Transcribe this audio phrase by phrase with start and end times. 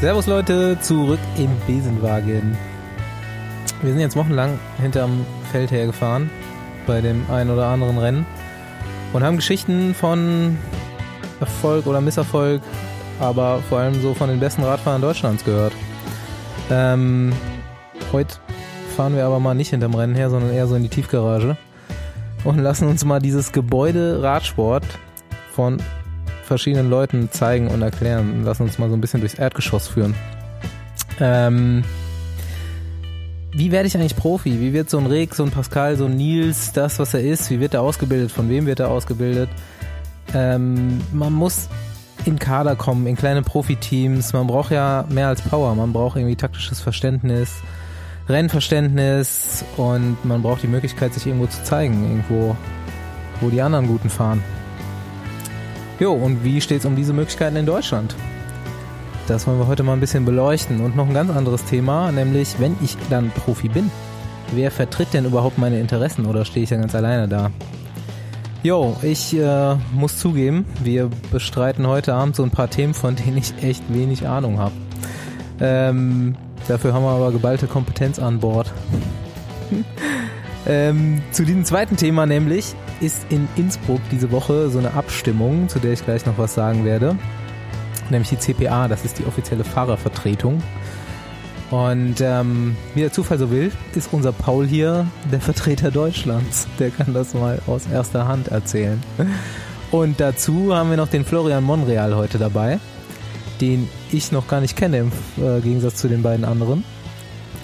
[0.00, 2.56] Servus Leute, zurück im Besenwagen.
[3.82, 6.30] Wir sind jetzt wochenlang hinterm Feld hergefahren
[6.86, 8.26] bei dem ein oder anderen Rennen
[9.12, 10.56] und haben Geschichten von
[11.40, 12.62] Erfolg oder Misserfolg,
[13.18, 15.72] aber vor allem so von den besten Radfahrern Deutschlands gehört.
[16.70, 17.32] Ähm,
[18.12, 18.36] heute
[18.96, 21.56] fahren wir aber mal nicht hinterm Rennen her, sondern eher so in die Tiefgarage
[22.44, 24.84] und lassen uns mal dieses Gebäude Radsport
[25.56, 25.82] von
[26.48, 28.44] verschiedenen Leuten zeigen und erklären.
[28.44, 30.14] Lassen uns mal so ein bisschen durchs Erdgeschoss führen.
[31.20, 31.84] Ähm,
[33.52, 34.60] wie werde ich eigentlich Profi?
[34.60, 37.50] Wie wird so ein Reg, so ein Pascal, so ein Nils das, was er ist?
[37.50, 38.30] Wie wird er ausgebildet?
[38.30, 39.48] Von wem wird er ausgebildet?
[40.34, 41.68] Ähm, man muss
[42.24, 44.32] in Kader kommen, in kleine Profiteams.
[44.32, 45.74] Man braucht ja mehr als Power.
[45.74, 47.50] Man braucht irgendwie taktisches Verständnis,
[48.28, 52.56] Rennverständnis und man braucht die Möglichkeit, sich irgendwo zu zeigen, irgendwo,
[53.40, 54.42] wo die anderen Guten fahren.
[56.00, 58.14] Jo, und wie steht es um diese Möglichkeiten in Deutschland?
[59.26, 60.80] Das wollen wir heute mal ein bisschen beleuchten.
[60.80, 63.90] Und noch ein ganz anderes Thema, nämlich wenn ich dann Profi bin,
[64.52, 67.50] wer vertritt denn überhaupt meine Interessen oder stehe ich ja ganz alleine da?
[68.62, 73.36] Jo, ich äh, muss zugeben, wir bestreiten heute Abend so ein paar Themen, von denen
[73.36, 74.74] ich echt wenig Ahnung habe.
[75.60, 76.36] Ähm,
[76.68, 78.72] dafür haben wir aber geballte Kompetenz an Bord.
[80.66, 85.78] ähm, zu diesem zweiten Thema nämlich, ist in Innsbruck diese Woche so eine Abstimmung, zu
[85.78, 87.16] der ich gleich noch was sagen werde.
[88.10, 90.62] Nämlich die CPA, das ist die offizielle Fahrervertretung.
[91.70, 96.66] Und ähm, wie der Zufall so will, ist unser Paul hier der Vertreter Deutschlands.
[96.78, 99.02] Der kann das mal aus erster Hand erzählen.
[99.90, 102.78] Und dazu haben wir noch den Florian Monreal heute dabei,
[103.60, 106.84] den ich noch gar nicht kenne im äh, Gegensatz zu den beiden anderen.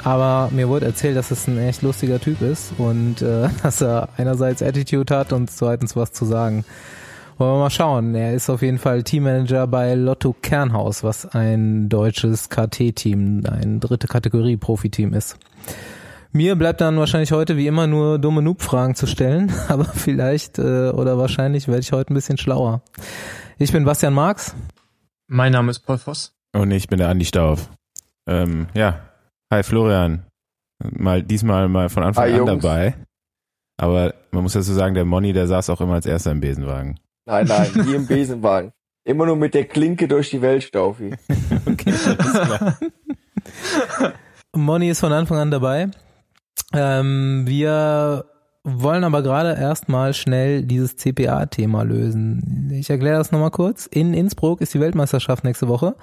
[0.04, 4.10] Aber mir wurde erzählt, dass es ein echt lustiger Typ ist und äh, dass er
[4.18, 6.64] einerseits Attitude hat und zweitens was zu sagen.
[7.36, 8.14] Wollen wir mal schauen.
[8.14, 14.06] Er ist auf jeden Fall Teammanager bei Lotto Kernhaus, was ein deutsches KT-Team, ein dritte
[14.06, 15.36] Kategorie Profiteam ist.
[16.30, 20.90] Mir bleibt dann wahrscheinlich heute wie immer nur dumme Noob-Fragen zu stellen, aber vielleicht äh,
[20.90, 22.82] oder wahrscheinlich werde ich heute ein bisschen schlauer.
[23.58, 24.54] Ich bin Bastian Marx.
[25.26, 26.36] Mein Name ist Paul Voss.
[26.52, 27.68] Und ich bin der Andi Stauf.
[28.26, 29.00] Ähm, ja,
[29.54, 30.24] Hi Florian.
[30.82, 32.60] Mal diesmal mal von Anfang Hi, an Jungs.
[32.60, 32.96] dabei.
[33.76, 36.98] Aber man muss dazu sagen, der Moni, der saß auch immer als erster im Besenwagen.
[37.24, 38.72] Nein, nein, nie im Besenwagen.
[39.04, 41.14] Immer nur mit der Klinke durch die Welt, Staufi.
[41.66, 41.94] okay.
[44.56, 45.88] Moni ist von Anfang an dabei.
[46.72, 48.24] Ähm, wir
[48.64, 52.72] wollen aber gerade erstmal schnell dieses CPA-Thema lösen.
[52.72, 53.86] Ich erkläre das nochmal kurz.
[53.86, 55.94] In Innsbruck ist die Weltmeisterschaft nächste Woche.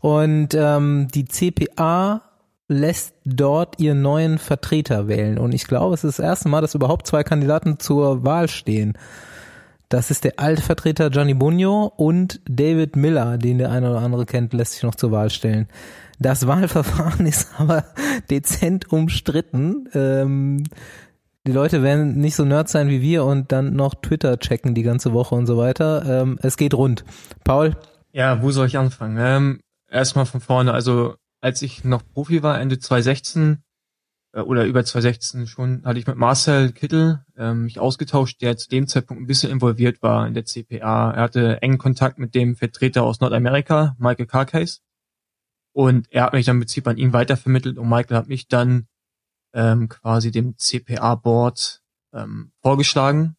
[0.00, 2.22] Und ähm, die CPA
[2.68, 5.38] lässt dort ihren neuen Vertreter wählen.
[5.38, 8.94] Und ich glaube, es ist das erste Mal, dass überhaupt zwei Kandidaten zur Wahl stehen.
[9.88, 14.26] Das ist der alte Vertreter Johnny Bunyo und David Miller, den der eine oder andere
[14.26, 15.68] kennt, lässt sich noch zur Wahl stellen.
[16.18, 17.84] Das Wahlverfahren ist aber
[18.28, 19.88] dezent umstritten.
[19.94, 20.64] Ähm,
[21.46, 24.82] die Leute werden nicht so nerd sein wie wir und dann noch Twitter checken die
[24.82, 26.22] ganze Woche und so weiter.
[26.22, 27.04] Ähm, es geht rund.
[27.44, 27.76] Paul?
[28.10, 29.18] Ja, wo soll ich anfangen?
[29.20, 30.72] Ähm, erstmal von vorne.
[30.72, 31.14] Also
[31.46, 33.62] als ich noch Profi war, Ende 2016
[34.32, 38.68] äh, oder über 2016 schon, hatte ich mit Marcel Kittel ähm, mich ausgetauscht, der zu
[38.68, 41.12] dem Zeitpunkt ein bisschen involviert war in der CPA.
[41.12, 44.80] Er hatte engen Kontakt mit dem Vertreter aus Nordamerika, Michael Carcase.
[45.72, 48.88] Und er hat mich dann im Prinzip an ihn weitervermittelt und Michael hat mich dann
[49.54, 51.80] ähm, quasi dem CPA-Board
[52.12, 53.36] ähm, vorgeschlagen.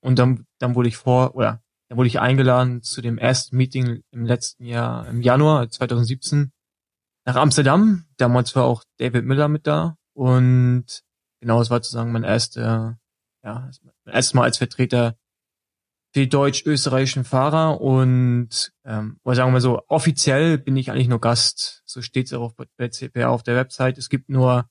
[0.00, 4.02] Und dann, dann wurde ich vor, oder dann wurde ich eingeladen zu dem ersten Meeting
[4.10, 6.50] im letzten Jahr, im Januar 2017,
[7.24, 8.06] nach Amsterdam.
[8.16, 11.02] Damals war auch David Miller mit da und
[11.40, 12.98] genau, es war sozusagen mein erster,
[13.42, 13.70] ja,
[14.04, 15.16] mein erstes Mal als Vertreter
[16.12, 21.08] für die deutsch-österreichischen Fahrer und ähm, oder sagen wir mal so, offiziell bin ich eigentlich
[21.08, 21.82] nur Gast.
[21.86, 23.98] So steht es auch bei CPR auf der Website.
[23.98, 24.70] Es gibt nur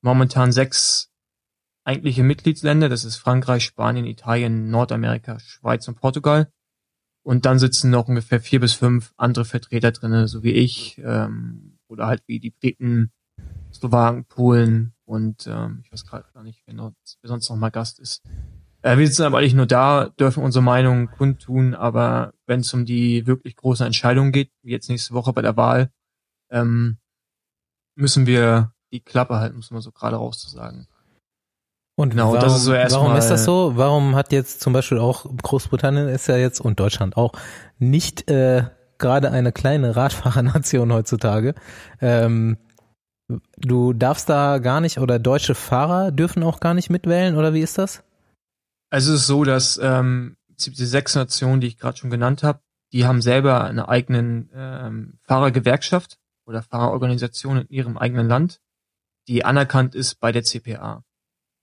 [0.00, 1.12] momentan sechs
[1.84, 2.88] eigentliche Mitgliedsländer.
[2.88, 6.50] Das ist Frankreich, Spanien, Italien, Nordamerika, Schweiz und Portugal.
[7.24, 11.71] Und dann sitzen noch ungefähr vier bis fünf andere Vertreter drinnen, so wie ich, ähm,
[11.92, 13.12] oder halt wie die Briten,
[13.72, 17.70] Slowaken, Polen und ähm, ich weiß gerade gar nicht, wer, noch, wer sonst noch mal
[17.70, 18.22] Gast ist.
[18.82, 22.84] Äh, wir sitzen aber eigentlich nur da, dürfen unsere Meinung kundtun, aber wenn es um
[22.84, 25.90] die wirklich große Entscheidung geht, wie jetzt nächste Woche bei der Wahl,
[26.50, 26.98] ähm,
[27.94, 30.86] müssen wir die Klappe halten, muss man so gerade raus zu sagen.
[31.94, 33.02] Und genau, warum, das ist so erstmal.
[33.04, 33.72] Warum ist das so?
[33.76, 37.32] Warum hat jetzt zum Beispiel auch Großbritannien ist ja jetzt und Deutschland auch
[37.78, 38.64] nicht äh,
[39.02, 41.54] gerade eine kleine Radfahrernation heutzutage.
[42.00, 42.56] Ähm,
[43.58, 47.60] du darfst da gar nicht oder deutsche Fahrer dürfen auch gar nicht mitwählen oder wie
[47.60, 48.02] ist das?
[48.90, 52.60] Also es ist so, dass ähm, die sechs Nationen, die ich gerade schon genannt habe,
[52.92, 58.60] die haben selber eine eigenen ähm, Fahrergewerkschaft oder Fahrerorganisation in ihrem eigenen Land,
[59.28, 61.04] die anerkannt ist bei der CPA.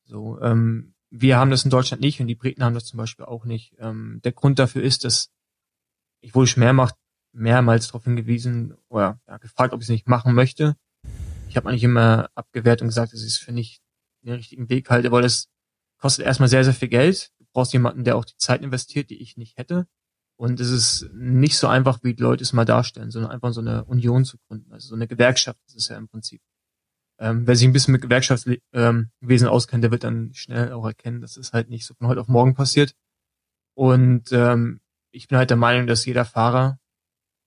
[0.06, 3.26] So, ähm, wir haben das in Deutschland nicht und die Briten haben das zum Beispiel
[3.26, 3.76] auch nicht.
[3.80, 5.30] Ähm, der Grund dafür ist, dass
[6.22, 6.94] ich wurde schon mehrmals,
[7.34, 10.76] mehrmals darauf hingewiesen oder ja, gefragt, ob ich es nicht machen möchte.
[11.48, 13.82] Ich habe eigentlich immer abgewehrt und gesagt, das ist für nicht
[14.22, 15.50] den richtigen Weg halte, weil das
[15.98, 17.32] kostet erstmal sehr, sehr viel Geld.
[17.40, 19.88] Du brauchst jemanden, der auch die Zeit investiert, die ich nicht hätte.
[20.38, 23.60] Und es ist nicht so einfach, wie die Leute es mal darstellen, sondern einfach so
[23.60, 26.42] eine Union zu gründen, also so eine Gewerkschaft, ist ja im Prinzip.
[27.20, 31.20] Ähm, wer sich ein bisschen mit Gewerkschaftswesen ähm, auskennt, der wird dann schnell auch erkennen,
[31.20, 32.96] dass es halt nicht so von heute auf morgen passiert.
[33.76, 34.80] Und ähm,
[35.12, 36.80] ich bin halt der Meinung, dass jeder Fahrer,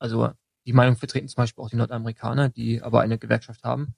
[0.02, 0.32] also
[0.66, 3.94] die Meinung vertreten zum Beispiel auch die Nordamerikaner, die aber eine Gewerkschaft haben,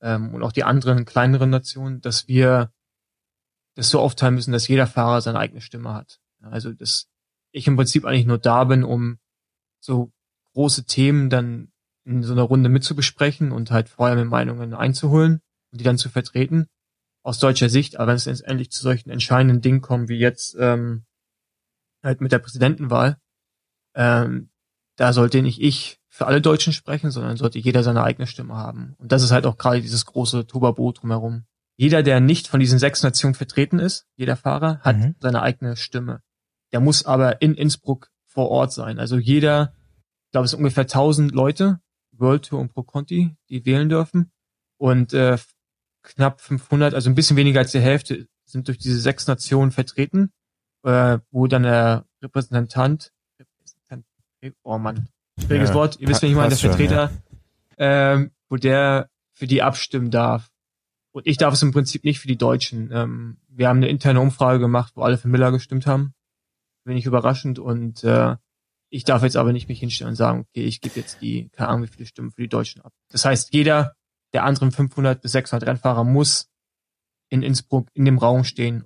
[0.00, 2.72] ähm, und auch die anderen kleineren Nationen, dass wir
[3.74, 6.20] das so aufteilen müssen, dass jeder Fahrer seine eigene Stimme hat.
[6.40, 7.08] Also dass
[7.52, 9.18] ich im Prinzip eigentlich nur da bin, um
[9.80, 10.12] so
[10.52, 11.72] große Themen dann
[12.04, 15.40] in so einer Runde mitzubesprechen und halt vorher mit Meinungen einzuholen
[15.70, 16.68] und die dann zu vertreten
[17.22, 17.96] aus deutscher Sicht.
[17.96, 21.04] Aber wenn es endlich zu solchen entscheidenden Dingen kommt, wie jetzt ähm,
[22.02, 23.18] halt mit der Präsidentenwahl,
[23.94, 24.50] ähm,
[24.96, 28.94] da sollte nicht ich für alle Deutschen sprechen, sondern sollte jeder seine eigene Stimme haben.
[28.98, 31.44] Und das ist halt auch gerade dieses große Tobabo drumherum.
[31.76, 35.14] Jeder, der nicht von diesen sechs Nationen vertreten ist, jeder Fahrer, hat mhm.
[35.20, 36.20] seine eigene Stimme.
[36.72, 38.98] Der muss aber in Innsbruck vor Ort sein.
[38.98, 39.74] Also jeder,
[40.26, 41.80] ich glaube, es sind ungefähr 1000 Leute,
[42.12, 44.30] World Tour und Pro Conti, die wählen dürfen.
[44.76, 45.38] Und äh,
[46.02, 50.30] knapp 500, also ein bisschen weniger als die Hälfte, sind durch diese sechs Nationen vertreten,
[50.84, 53.12] äh, wo dann der Repräsentant, Repräsentant
[54.62, 55.08] oh Mann,
[55.38, 57.18] schwieriges ja, Wort, ihr wisst, wenn ich meine, der Vertreter, schon,
[57.78, 58.12] ja.
[58.12, 60.50] ähm, wo der für die abstimmen darf.
[61.12, 62.90] Und ich darf es im Prinzip nicht für die Deutschen.
[62.92, 66.14] Ähm, wir haben eine interne Umfrage gemacht, wo alle für Miller gestimmt haben.
[66.84, 68.36] Wenig überraschend und äh,
[68.88, 71.68] ich darf jetzt aber nicht mich hinstellen und sagen, okay, ich gebe jetzt die, keine
[71.68, 72.92] Ahnung, wie viele Stimmen für die Deutschen ab.
[73.10, 73.94] Das heißt, jeder
[74.34, 76.50] der anderen 500 bis 600 Rennfahrer muss
[77.30, 78.84] in Innsbruck in dem Raum stehen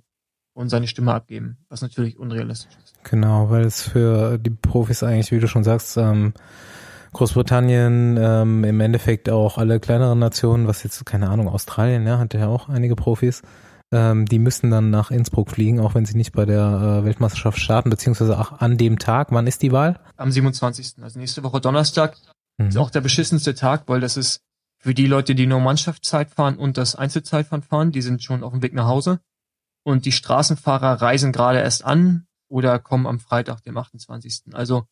[0.57, 2.95] und seine Stimme abgeben, was natürlich unrealistisch ist.
[3.03, 6.33] Genau, weil es für die Profis eigentlich, wie du schon sagst, ähm,
[7.13, 12.33] Großbritannien, ähm, im Endeffekt auch alle kleineren Nationen, was jetzt, keine Ahnung, Australien, ja, hat
[12.33, 13.43] ja auch einige Profis,
[13.91, 17.59] ähm, die müssen dann nach Innsbruck fliegen, auch wenn sie nicht bei der äh, Weltmeisterschaft
[17.59, 19.27] starten, beziehungsweise auch an dem Tag.
[19.29, 19.99] Wann ist die Wahl?
[20.17, 21.03] Am 27.
[21.03, 22.17] Also nächste Woche Donnerstag.
[22.57, 22.69] Mhm.
[22.69, 24.41] Ist auch der beschissenste Tag, weil das ist
[24.79, 28.53] für die Leute, die nur Mannschaftszeit fahren und das Einzelzeitfahren fahren, die sind schon auf
[28.53, 29.19] dem Weg nach Hause.
[29.87, 34.41] Und die Straßenfahrer reisen gerade erst an oder kommen am Freitag, dem 28.
[34.51, 34.83] Also,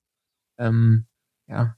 [0.57, 1.05] ähm,
[1.49, 1.75] ja,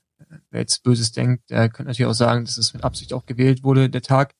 [0.51, 3.63] wer jetzt Böses denkt, der könnte natürlich auch sagen, dass es mit Absicht auch gewählt
[3.63, 4.35] wurde, der Tag.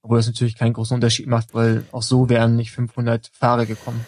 [0.00, 4.06] Obwohl das natürlich keinen großen Unterschied macht, weil auch so wären nicht 500 Fahrer gekommen.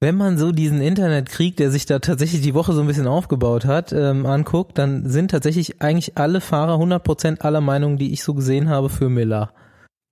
[0.00, 3.64] Wenn man so diesen Internetkrieg, der sich da tatsächlich die Woche so ein bisschen aufgebaut
[3.64, 8.34] hat, ähm, anguckt, dann sind tatsächlich eigentlich alle Fahrer 100% aller Meinungen, die ich so
[8.34, 9.54] gesehen habe, für Miller.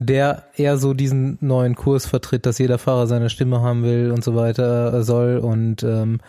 [0.01, 4.23] Der eher so diesen neuen Kurs vertritt, dass jeder Fahrer seine Stimme haben will und
[4.23, 6.21] so weiter soll und ähm,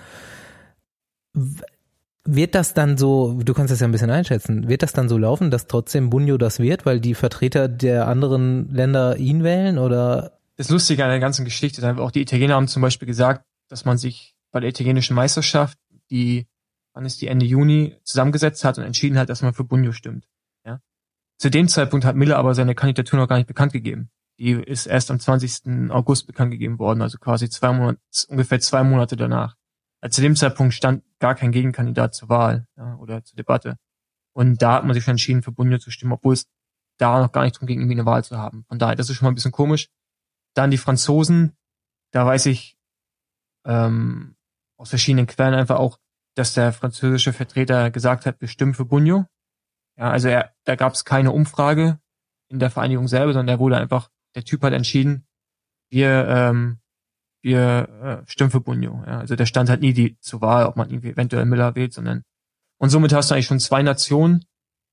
[2.25, 5.17] wird das dann so, du kannst das ja ein bisschen einschätzen, wird das dann so
[5.17, 10.39] laufen, dass trotzdem Bunyo das wird, weil die Vertreter der anderen Länder ihn wählen oder?
[10.57, 13.97] Das Lustige an der ganzen Geschichte auch die Italiener haben zum Beispiel gesagt, dass man
[13.97, 15.77] sich bei der italienischen Meisterschaft,
[16.11, 16.47] die,
[16.93, 20.25] wann ist die Ende Juni, zusammengesetzt hat und entschieden hat, dass man für Bunyo stimmt.
[21.39, 24.11] Zu dem Zeitpunkt hat Miller aber seine Kandidatur noch gar nicht bekannt gegeben.
[24.39, 25.89] Die ist erst am 20.
[25.89, 29.55] August bekannt gegeben worden, also quasi zwei Monate, ungefähr zwei Monate danach.
[30.01, 33.77] Also zu dem Zeitpunkt stand gar kein Gegenkandidat zur Wahl ja, oder zur Debatte.
[34.33, 36.47] Und da hat man sich schon entschieden, für Bunde zu stimmen, obwohl es
[36.97, 38.65] da noch gar nicht drum ging, irgendwie eine Wahl zu haben.
[38.67, 39.89] Von daher, das ist schon mal ein bisschen komisch.
[40.55, 41.53] Dann die Franzosen,
[42.11, 42.77] da weiß ich
[43.65, 44.35] ähm,
[44.77, 45.99] aus verschiedenen Quellen einfach auch,
[46.35, 49.25] dass der französische Vertreter gesagt hat, wir stimmen für Bunyo.
[49.99, 51.99] Ja, also er, da gab es keine Umfrage
[52.47, 55.27] in der Vereinigung selber, sondern der wurde einfach, der Typ hat entschieden,
[55.89, 56.79] wir ähm,
[57.41, 59.03] wir äh, stimmen für Bunyo.
[59.05, 59.19] Ja.
[59.19, 62.23] Also der stand halt nie die zur Wahl, ob man irgendwie eventuell Miller wählt, sondern
[62.77, 64.45] und somit hast du eigentlich schon zwei Nationen,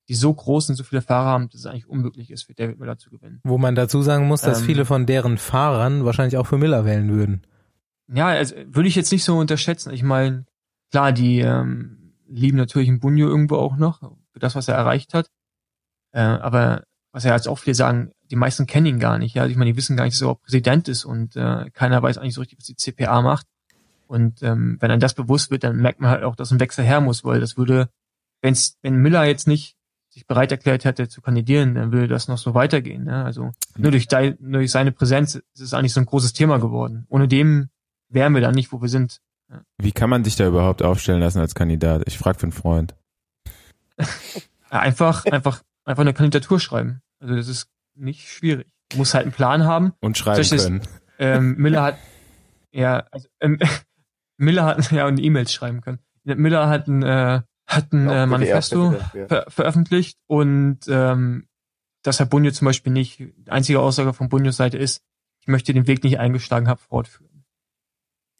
[0.09, 2.79] die so groß und so viele Fahrer haben, dass es eigentlich unmöglich ist, für David
[2.79, 3.39] Miller zu gewinnen.
[3.43, 6.85] Wo man dazu sagen muss, dass ähm, viele von deren Fahrern wahrscheinlich auch für Miller
[6.85, 7.47] wählen würden.
[8.13, 9.93] Ja, also würde ich jetzt nicht so unterschätzen.
[9.93, 10.45] Ich meine,
[10.91, 14.01] klar, die ähm, lieben natürlich einen Bunyo irgendwo auch noch,
[14.37, 15.29] für das, was er erreicht hat.
[16.11, 19.33] Äh, aber was ja jetzt auch viele sagen, die meisten kennen ihn gar nicht.
[19.33, 22.01] Ja, ich meine, die wissen gar nicht, dass er auch Präsident ist und äh, keiner
[22.03, 23.47] weiß eigentlich so richtig, was die CPA macht.
[24.05, 26.85] Und ähm, wenn einem das bewusst wird, dann merkt man halt auch, dass ein Wechsel
[26.85, 27.89] her muss, weil das würde,
[28.41, 29.75] wenn's, wenn Miller jetzt nicht
[30.09, 33.05] sich bereit erklärt hätte zu kandidieren, dann würde das noch so weitergehen.
[33.05, 33.23] Ne?
[33.23, 37.05] Also nur durch, durch seine Präsenz ist es eigentlich so ein großes Thema geworden.
[37.09, 37.69] Ohne dem
[38.09, 39.19] wären wir dann nicht, wo wir sind.
[39.49, 39.61] Ja.
[39.77, 42.03] Wie kann man sich da überhaupt aufstellen lassen als Kandidat?
[42.05, 42.95] Ich frage für einen Freund.
[44.69, 47.01] Einfach, einfach einfach eine Kandidatur schreiben.
[47.19, 48.67] Also das ist nicht schwierig.
[48.89, 49.93] Du musst halt einen Plan haben.
[50.01, 50.81] Und schreiben können.
[51.17, 51.97] ähm, Miller hat,
[52.71, 53.59] ja, also, ähm,
[54.37, 55.99] Miller hat, ja, und E-Mails schreiben können.
[56.23, 58.95] Miller hat ein, äh, hat ein äh, Manifesto
[59.27, 61.47] ver veröffentlicht und ähm,
[62.03, 65.01] dass Herr Bunjo zum Beispiel nicht, die einzige Aussage von Bunjos Seite ist,
[65.41, 67.45] ich möchte den Weg, den ich eingeschlagen habe, fortführen.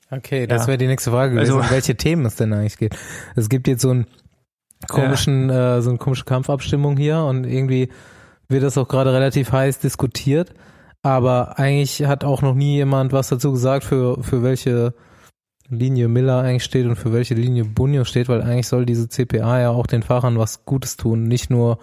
[0.10, 0.68] Okay, das ja.
[0.68, 2.98] wäre die nächste Frage gewesen, also, um welche Themen es denn eigentlich geht.
[3.36, 4.08] Es gibt jetzt so einen
[4.88, 5.78] komischen, ja.
[5.78, 7.90] äh, so eine komische Kampfabstimmung hier und irgendwie
[8.48, 10.54] wird das auch gerade relativ heiß diskutiert.
[11.04, 14.94] Aber eigentlich hat auch noch nie jemand was dazu gesagt, für, für welche
[15.70, 19.60] Linie Miller eigentlich steht und für welche Linie Bunyo steht, weil eigentlich soll diese CPA
[19.60, 21.80] ja auch den Fahrern was Gutes tun, nicht nur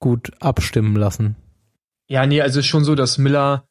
[0.00, 1.36] gut abstimmen lassen.
[2.08, 3.66] Ja, nee, also ist schon so, dass Miller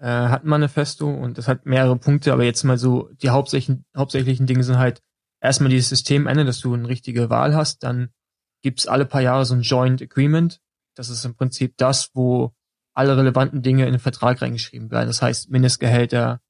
[0.00, 3.84] äh, hat ein Manifesto und das hat mehrere Punkte, aber jetzt mal so, die hauptsächlichen,
[3.96, 5.02] hauptsächlichen Dinge sind halt
[5.40, 8.10] erstmal dieses System ändern, dass du eine richtige Wahl hast, dann
[8.62, 10.60] gibt's alle paar Jahre so ein Joint Agreement.
[10.94, 12.54] Das ist im Prinzip das, wo
[12.94, 15.06] alle relevanten Dinge in den Vertrag reingeschrieben werden.
[15.06, 16.40] Das heißt Mindestgehälter,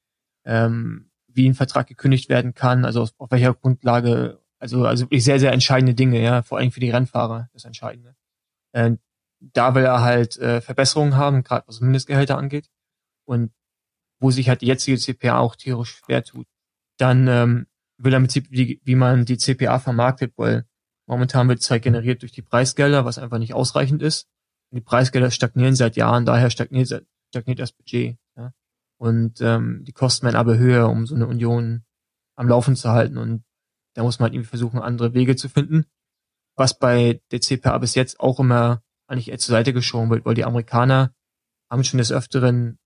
[0.44, 5.22] ähm, wie ein Vertrag gekündigt werden kann, also auf, auf welcher Grundlage, also also wirklich
[5.22, 8.16] sehr, sehr entscheidende Dinge, ja, vor allem für die Rennfahrer, das Entscheidende.
[8.72, 8.96] Äh,
[9.40, 12.68] da will er halt äh, Verbesserungen haben, gerade was Mindestgehälter angeht.
[13.24, 13.52] Und
[14.20, 16.46] wo sich halt die jetzige CPA auch tierisch schwer tut.
[16.98, 17.66] Dann ähm,
[18.04, 20.66] will Prinzip, wie, wie man die CPA vermarktet, weil
[21.06, 24.28] momentan wird es halt generiert durch die Preisgelder, was einfach nicht ausreichend ist.
[24.70, 28.16] Und die Preisgelder stagnieren seit Jahren, daher stagniert, stagniert das Budget.
[28.36, 28.52] Ja?
[28.98, 31.84] Und ähm, die Kosten werden aber höher, um so eine Union
[32.36, 33.18] am Laufen zu halten.
[33.18, 33.44] Und
[33.94, 35.86] da muss man halt irgendwie versuchen, andere Wege zu finden.
[36.56, 40.34] Was bei der CPA bis jetzt auch immer eigentlich eher zur Seite geschoben wird, weil
[40.34, 41.12] die Amerikaner
[41.70, 42.78] haben schon des Öfteren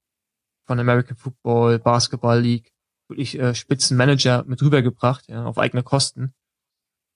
[0.67, 2.74] von American Football, Basketball League
[3.09, 6.35] wirklich äh, Spitzenmanager mit rübergebracht, ja, auf eigene Kosten,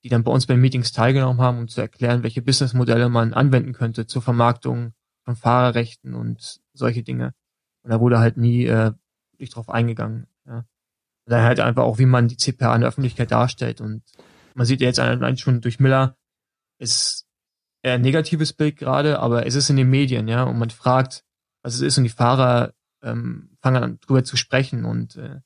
[0.05, 3.73] die dann bei uns bei Meetings teilgenommen haben, um zu erklären, welche Businessmodelle man anwenden
[3.73, 4.93] könnte zur Vermarktung
[5.25, 7.35] von Fahrerrechten und solche Dinge.
[7.83, 8.93] Und da wurde halt nie äh,
[9.33, 10.27] wirklich drauf eingegangen.
[10.47, 10.59] Ja.
[10.59, 10.67] Und
[11.33, 13.81] dann halt einfach auch, wie man die CPA in der Öffentlichkeit darstellt.
[13.81, 14.03] Und
[14.55, 16.17] man sieht ja jetzt allein schon durch Miller,
[16.79, 17.27] ist
[17.83, 21.25] eher ein negatives Bild gerade, aber es ist in den Medien, ja, und man fragt,
[21.63, 24.85] was es ist, und die Fahrer ähm, fangen an drüber zu sprechen.
[24.85, 25.41] Und äh,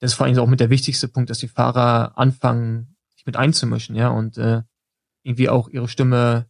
[0.00, 3.36] das ist vor allem auch mit der wichtigste Punkt, dass die Fahrer anfangen, sich mit
[3.36, 4.62] einzumischen, ja, und äh,
[5.22, 6.46] irgendwie auch ihre Stimme,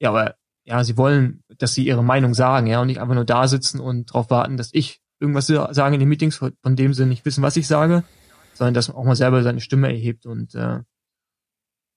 [0.00, 3.24] ja, aber ja, sie wollen, dass sie ihre Meinung sagen, ja, und nicht einfach nur
[3.24, 7.06] da sitzen und darauf warten, dass ich irgendwas sage in den Meetings, von dem sie
[7.06, 8.04] nicht wissen, was ich sage,
[8.54, 10.26] sondern dass man auch mal selber seine Stimme erhebt.
[10.26, 10.80] Und äh,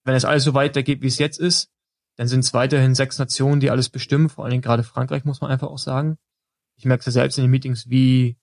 [0.04, 1.70] wenn es alles so weitergeht, wie es jetzt ist,
[2.18, 5.42] dann sind es weiterhin sechs Nationen, die alles bestimmen, vor allen Dingen gerade Frankreich, muss
[5.42, 6.18] man einfach auch sagen.
[6.78, 8.38] Ich merke es ja selbst in den Meetings, wie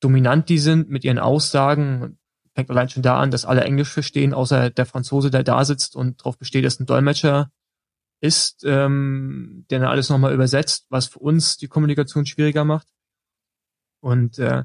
[0.00, 2.18] dominant die sind mit ihren Aussagen.
[2.54, 5.94] Fängt allein schon da an, dass alle Englisch verstehen, außer der Franzose, der da sitzt
[5.94, 7.50] und darauf besteht, dass ein Dolmetscher
[8.20, 12.88] ist, ähm, der dann alles nochmal übersetzt, was für uns die Kommunikation schwieriger macht.
[14.00, 14.64] Und äh,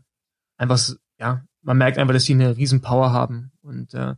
[0.57, 0.79] einfach,
[1.19, 3.51] ja, man merkt einfach, dass sie eine riesen Power haben.
[3.61, 4.15] Und äh,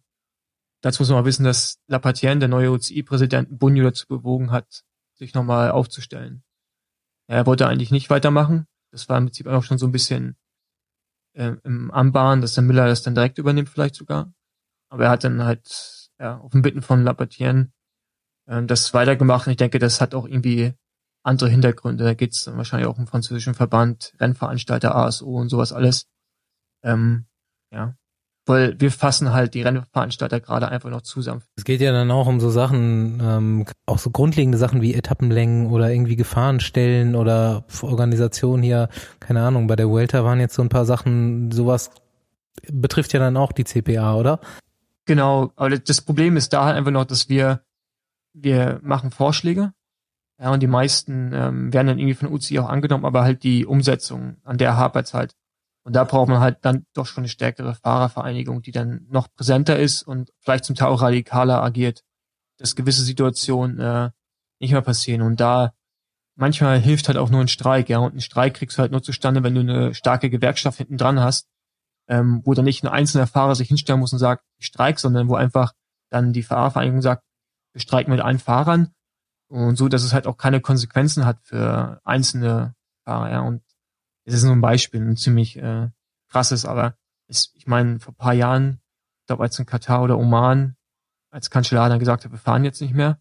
[0.81, 4.83] dazu muss man mal wissen, dass Lapatien, der neue OCI-Präsident, Bunyo dazu bewogen hat,
[5.15, 6.43] sich nochmal aufzustellen.
[7.27, 8.67] Er wollte eigentlich nicht weitermachen.
[8.91, 10.35] Das war im Prinzip auch schon so ein bisschen
[11.33, 14.33] äh, im Anbahn, dass der Miller das dann direkt übernimmt vielleicht sogar.
[14.89, 17.73] Aber er hat dann halt ja, auf dem Bitten von Lapatien
[18.47, 20.73] äh, das weitergemacht und ich denke, das hat auch irgendwie
[21.23, 22.03] andere Hintergründe.
[22.03, 26.07] Da geht es wahrscheinlich auch um französischen Verband, Rennveranstalter, ASO und sowas alles.
[26.83, 27.25] Ähm,
[27.71, 27.95] ja,
[28.45, 31.43] weil wir fassen halt die Rennveranstalter gerade einfach noch zusammen.
[31.55, 35.71] Es geht ja dann auch um so Sachen, ähm, auch so grundlegende Sachen wie Etappenlängen
[35.71, 40.69] oder irgendwie Gefahrenstellen oder Organisation hier, keine Ahnung, bei der Vuelta waren jetzt so ein
[40.69, 41.91] paar Sachen, sowas
[42.71, 44.39] betrifft ja dann auch die CPA, oder?
[45.05, 47.61] Genau, aber das Problem ist da halt einfach noch, dass wir,
[48.33, 49.73] wir machen Vorschläge,
[50.39, 53.65] ja, und die meisten ähm, werden dann irgendwie von UCI auch angenommen, aber halt die
[53.65, 55.35] Umsetzung, an der hapert halt.
[55.85, 59.77] Und da braucht man halt dann doch schon eine stärkere Fahrervereinigung, die dann noch präsenter
[59.77, 62.03] ist und vielleicht zum Teil auch radikaler agiert,
[62.57, 64.11] dass gewisse Situationen äh,
[64.59, 65.21] nicht mehr passieren.
[65.21, 65.73] Und da
[66.35, 67.99] manchmal hilft halt auch nur ein Streik, ja.
[67.99, 71.19] Und ein Streik kriegst du halt nur zustande, wenn du eine starke Gewerkschaft hinten dran
[71.19, 71.47] hast,
[72.07, 75.27] ähm, wo dann nicht ein einzelner Fahrer sich hinstellen muss und sagt, ich streik, sondern
[75.27, 75.73] wo einfach
[76.09, 77.23] dann die Fahrervereinigung sagt,
[77.73, 78.93] wir streiken mit allen Fahrern
[79.49, 83.41] und so, dass es halt auch keine Konsequenzen hat für einzelne Fahrer, ja.
[83.41, 83.62] Und
[84.25, 85.89] es ist nur ein Beispiel, ein ziemlich äh,
[86.29, 86.95] krasses, aber
[87.27, 88.79] es, ich meine, vor paar Jahren,
[89.21, 90.75] ich glaube, als in Katar oder Oman,
[91.31, 93.19] als Kanzler dann gesagt hat, wir fahren jetzt nicht mehr,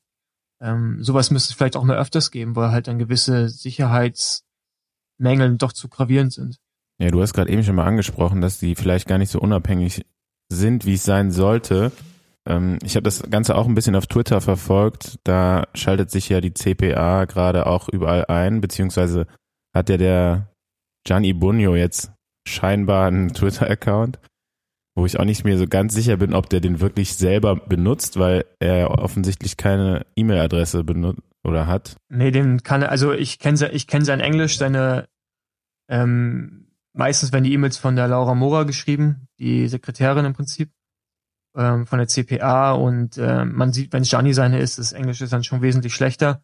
[0.61, 5.73] ähm, sowas müsste es vielleicht auch mehr öfters geben, weil halt dann gewisse Sicherheitsmängel doch
[5.73, 6.59] zu gravierend sind.
[6.99, 10.07] Ja, du hast gerade eben schon mal angesprochen, dass die vielleicht gar nicht so unabhängig
[10.49, 11.91] sind, wie es sein sollte.
[12.47, 15.19] Ähm, ich habe das Ganze auch ein bisschen auf Twitter verfolgt.
[15.25, 19.27] Da schaltet sich ja die CPA gerade auch überall ein, beziehungsweise
[19.75, 20.52] hat ja der
[21.05, 22.13] Gianni Bunyo jetzt
[22.47, 24.19] scheinbar einen Twitter-Account,
[24.95, 28.19] wo ich auch nicht mehr so ganz sicher bin, ob der den wirklich selber benutzt,
[28.19, 31.97] weil er offensichtlich keine E-Mail-Adresse benutzt oder hat.
[32.09, 35.09] Nee, den kann er, also ich kenne ich kenn sein Englisch, seine
[35.89, 40.71] ähm, meistens werden die E-Mails von der Laura Mora geschrieben, die Sekretärin im Prinzip
[41.57, 45.21] ähm, von der CPA und äh, man sieht, wenn es Gianni seine ist, das Englisch
[45.21, 46.43] ist dann schon wesentlich schlechter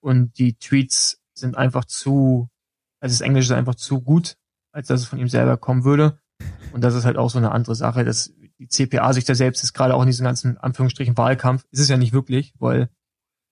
[0.00, 2.48] und die Tweets sind einfach zu,
[3.00, 4.36] also das Englisch ist einfach zu gut,
[4.72, 6.18] als dass es von ihm selber kommen würde
[6.72, 9.62] und das ist halt auch so eine andere Sache, dass die CPA sich da selbst
[9.64, 12.88] ist gerade auch in diesem ganzen Anführungsstrichen Wahlkampf, ist es ja nicht wirklich, weil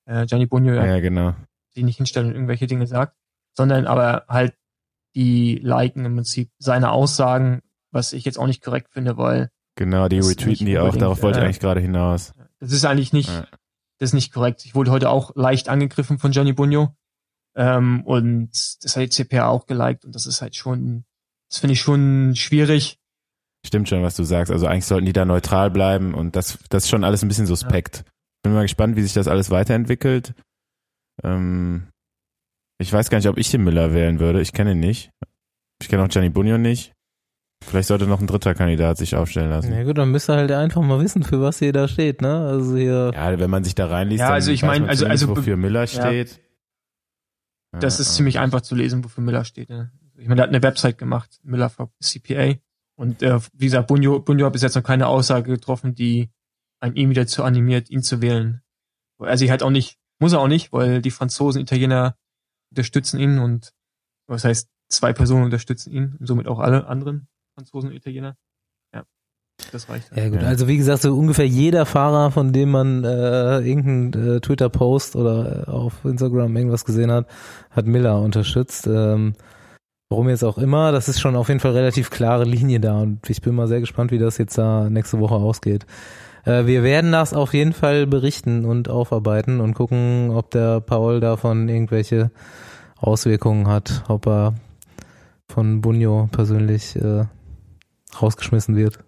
[0.06, 1.34] äh, Gianni Bonio ja, ja genau.
[1.74, 3.16] die nicht hinstellt und irgendwelche Dinge sagt,
[3.56, 4.54] sondern aber halt
[5.14, 10.08] die liken im Prinzip seine Aussagen, was ich jetzt auch nicht korrekt finde, weil Genau,
[10.08, 12.34] die retweeten die auch, darauf wollte ich eigentlich gerade hinaus.
[12.58, 13.46] Das ist eigentlich nicht, ja.
[13.98, 14.64] das ist nicht korrekt.
[14.64, 16.96] Ich wurde heute auch leicht angegriffen von Gianni Bugno.
[17.58, 18.50] Ähm, und
[18.84, 21.04] das hat die CPA auch geliked und das ist halt schon,
[21.50, 22.98] das finde ich schon schwierig.
[23.66, 24.52] Stimmt schon, was du sagst.
[24.52, 27.46] Also eigentlich sollten die da neutral bleiben und das, das ist schon alles ein bisschen
[27.46, 28.04] suspekt.
[28.06, 28.12] Ja.
[28.44, 30.34] Bin mal gespannt, wie sich das alles weiterentwickelt.
[31.24, 31.88] Ähm,
[32.80, 34.40] ich weiß gar nicht, ob ich den Miller wählen würde.
[34.40, 35.10] Ich kenne ihn nicht.
[35.82, 36.92] Ich kenne auch Gianni Bunyo nicht.
[37.64, 39.72] Vielleicht sollte noch ein dritter Kandidat sich aufstellen lassen.
[39.72, 42.46] Ja gut, dann müsste halt einfach mal wissen, für was hier da steht, ne?
[42.46, 43.10] Also hier.
[43.12, 46.30] Ja, wenn man sich da reinliest, ja, also ich meine, also also wofür Miller steht.
[46.30, 46.47] Ja.
[47.72, 49.68] Das ist ziemlich einfach zu lesen, wofür Miller steht.
[49.68, 49.92] Ne?
[50.16, 52.54] Ich meine, der hat eine Website gemacht, Miller for CPA.
[52.96, 56.30] Und äh, wie gesagt, Bunyo, Bunyo hat bis jetzt noch keine Aussage getroffen, die
[56.80, 58.62] einen ihm wieder zu animiert, ihn zu wählen.
[59.20, 62.16] Er sich halt auch nicht, muss er auch nicht, weil die Franzosen, Italiener
[62.70, 63.72] unterstützen ihn und
[64.26, 67.28] was heißt, zwei Personen unterstützen ihn und somit auch alle anderen.
[67.54, 68.36] Franzosen und Italiener.
[69.60, 70.16] Ja, das reicht.
[70.16, 74.40] Ja gut, also wie gesagt, so ungefähr jeder Fahrer, von dem man äh, irgendeinen äh,
[74.40, 77.26] Twitter-Post oder äh, auf Instagram irgendwas gesehen hat,
[77.70, 78.86] hat Miller unterstützt.
[78.86, 79.34] Ähm,
[80.08, 83.28] warum jetzt auch immer, das ist schon auf jeden Fall relativ klare Linie da und
[83.28, 85.86] ich bin mal sehr gespannt, wie das jetzt da nächste Woche ausgeht.
[86.44, 91.20] Äh, wir werden das auf jeden Fall berichten und aufarbeiten und gucken, ob der Paul
[91.20, 92.30] davon irgendwelche
[92.96, 94.54] Auswirkungen hat, ob er
[95.48, 97.24] von Bunyo persönlich äh,
[98.20, 98.98] rausgeschmissen wird.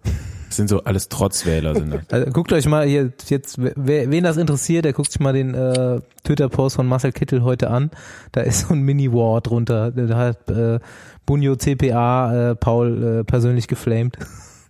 [0.51, 2.01] Das sind so alles Trotzwähler sind das.
[2.09, 5.53] Also, guckt euch mal hier jetzt, wer, wen das interessiert, der guckt sich mal den
[5.53, 7.89] äh, Twitter-Post von Marcel Kittel heute an.
[8.33, 9.91] Da ist so ein Mini-War drunter.
[9.91, 10.79] Da hat äh,
[11.25, 14.17] Bunyo CPA äh, Paul äh, persönlich geflamed.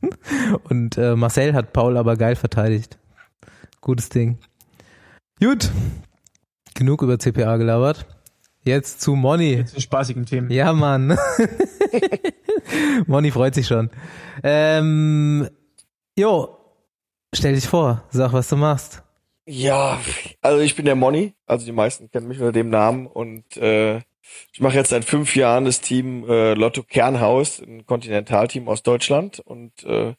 [0.70, 3.00] Und äh, Marcel hat Paul aber geil verteidigt.
[3.82, 4.38] Gutes Ding.
[5.40, 5.72] Gut.
[6.76, 8.06] Genug über CPA gelabert.
[8.64, 9.54] Jetzt zu Moni.
[9.54, 10.52] Jetzt zu spaßigen Themen.
[10.52, 11.18] Ja, Mann.
[13.08, 13.90] Moni freut sich schon.
[14.44, 15.50] Ähm,
[16.22, 16.58] jo,
[17.34, 19.04] stell dich vor, sag, was du machst.
[19.48, 20.00] Ja,
[20.42, 23.98] also ich bin der Moni, also die meisten kennen mich unter dem Namen und äh,
[24.54, 29.40] ich mache jetzt seit fünf Jahren das Team äh, Lotto Kernhaus, ein Kontinentalteam aus Deutschland
[29.40, 30.14] und äh,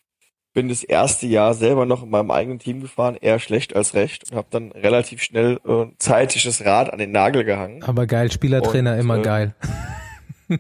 [0.53, 4.31] bin das erste Jahr selber noch in meinem eigenen Team gefahren, eher schlecht als recht
[4.31, 7.85] und habe dann relativ schnell äh, zeitig das Rad an den Nagel gehangen.
[7.85, 9.55] Aber geil, Spielertrainer und, immer äh, geil.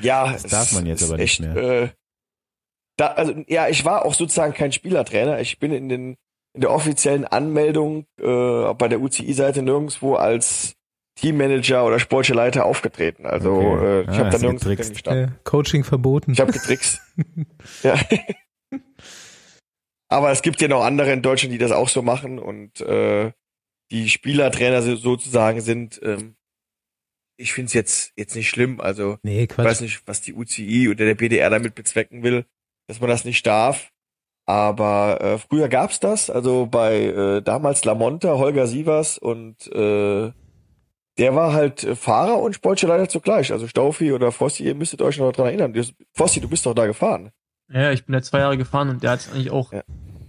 [0.00, 1.56] Ja, das darf man jetzt aber nicht echt, mehr.
[1.56, 1.88] Äh,
[2.96, 5.40] da, also ja, ich war auch sozusagen kein Spielertrainer.
[5.40, 6.16] Ich bin in den
[6.54, 10.74] in der offiziellen Anmeldung äh, bei der UCI-Seite nirgendwo als
[11.16, 13.26] Teammanager oder sportlicher Leiter aufgetreten.
[13.26, 13.84] Also okay.
[13.84, 15.24] äh, ich ah, habe da nirgendwo drin gestanden.
[15.24, 16.32] Äh, Coaching verboten.
[16.32, 17.00] Ich habe getrickst.
[17.82, 17.98] ja.
[20.08, 23.32] Aber es gibt ja noch andere in Deutschland, die das auch so machen und äh,
[23.90, 26.36] die Spielertrainer sozusagen sind ähm,
[27.42, 28.80] ich finde es jetzt, jetzt nicht schlimm.
[28.80, 32.46] Also nee, ich weiß nicht, was die UCI oder der BDR damit bezwecken will,
[32.86, 33.90] dass man das nicht darf.
[34.44, 40.32] Aber äh, früher gab's das, also bei äh, damals Lamonta, Holger Sievers und äh,
[41.18, 43.52] der war halt Fahrer und Sportleiter zugleich.
[43.52, 45.84] Also Staufi oder Fossi, ihr müsstet euch noch daran erinnern.
[46.12, 47.30] Fossi, du bist doch da gefahren.
[47.72, 49.72] Ja, ich bin ja zwei Jahre gefahren und der hat eigentlich auch.
[49.72, 49.82] Ja.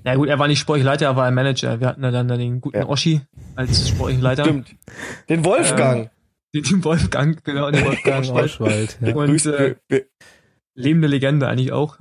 [0.04, 1.80] Na gut, er war nicht Sportleiter, er war ein Manager.
[1.80, 2.88] Wir hatten ja dann den guten ja.
[2.88, 3.22] Oschi
[3.56, 4.44] als Sportleiter.
[4.44, 4.76] Stimmt.
[5.30, 6.12] Den Wolfgang.
[6.54, 8.98] Ähm, den Wolfgang, genau, den Wolfgang Oschwald.
[9.02, 9.16] Ja.
[9.16, 9.76] Und äh,
[10.76, 11.98] lebende Legende eigentlich auch.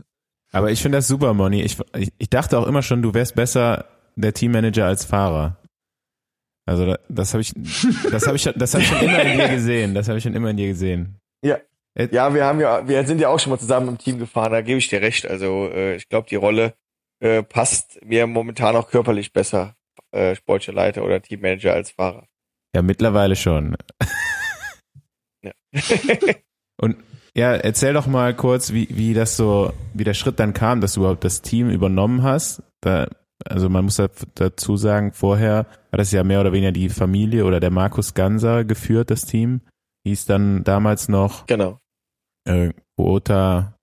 [0.53, 1.63] Aber ich finde das super, Moni.
[1.63, 3.87] Ich, ich, ich dachte auch immer schon, du wärst besser
[4.17, 5.57] der Teammanager als Fahrer.
[6.67, 7.53] Also das habe ich,
[8.11, 9.95] das habe ich, das habe ich schon immer in dir gesehen.
[9.95, 11.19] Das habe ich schon immer in dir gesehen.
[11.45, 11.59] Ja.
[12.11, 14.53] Ja, wir haben ja, wir sind ja auch schon mal zusammen im Team gefahren.
[14.53, 15.27] Da gebe ich dir recht.
[15.27, 16.75] Also äh, ich glaube, die Rolle
[17.21, 19.77] äh, passt mir momentan auch körperlich besser,
[20.11, 22.27] äh, sportlicher Leiter oder Teammanager als Fahrer.
[22.75, 23.77] Ja, mittlerweile schon.
[25.43, 25.53] Ja.
[27.35, 30.95] Ja, erzähl doch mal kurz, wie, wie das so, wie der Schritt dann kam, dass
[30.95, 32.63] du überhaupt das Team übernommen hast.
[32.83, 33.09] Da
[33.49, 34.01] also man muss
[34.35, 38.65] dazu sagen, vorher hat es ja mehr oder weniger die Familie oder der Markus Ganser
[38.65, 39.61] geführt, das Team.
[40.05, 41.79] Hieß dann damals noch genau.
[42.45, 43.77] äh, Quota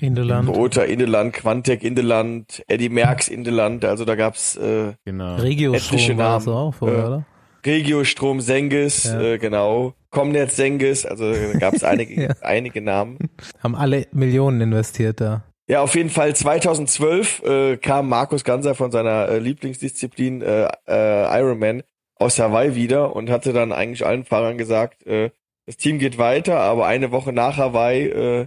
[0.00, 0.52] Indeland.
[0.52, 5.36] Quota Indeland, Quantec Indeland, Eddie Merckx Indeland, also da gab's äh, genau.
[5.36, 7.26] Regiostrom war das auch vorher, äh, oder?
[7.64, 9.20] Regiostrom Senges, ja.
[9.20, 9.94] äh, genau.
[10.10, 12.30] Comnet Senges, also da gab's einige, ja.
[12.40, 13.18] einige Namen.
[13.62, 15.44] Haben alle Millionen investiert da.
[15.68, 21.40] Ja, auf jeden Fall 2012 äh, kam Markus Ganser von seiner äh, Lieblingsdisziplin äh, äh,
[21.40, 21.82] Ironman
[22.16, 25.30] aus Hawaii wieder und hatte dann eigentlich allen Fahrern gesagt, äh,
[25.66, 28.46] das Team geht weiter, aber eine Woche nach Hawaii äh,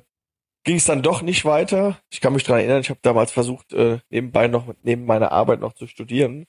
[0.66, 1.98] ging es dann doch nicht weiter.
[2.12, 5.62] Ich kann mich dran erinnern, ich habe damals versucht, äh, nebenbei noch neben meiner Arbeit
[5.62, 6.46] noch zu studieren.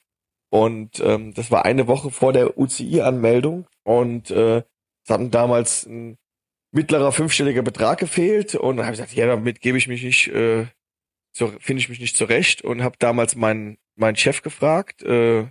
[0.49, 4.63] Und ähm, das war eine Woche vor der UCI-Anmeldung und äh,
[5.03, 6.17] es hat damals ein
[6.71, 10.27] mittlerer fünfstelliger Betrag gefehlt und dann habe ich gesagt, ja, damit gebe ich mich nicht,
[10.29, 10.67] äh,
[11.33, 15.47] so finde ich mich nicht zurecht und habe damals meinen meinen Chef gefragt äh,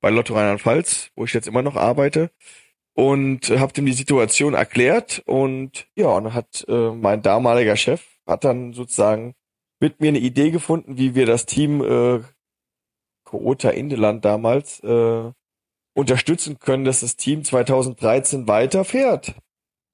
[0.00, 2.30] bei Lotto Rheinland-Pfalz, wo ich jetzt immer noch arbeite
[2.94, 8.04] und äh, habe ihm die Situation erklärt und ja, und hat äh, mein damaliger Chef
[8.26, 9.34] hat dann sozusagen
[9.80, 12.20] mit mir eine Idee gefunden, wie wir das Team äh,
[13.28, 15.30] Koota Indeland damals äh,
[15.94, 19.34] unterstützen können, dass das Team 2013 weiterfährt.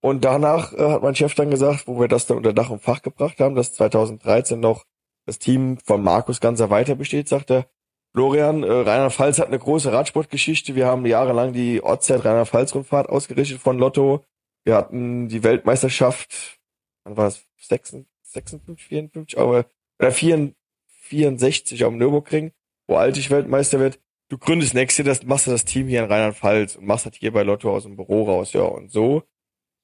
[0.01, 2.83] Und danach äh, hat mein Chef dann gesagt, wo wir das dann unter Dach und
[2.83, 4.85] Fach gebracht haben, dass 2013 noch
[5.27, 7.67] das Team von Markus Ganser weiter besteht, sagt er,
[8.13, 10.77] Florian, äh, Rheinland-Pfalz hat eine große Radsportgeschichte.
[10.77, 14.25] Wir haben jahrelang die Ortszeit Rheinland-Pfalz-Rundfahrt ausgerichtet von Lotto.
[14.63, 16.61] Wir hatten die Weltmeisterschaft,
[17.03, 19.67] wann war es, 56, 56 54, aber,
[19.99, 22.53] oder 64 auf dem Nürburgring,
[22.87, 23.99] wo Altig Weltmeister wird.
[24.29, 27.15] Du gründest nächstes Jahr, das, machst du das Team hier in Rheinland-Pfalz und machst das
[27.15, 28.63] hier bei Lotto aus dem Büro raus, ja.
[28.63, 29.23] Und so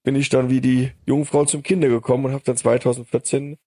[0.02, 3.58] bin ich dann wie die Jungfrau zum Kinder gekommen und habe dann 2014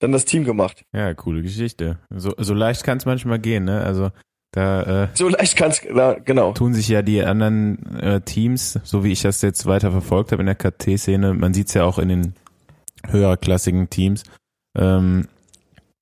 [0.00, 0.84] dann das Team gemacht.
[0.92, 1.98] Ja, coole Geschichte.
[2.10, 3.82] So, so leicht kann es manchmal gehen, ne?
[3.82, 4.10] Also
[4.52, 5.80] da äh, so leicht kann es
[6.24, 6.52] genau.
[6.52, 10.42] Tun sich ja die anderen äh, Teams, so wie ich das jetzt weiter verfolgt habe
[10.42, 12.34] in der KT-Szene, man sieht's ja auch in den
[13.08, 14.24] höherklassigen Teams,
[14.76, 15.28] ähm,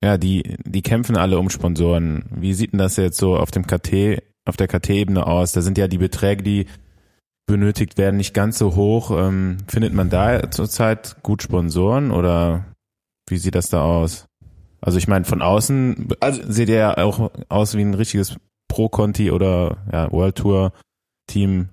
[0.03, 2.25] ja, die, die kämpfen alle um Sponsoren.
[2.31, 5.51] Wie sieht denn das jetzt so auf dem KT, auf der KT-Ebene aus?
[5.51, 6.65] Da sind ja die Beträge, die
[7.45, 9.11] benötigt werden, nicht ganz so hoch.
[9.11, 12.65] Ähm, findet man da zurzeit gut Sponsoren oder
[13.29, 14.25] wie sieht das da aus?
[14.81, 18.35] Also ich meine, von außen also, seht ihr ja auch aus wie ein richtiges
[18.67, 20.73] Pro-Conti oder ja, World Tour
[21.27, 21.69] Team,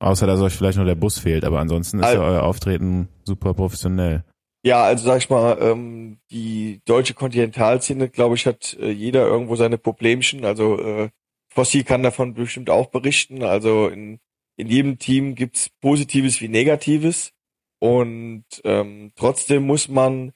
[0.00, 3.08] außer dass euch vielleicht noch der Bus fehlt, aber ansonsten ist also, ja euer Auftreten
[3.24, 4.24] super professionell.
[4.62, 9.56] Ja, also sag ich mal, ähm, die deutsche Kontinentalszene, glaube ich, hat äh, jeder irgendwo
[9.56, 10.44] seine Problemchen.
[10.44, 11.10] Also äh,
[11.48, 13.42] Fossi kann davon bestimmt auch berichten.
[13.42, 14.20] Also in
[14.60, 17.32] in jedem Team gibt's Positives wie Negatives.
[17.78, 20.32] Und ähm, trotzdem muss man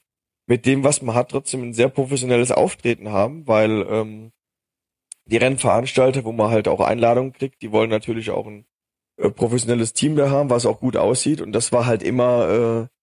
[0.47, 4.31] mit dem, was man hat, trotzdem ein sehr professionelles Auftreten haben, weil ähm,
[5.25, 8.65] die Rennveranstalter, wo man halt auch Einladungen kriegt, die wollen natürlich auch ein
[9.17, 11.39] äh, professionelles Team da haben, was auch gut aussieht.
[11.41, 12.94] Und das war halt immer äh,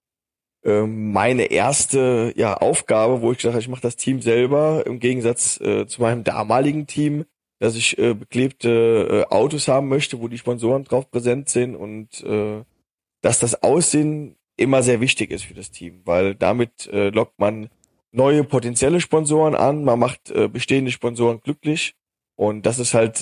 [0.65, 5.61] meine erste ja, Aufgabe, wo ich gesagt habe, ich mache das Team selber, im Gegensatz
[5.61, 7.25] äh, zu meinem damaligen Team,
[7.63, 12.21] dass ich äh, beklebte äh, Autos haben möchte, wo die Sponsoren drauf präsent sind und
[12.25, 12.65] äh,
[13.21, 17.69] dass das Aussehen immer sehr wichtig ist für das Team, weil damit äh, lockt man
[18.11, 21.95] neue potenzielle Sponsoren an, man macht äh, bestehende Sponsoren glücklich
[22.35, 23.19] und das ist halt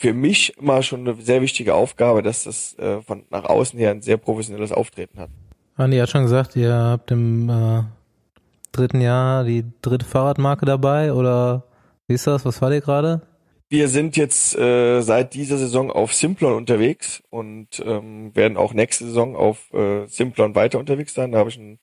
[0.00, 4.00] für mich immer schon eine sehr wichtige Aufgabe, dass das von nach außen her ein
[4.00, 5.30] sehr professionelles Auftreten hat.
[5.78, 7.84] Andi hat schon gesagt, ihr habt im äh,
[8.72, 11.68] dritten Jahr die dritte Fahrradmarke dabei oder
[12.08, 12.44] wie ist das?
[12.44, 13.22] Was war dir gerade?
[13.68, 19.04] Wir sind jetzt äh, seit dieser Saison auf Simplon unterwegs und ähm, werden auch nächste
[19.04, 21.30] Saison auf äh, Simplon weiter unterwegs sein.
[21.30, 21.78] Da habe ich einen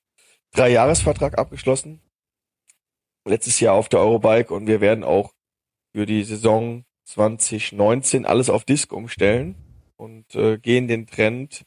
[0.52, 2.00] Dreijahresvertrag abgeschlossen.
[3.24, 5.32] Letztes Jahr auf der Eurobike und wir werden auch
[5.94, 9.54] für die Saison 2019 alles auf Disc umstellen
[9.96, 11.64] und äh, gehen den Trend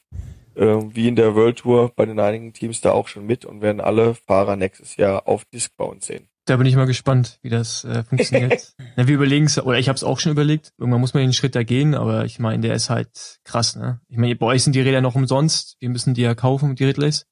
[0.60, 3.80] wie in der World Tour bei den einigen Teams da auch schon mit und werden
[3.80, 6.28] alle Fahrer nächstes Jahr auf Disc bauen sehen.
[6.46, 8.74] Da bin ich mal gespannt, wie das äh, funktioniert.
[8.96, 10.72] ja, wir überlegen es, oder ich habe es auch schon überlegt.
[10.78, 14.00] Irgendwann muss man den Schritt da gehen, aber ich meine, der ist halt krass, ne?
[14.08, 15.76] Ich meine, bei euch sind die Räder noch umsonst.
[15.80, 17.26] Wir müssen die ja kaufen, die Ridleys.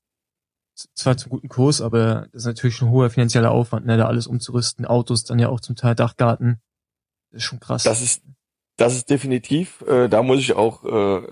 [0.95, 3.97] Zwar zum guten Kurs, aber das ist natürlich ein hoher finanzieller Aufwand, ne?
[3.97, 6.61] Da alles umzurüsten, Autos, dann ja auch zum Teil Dachgarten.
[7.31, 7.83] Das ist schon krass.
[7.83, 8.23] Das ist,
[8.77, 9.83] das ist definitiv.
[9.89, 11.23] Äh, da muss ich auch äh,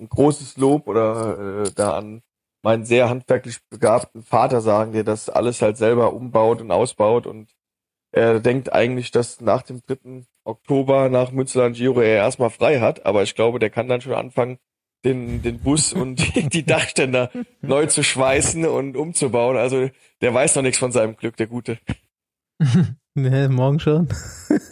[0.00, 2.22] ein großes Lob oder äh, da an
[2.62, 7.54] meinen sehr handwerklich begabten Vater sagen, der das alles halt selber umbaut und ausbaut und
[8.12, 10.24] er denkt eigentlich, dass nach dem 3.
[10.44, 14.14] Oktober nach Münsterland Giro er erstmal frei hat, aber ich glaube, der kann dann schon
[14.14, 14.58] anfangen,
[15.04, 19.56] den, den Bus und die, die Dachständer neu zu schweißen und umzubauen.
[19.56, 21.78] Also der weiß noch nichts von seinem Glück, der Gute.
[23.16, 24.08] Nee, morgen schon.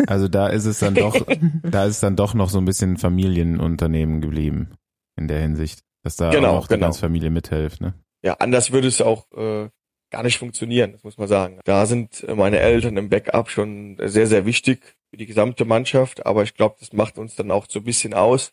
[0.06, 1.26] also da ist es dann doch,
[1.64, 4.77] da ist es dann doch noch so ein bisschen Familienunternehmen geblieben
[5.18, 6.86] in der Hinsicht, dass da genau, auch die genau.
[6.86, 7.94] ganze Familie mithilft, ne?
[8.22, 9.68] Ja, anders würde es auch äh,
[10.10, 11.60] gar nicht funktionieren, das muss man sagen.
[11.64, 16.42] Da sind meine Eltern im Backup schon sehr, sehr wichtig für die gesamte Mannschaft, aber
[16.42, 18.52] ich glaube, das macht uns dann auch so ein bisschen aus,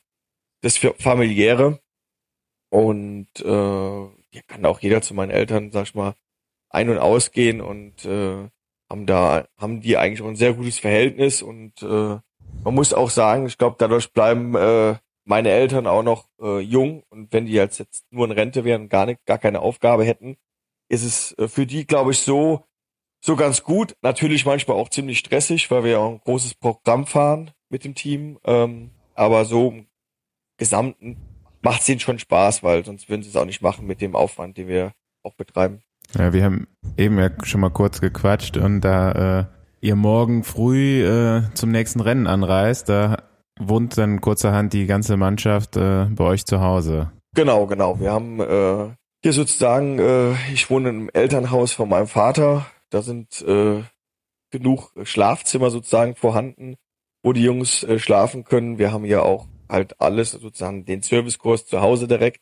[0.61, 1.79] das familiäre.
[2.69, 3.43] Und äh,
[4.29, 6.15] hier kann auch jeder zu meinen Eltern, sag ich mal,
[6.69, 8.49] ein- und ausgehen und äh,
[8.89, 12.19] haben da, haben die eigentlich auch ein sehr gutes Verhältnis und äh,
[12.63, 14.95] man muss auch sagen, ich glaube, dadurch bleiben äh,
[15.25, 18.89] meine Eltern auch noch äh, jung und wenn die jetzt, jetzt nur in Rente wären,
[18.89, 20.37] gar nicht, gar keine Aufgabe hätten,
[20.87, 22.63] ist es äh, für die, glaube ich, so,
[23.19, 23.95] so ganz gut.
[24.01, 27.95] Natürlich manchmal auch ziemlich stressig, weil wir ja auch ein großes Programm fahren mit dem
[27.95, 28.39] Team.
[28.45, 29.87] Ähm, aber so im
[30.57, 31.17] Gesamten
[31.61, 34.15] macht es ihnen schon Spaß, weil sonst würden sie es auch nicht machen mit dem
[34.15, 35.81] Aufwand, den wir auch betreiben.
[36.13, 39.45] Ja, wir haben eben ja schon mal kurz gequatscht und da äh,
[39.81, 43.23] ihr morgen früh äh, zum nächsten Rennen anreist, da
[43.59, 47.11] wohnt dann kurzerhand die ganze Mannschaft äh, bei euch zu Hause.
[47.33, 47.99] Genau, genau.
[47.99, 52.65] Wir haben äh, hier sozusagen, äh, ich wohne im Elternhaus von meinem Vater.
[52.89, 53.83] Da sind äh,
[54.51, 56.75] genug Schlafzimmer sozusagen vorhanden,
[57.23, 58.77] wo die Jungs äh, schlafen können.
[58.77, 62.41] Wir haben hier auch halt alles, sozusagen den Servicekurs zu Hause direkt,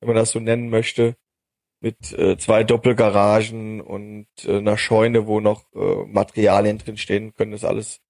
[0.00, 1.16] wenn man das so nennen möchte
[1.84, 7.52] mit äh, zwei Doppelgaragen und äh, einer Scheune, wo noch äh, Materialien drin stehen, können
[7.52, 8.00] das alles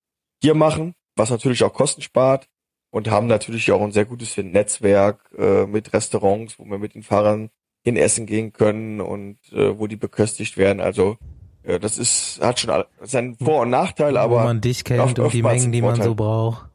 [0.41, 2.49] hier machen, was natürlich auch Kosten spart
[2.91, 7.03] und haben natürlich auch ein sehr gutes Netzwerk äh, mit Restaurants, wo wir mit den
[7.03, 7.51] Fahrern
[7.83, 10.81] hin essen gehen können und äh, wo die beköstigt werden.
[10.81, 11.19] Also
[11.63, 15.33] äh, das ist hat schon seinen Vor- und Nachteil, aber wo man dich kennt und
[15.33, 16.69] die Mengen, die man so braucht.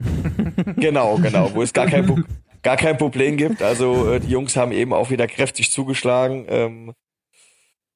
[0.76, 2.24] genau, genau, wo es gar kein
[2.62, 3.62] gar kein Problem gibt.
[3.62, 6.46] Also äh, die Jungs haben eben auch wieder kräftig zugeschlagen.
[6.48, 6.92] Ähm,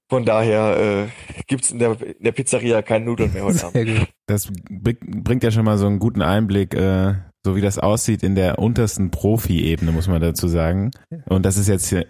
[0.09, 1.09] von daher äh,
[1.47, 4.09] gibt's in der, in der Pizzeria keinen Nudeln mehr heute Abend.
[4.27, 7.15] Das bringt ja schon mal so einen guten Einblick, äh,
[7.45, 10.91] so wie das aussieht in der untersten Profi-Ebene, muss man dazu sagen.
[11.27, 12.05] Und das ist jetzt äh,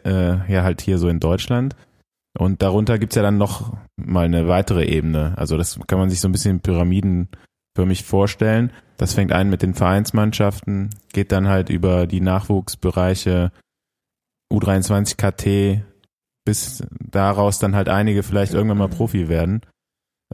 [0.48, 1.76] ja halt hier so in Deutschland.
[2.38, 5.35] Und darunter gibt's ja dann noch mal eine weitere Ebene.
[5.37, 7.28] Also das kann man sich so ein bisschen Pyramiden
[7.74, 8.72] für mich vorstellen.
[8.98, 13.52] Das fängt ein mit den Vereinsmannschaften, geht dann halt über die Nachwuchsbereiche
[14.52, 15.85] U23 KT,
[16.46, 19.61] bis daraus dann halt einige vielleicht irgendwann mal Profi werden.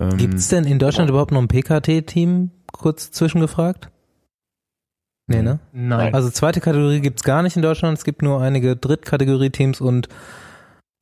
[0.01, 1.15] Ähm, Gibt es denn in Deutschland oh.
[1.15, 2.53] überhaupt noch ein PKT-Team?
[2.71, 3.91] Kurz zwischengefragt?
[5.27, 5.59] Nee, ne?
[5.73, 6.15] Nein.
[6.15, 7.97] Also zweite Kategorie gibt's gar nicht in Deutschland.
[7.97, 10.09] Es gibt nur einige Drittkategorie-Teams und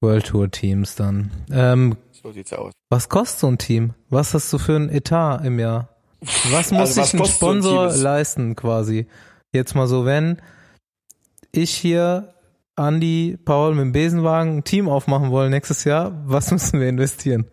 [0.00, 1.30] World Tour-Teams dann.
[1.50, 2.72] Ähm, so sieht's aus.
[2.90, 3.94] Was kostet so ein Team?
[4.08, 5.88] Was hast du für ein Etat im Jahr?
[6.50, 9.06] Was muss also, sich ein Sponsor so leisten quasi?
[9.52, 10.40] Jetzt mal so, wenn
[11.52, 12.34] ich hier
[12.86, 17.46] Andy, Paul mit dem Besenwagen ein Team aufmachen wollen nächstes Jahr, was müssen wir investieren?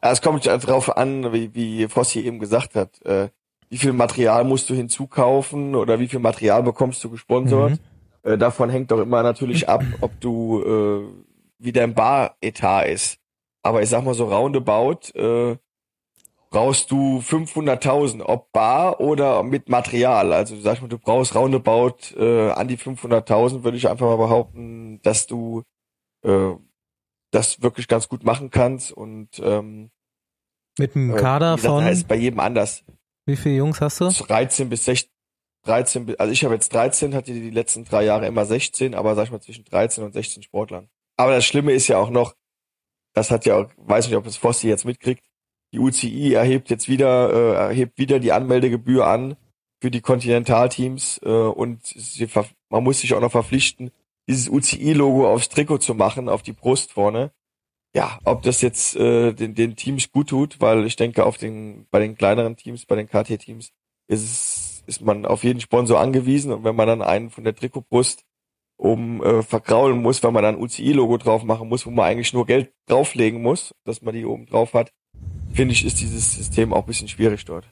[0.00, 3.28] es kommt darauf an, wie, wie Fossi eben gesagt hat, äh,
[3.70, 7.72] wie viel Material musst du hinzukaufen oder wie viel Material bekommst du gesponsert.
[8.22, 8.32] Mhm.
[8.32, 11.24] Äh, davon hängt doch immer natürlich ab, ob du äh,
[11.58, 13.18] wie dein Bar-Etat ist.
[13.62, 15.56] Aber ich sag mal so roundabout, äh,
[16.54, 20.32] brauchst du 500.000, ob bar oder mit Material.
[20.32, 25.02] Also sag mal, du brauchst roundabout äh, an die 500.000, würde ich einfach mal behaupten,
[25.02, 25.64] dass du
[26.24, 26.52] äh,
[27.32, 29.90] das wirklich ganz gut machen kannst und ähm,
[30.78, 32.84] mit einem äh, Kader äh, gesagt, von heißt bei jedem anders.
[33.26, 34.10] Wie viele Jungs hast du?
[34.10, 35.10] 13 bis 16
[35.64, 39.24] 13, also ich habe jetzt 13, hatte die letzten drei Jahre immer 16, aber sag
[39.24, 40.88] ich mal zwischen 13 und 16 Sportlern.
[41.16, 42.34] Aber das Schlimme ist ja auch noch,
[43.14, 45.24] das hat ja auch, weiß nicht, ob es Fossi jetzt mitkriegt,
[45.74, 49.36] die UCI erhebt jetzt wieder, äh, erhebt wieder die Anmeldegebühr an
[49.82, 52.28] für die Kontinentalteams äh, und sie,
[52.70, 53.90] man muss sich auch noch verpflichten,
[54.28, 57.32] dieses UCI-Logo aufs Trikot zu machen, auf die Brust vorne.
[57.92, 61.86] Ja, ob das jetzt äh, den, den Teams gut tut, weil ich denke, auf den,
[61.90, 63.72] bei den kleineren Teams, bei den KT-Teams,
[64.06, 67.54] ist es, ist man auf jeden Sponsor angewiesen und wenn man dann einen von der
[67.54, 68.24] Trikotbrust
[68.76, 72.46] oben äh, verkraulen muss, weil man dann UCI-Logo drauf machen muss, wo man eigentlich nur
[72.46, 74.92] Geld drauflegen muss, dass man die oben drauf hat,
[75.54, 77.68] finde ich, ist dieses System auch ein bisschen schwierig dort.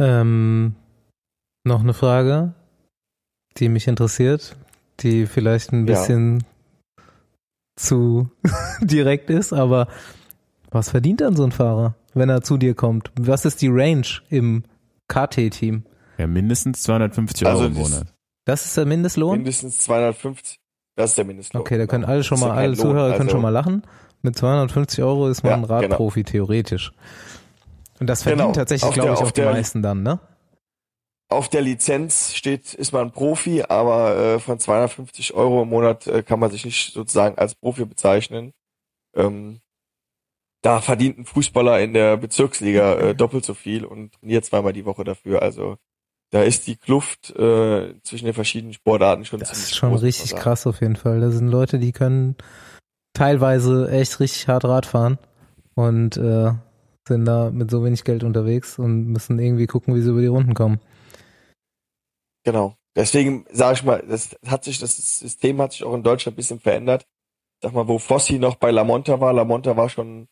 [0.00, 0.74] Ähm,
[1.64, 2.54] noch eine Frage,
[3.58, 4.56] die mich interessiert,
[5.00, 7.04] die vielleicht ein bisschen ja.
[7.76, 8.30] zu
[8.80, 9.88] direkt ist, aber
[10.70, 13.10] was verdient dann so ein Fahrer, wenn er zu dir kommt?
[13.18, 14.64] Was ist die Range im
[15.08, 15.84] KT-Team?
[16.18, 18.14] Ja, mindestens 250 Euro also im Monat.
[18.44, 19.38] Das ist der Mindestlohn?
[19.38, 20.58] Mindestens 250.
[20.96, 21.60] Das ist der Mindestlohn.
[21.60, 23.82] Okay, da können alle schon mal, alle Zuhörer Lohn, können schon also mal lachen.
[24.22, 26.32] Mit 250 Euro ist man ja, Radprofi genau.
[26.32, 26.92] theoretisch.
[27.98, 28.52] Und das verdient genau.
[28.52, 30.20] tatsächlich, glaube ich, auch die meisten dann, ne?
[31.28, 36.22] Auf der Lizenz steht, ist man Profi, aber äh, von 250 Euro im Monat äh,
[36.22, 38.52] kann man sich nicht sozusagen als Profi bezeichnen.
[39.14, 39.60] Ähm,
[40.62, 44.84] da verdient ein Fußballer in der Bezirksliga äh, doppelt so viel und trainiert zweimal die
[44.84, 45.40] Woche dafür.
[45.40, 45.76] Also
[46.30, 50.36] da ist die Kluft äh, zwischen den verschiedenen Sportarten schon das ist schon groß, richtig
[50.36, 51.20] krass auf jeden Fall.
[51.20, 52.36] Da sind Leute, die können
[53.20, 55.18] teilweise echt richtig hart Rad fahren
[55.74, 56.52] und äh,
[57.06, 60.26] sind da mit so wenig Geld unterwegs und müssen irgendwie gucken, wie sie über die
[60.26, 60.80] Runden kommen.
[62.44, 62.76] Genau.
[62.96, 66.36] Deswegen sage ich mal, das hat sich, das System hat sich auch in Deutschland ein
[66.36, 67.06] bisschen verändert.
[67.62, 70.26] Sag mal, wo Fossi noch bei La Monta war, La Monta war schon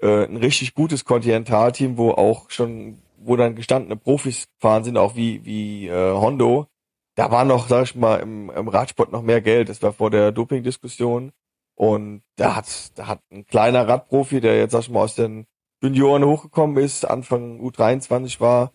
[0.00, 5.16] äh, ein richtig gutes Kontinentalteam, wo auch schon, wo dann gestandene Profis gefahren sind, auch
[5.16, 6.68] wie, wie äh, Hondo.
[7.16, 9.68] Da war noch, sag ich mal, im, im Radsport noch mehr Geld.
[9.68, 11.32] Das war vor der Doping-Diskussion.
[11.80, 15.46] Und da hat, da hat ein kleiner Radprofi, der jetzt, sag ich mal, aus den
[15.82, 18.74] Junioren hochgekommen ist, Anfang U23 war,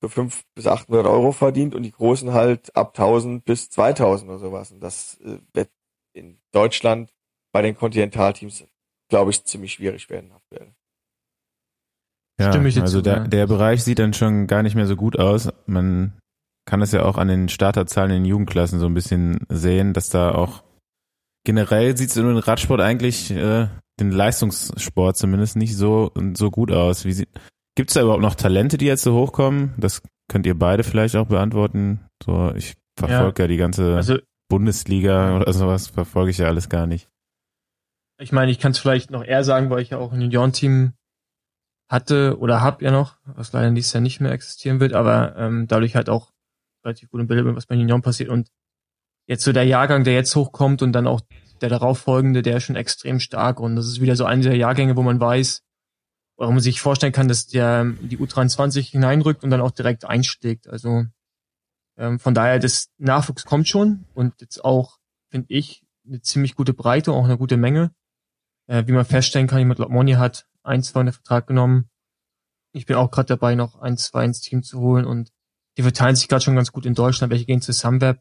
[0.00, 4.38] für fünf bis 800 Euro verdient und die Großen halt ab 1000 bis 2000 oder
[4.38, 4.72] sowas.
[4.72, 5.68] Und das äh, wird
[6.14, 7.12] in Deutschland
[7.52, 8.64] bei den Kontinentalteams,
[9.10, 10.72] glaube ich, ziemlich schwierig werden aktuell.
[12.40, 15.50] Ja, also der, der Bereich sieht dann schon gar nicht mehr so gut aus.
[15.66, 16.18] Man
[16.64, 20.08] kann es ja auch an den Starterzahlen in den Jugendklassen so ein bisschen sehen, dass
[20.08, 20.62] da auch
[21.48, 26.70] generell sieht es in den Radsport eigentlich, äh, den Leistungssport zumindest, nicht so, so gut
[26.70, 27.06] aus.
[27.06, 27.30] Wie sieht,
[27.74, 29.72] Gibt es da überhaupt noch Talente, die jetzt so hochkommen?
[29.78, 32.00] Das könnt ihr beide vielleicht auch beantworten.
[32.22, 34.18] So, ich verfolge ja, ja die ganze also,
[34.50, 37.08] Bundesliga oder sowas, verfolge ich ja alles gar nicht.
[38.20, 40.92] Ich meine, ich kann es vielleicht noch eher sagen, weil ich ja auch ein Juniorenteam
[41.90, 45.66] hatte oder hab ja noch, was leider nächstes Jahr nicht mehr existieren wird, aber ähm,
[45.66, 46.32] dadurch halt auch
[46.84, 48.28] relativ gut im Bild bin, was bei Junioren passiert.
[48.28, 48.50] Und
[49.28, 51.20] jetzt so der Jahrgang, der jetzt hochkommt und dann auch
[51.60, 53.60] der darauffolgende, der ist schon extrem stark.
[53.60, 55.62] Und das ist wieder so eine der Jahrgänge, wo man weiß,
[56.36, 60.68] oder man sich vorstellen kann, dass der die U23 hineinrückt und dann auch direkt einschlägt.
[60.68, 61.04] Also
[61.96, 64.98] ähm, von daher, das Nachwuchs kommt schon und jetzt auch,
[65.30, 67.92] finde ich, eine ziemlich gute Breite, auch eine gute Menge.
[68.68, 71.90] Äh, wie man feststellen kann, jemand Moni hat ein, zwei in den Vertrag genommen.
[72.72, 75.32] Ich bin auch gerade dabei, noch ein, zwei ins Team zu holen und
[75.76, 77.32] die verteilen sich gerade schon ganz gut in Deutschland.
[77.32, 78.20] Welche gehen zu Sunweb,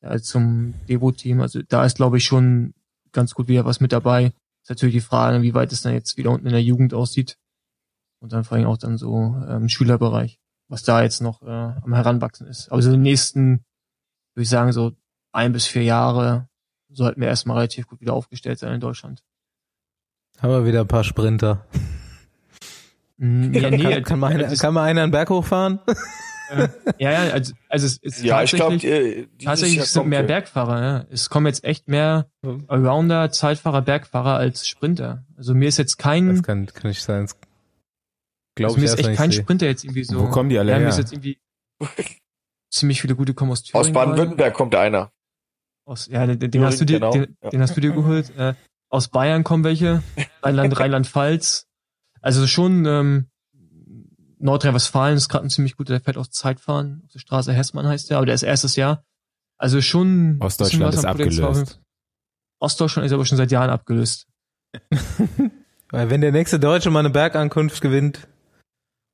[0.00, 1.40] äh, zum Devo-Team.
[1.40, 2.74] Also da ist, glaube ich, schon
[3.12, 4.32] ganz gut wieder was mit dabei.
[4.62, 7.36] Ist natürlich die Frage, wie weit es dann jetzt wieder unten in der Jugend aussieht
[8.20, 11.94] und dann vor allem auch dann so ähm, Schülerbereich, was da jetzt noch äh, am
[11.94, 12.70] Heranwachsen ist.
[12.70, 13.64] Aber so in den nächsten,
[14.34, 14.92] würde ich sagen, so
[15.32, 16.48] ein bis vier Jahre
[16.88, 19.22] sollten wir erstmal relativ gut wieder aufgestellt sein in Deutschland.
[20.38, 21.66] Haben wir wieder ein paar Sprinter.
[23.16, 25.80] Mm, ja, nee, kann, kann, man, kann man einen Berg hochfahren?
[26.98, 30.82] Ja, ja, also, also es ist ja, tatsächlich, ich glaub, tatsächlich sind mehr Bergfahrer.
[30.82, 31.06] Ja.
[31.10, 32.30] Es kommen jetzt echt mehr
[32.66, 35.24] Allrounder, Zeitfahrer, Bergfahrer als Sprinter.
[35.36, 36.28] Also mir ist jetzt kein...
[36.28, 37.26] Das kann, kann nicht sein.
[38.56, 39.42] Glaube also mir ist echt kein sehe.
[39.42, 40.20] Sprinter jetzt irgendwie so.
[40.20, 40.84] Wo kommen die alle ja, her?
[40.84, 41.38] Mir ist jetzt irgendwie
[42.70, 43.86] ziemlich viele gute kommen aus Thüringen.
[43.86, 45.12] Aus Baden-Württemberg kommt einer.
[45.86, 47.12] Aus, ja, den, den hast du dir, genau.
[47.12, 47.50] den, ja.
[47.50, 48.36] den, hast du dir geholt.
[48.36, 48.54] Äh,
[48.90, 50.02] aus Bayern kommen welche,
[50.42, 51.68] Rheinland, Rheinland-Pfalz.
[52.20, 53.29] Also schon ähm,
[54.40, 58.10] Nordrhein-Westfalen ist gerade ein ziemlich guter, der fährt aus Zeitfahren, auf der Straße Hessmann heißt
[58.10, 59.04] der, aber der ist erstes Jahr.
[59.58, 60.38] Also schon.
[60.40, 61.80] Ostdeutschland ist abgelöst.
[62.58, 64.26] Ostdeutschland ist aber schon seit Jahren abgelöst.
[65.90, 68.28] Weil wenn der nächste Deutsche mal eine Bergankunft gewinnt,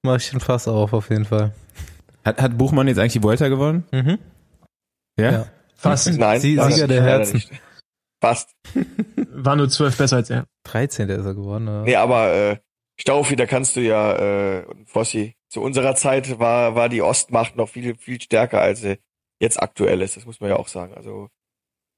[0.02, 1.52] mache ich den Fass auf, auf jeden Fall.
[2.24, 3.84] Hat, hat Buchmann jetzt eigentlich die Volta gewonnen?
[3.92, 4.18] Mhm.
[5.18, 5.32] Ja?
[5.32, 5.46] ja.
[5.74, 6.12] Fast.
[6.12, 7.42] Nein, Sie, Sieger der Herzen.
[8.20, 8.50] Fast.
[9.30, 10.46] War nur zwölf besser als er.
[10.64, 11.08] 13.
[11.08, 11.82] ist er geworden, oder?
[11.82, 12.56] Nee, aber äh,
[12.98, 17.68] Staufi, da kannst du ja, äh, Fossi, zu unserer Zeit war, war die Ostmacht noch
[17.68, 18.98] viel, viel stärker, als sie
[19.40, 20.16] jetzt aktuell ist.
[20.16, 20.94] Das muss man ja auch sagen.
[20.94, 21.28] Also,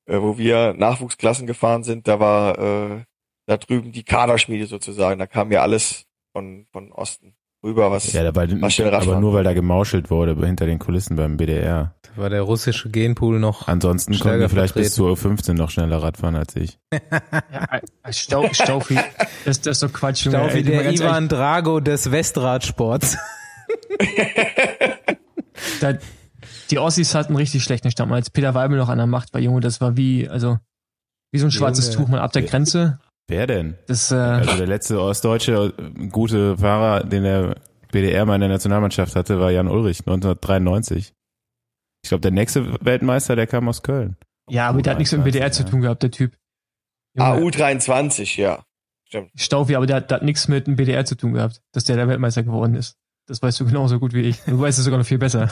[0.07, 3.05] äh, wo wir Nachwuchsklassen gefahren sind, da war äh,
[3.47, 5.19] da drüben die Kaderschmiede sozusagen.
[5.19, 7.38] Da kam ja alles von, von Osten
[7.69, 11.37] rüber, was, ja, dabei, was aber nur weil da gemauschelt wurde hinter den Kulissen beim
[11.37, 11.95] BDR.
[12.03, 13.69] Da war der russische Genpool noch.
[13.69, 16.79] Ansonsten konnten wir vielleicht bis zur 15 noch schneller Radfahren als ich.
[16.93, 18.99] ja, Stau, Staufi,
[19.45, 20.27] das, das ist doch Quatsch.
[20.29, 21.33] Staufi, der Ivan echt.
[21.33, 23.19] Drago des Westradsports.
[25.81, 25.95] da,
[26.71, 28.13] die Ossis hatten richtig schlechten Stamm.
[28.13, 30.59] Als Peter Weibel noch an der Macht war, Junge, das war wie, also,
[31.31, 31.97] wie so ein schwarzes Junge.
[31.99, 32.99] Tuch, man ab der Grenze.
[33.29, 33.77] Wer denn?
[33.87, 35.75] Das, äh, also der letzte ostdeutsche
[36.11, 37.57] gute Fahrer, den der
[37.89, 41.15] BDR mal in der Nationalmannschaft hatte, war Jan Ulrich 1993.
[42.03, 44.17] Ich glaube, der nächste Weltmeister, der kam aus Köln.
[44.49, 45.53] Ja, aber der hat nichts mit dem BDR ja.
[45.53, 46.37] zu tun gehabt, der Typ.
[47.19, 48.65] AU23, ja.
[49.05, 49.31] Stimmt.
[49.37, 52.09] Staufi, aber der, der hat nichts mit dem BDR zu tun gehabt, dass der der
[52.09, 52.97] Weltmeister geworden ist.
[53.27, 54.41] Das weißt du genauso gut wie ich.
[54.47, 55.51] Du weißt es sogar noch viel besser.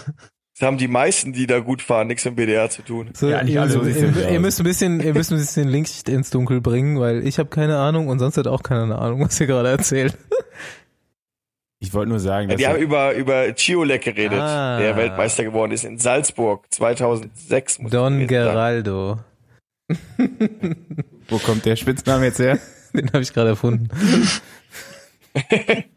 [0.59, 3.11] Das haben die meisten, die da gut fahren, nichts mit dem BDR zu tun.
[3.13, 6.31] So, ja, nicht also, ihr, ihr, müsst ein bisschen, ihr müsst ein bisschen Licht ins
[6.31, 9.39] Dunkel bringen, weil ich habe keine Ahnung und sonst hat auch keiner eine Ahnung, was
[9.39, 10.17] ihr gerade erzählt.
[11.97, 14.79] Ich wollte nur sagen, dass ja, die haben über über Ciolek geredet, ah.
[14.79, 17.79] der Weltmeister geworden ist in Salzburg 2006.
[17.89, 19.21] Don Geraldo.
[21.29, 22.59] Wo kommt der Spitzname jetzt her?
[22.93, 23.89] Den habe ich gerade erfunden.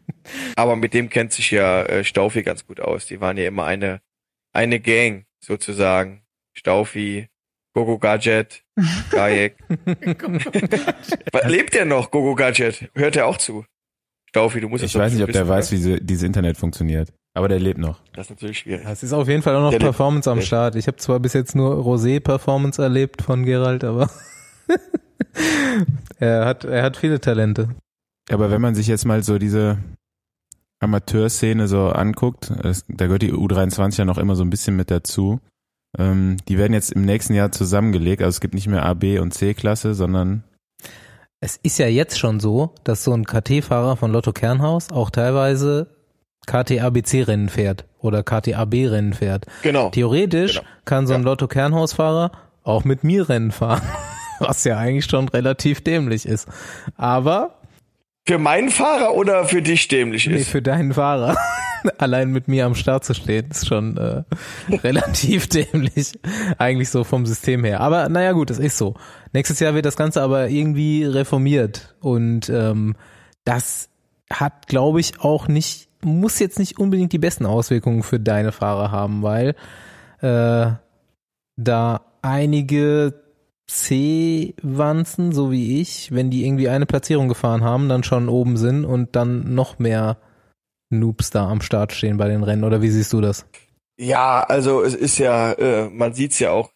[0.56, 3.04] Aber mit dem kennt sich ja äh, Staufi ganz gut aus.
[3.04, 4.00] Die waren ja immer eine,
[4.54, 6.22] eine Gang, sozusagen.
[6.54, 7.28] Staufi,
[7.74, 8.64] Gogo Gadget,
[9.10, 9.54] Gajek.
[11.44, 12.88] Lebt der noch, Gogo Gadget?
[12.94, 13.66] Hört er auch zu?
[14.30, 15.50] Staufi, du musst Ich weiß nicht, ob der oder?
[15.50, 17.12] weiß, wie sie, dieses Internet funktioniert.
[17.34, 18.00] Aber der lebt noch.
[18.12, 18.86] Das ist natürlich schwierig.
[18.86, 20.38] Es ist auf jeden Fall auch noch der Performance lebt.
[20.38, 20.76] am Start.
[20.76, 24.08] Ich habe zwar bis jetzt nur Rosé-Performance erlebt von Gerald, aber
[26.18, 27.70] er hat, er hat viele Talente.
[28.30, 29.78] Aber wenn man sich jetzt mal so diese
[30.78, 34.90] Amateurszene so anguckt, es, da gehört die U23 ja noch immer so ein bisschen mit
[34.92, 35.40] dazu.
[35.98, 38.22] Ähm, die werden jetzt im nächsten Jahr zusammengelegt.
[38.22, 40.44] Also es gibt nicht mehr A, B und C-Klasse, sondern
[41.40, 45.88] es ist ja jetzt schon so, dass so ein KT-Fahrer von Lotto Kernhaus auch teilweise
[46.46, 49.46] KT-ABC-Rennen fährt oder KT-AB-Rennen fährt.
[49.62, 49.90] Genau.
[49.90, 50.66] Theoretisch genau.
[50.84, 51.26] kann so ein ja.
[51.26, 52.32] Lotto Kernhaus-Fahrer
[52.62, 53.82] auch mit mir Rennen fahren,
[54.38, 56.46] was ja eigentlich schon relativ dämlich ist.
[56.96, 57.59] Aber
[58.26, 60.32] für meinen Fahrer oder für dich dämlich ist?
[60.32, 61.36] Nee, für deinen Fahrer.
[61.98, 64.22] Allein mit mir am Start zu stehen, ist schon äh,
[64.84, 66.12] relativ dämlich.
[66.58, 67.80] Eigentlich so vom System her.
[67.80, 68.94] Aber naja gut, das ist so.
[69.32, 71.94] Nächstes Jahr wird das Ganze aber irgendwie reformiert.
[72.00, 72.96] Und ähm,
[73.44, 73.88] das
[74.30, 78.90] hat, glaube ich, auch nicht, muss jetzt nicht unbedingt die besten Auswirkungen für deine Fahrer
[78.90, 79.54] haben, weil
[80.20, 80.72] äh,
[81.56, 83.14] da einige
[83.70, 88.84] C-Wanzen, so wie ich, wenn die irgendwie eine Platzierung gefahren haben, dann schon oben sind
[88.84, 90.18] und dann noch mehr
[90.90, 92.64] Noobs da am Start stehen bei den Rennen.
[92.64, 93.46] Oder wie siehst du das?
[93.96, 96.70] Ja, also es ist ja, äh, man sieht es ja auch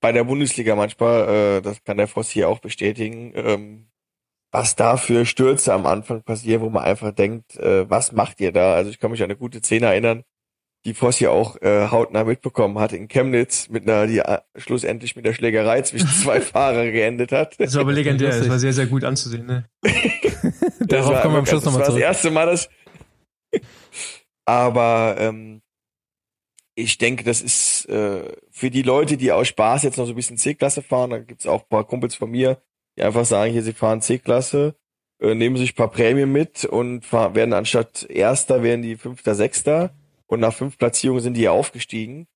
[0.00, 3.90] bei der Bundesliga manchmal, äh, das kann der Voss hier auch bestätigen, ähm,
[4.52, 8.52] was da für Stürze am Anfang passieren, wo man einfach denkt, äh, was macht ihr
[8.52, 8.74] da?
[8.74, 10.24] Also ich kann mich an eine gute Szene erinnern,
[10.84, 15.14] die Voss ja auch äh, hautnah mitbekommen hat in Chemnitz mit einer, die äh, schlussendlich
[15.14, 17.58] mit der Schlägerei zwischen zwei Fahrer geendet hat.
[17.60, 19.68] Das war aber legendär, das war sehr, sehr gut anzusehen, ne?
[20.80, 22.00] Darauf war, kommen wir am Schluss nochmal zurück.
[22.00, 22.70] Das war das erste Mal, dass
[24.46, 25.60] aber ähm,
[26.74, 30.16] ich denke, das ist äh, für die Leute, die aus Spaß jetzt noch so ein
[30.16, 32.62] bisschen C-Klasse fahren, da gibt's auch ein paar Kumpels von mir,
[32.96, 34.76] die einfach sagen, hier, sie fahren C-Klasse,
[35.20, 39.34] äh, nehmen sich ein paar Prämien mit und fahren, werden anstatt Erster, werden die Fünfter,
[39.34, 39.94] Sechster
[40.30, 42.28] und nach fünf Platzierungen sind die aufgestiegen.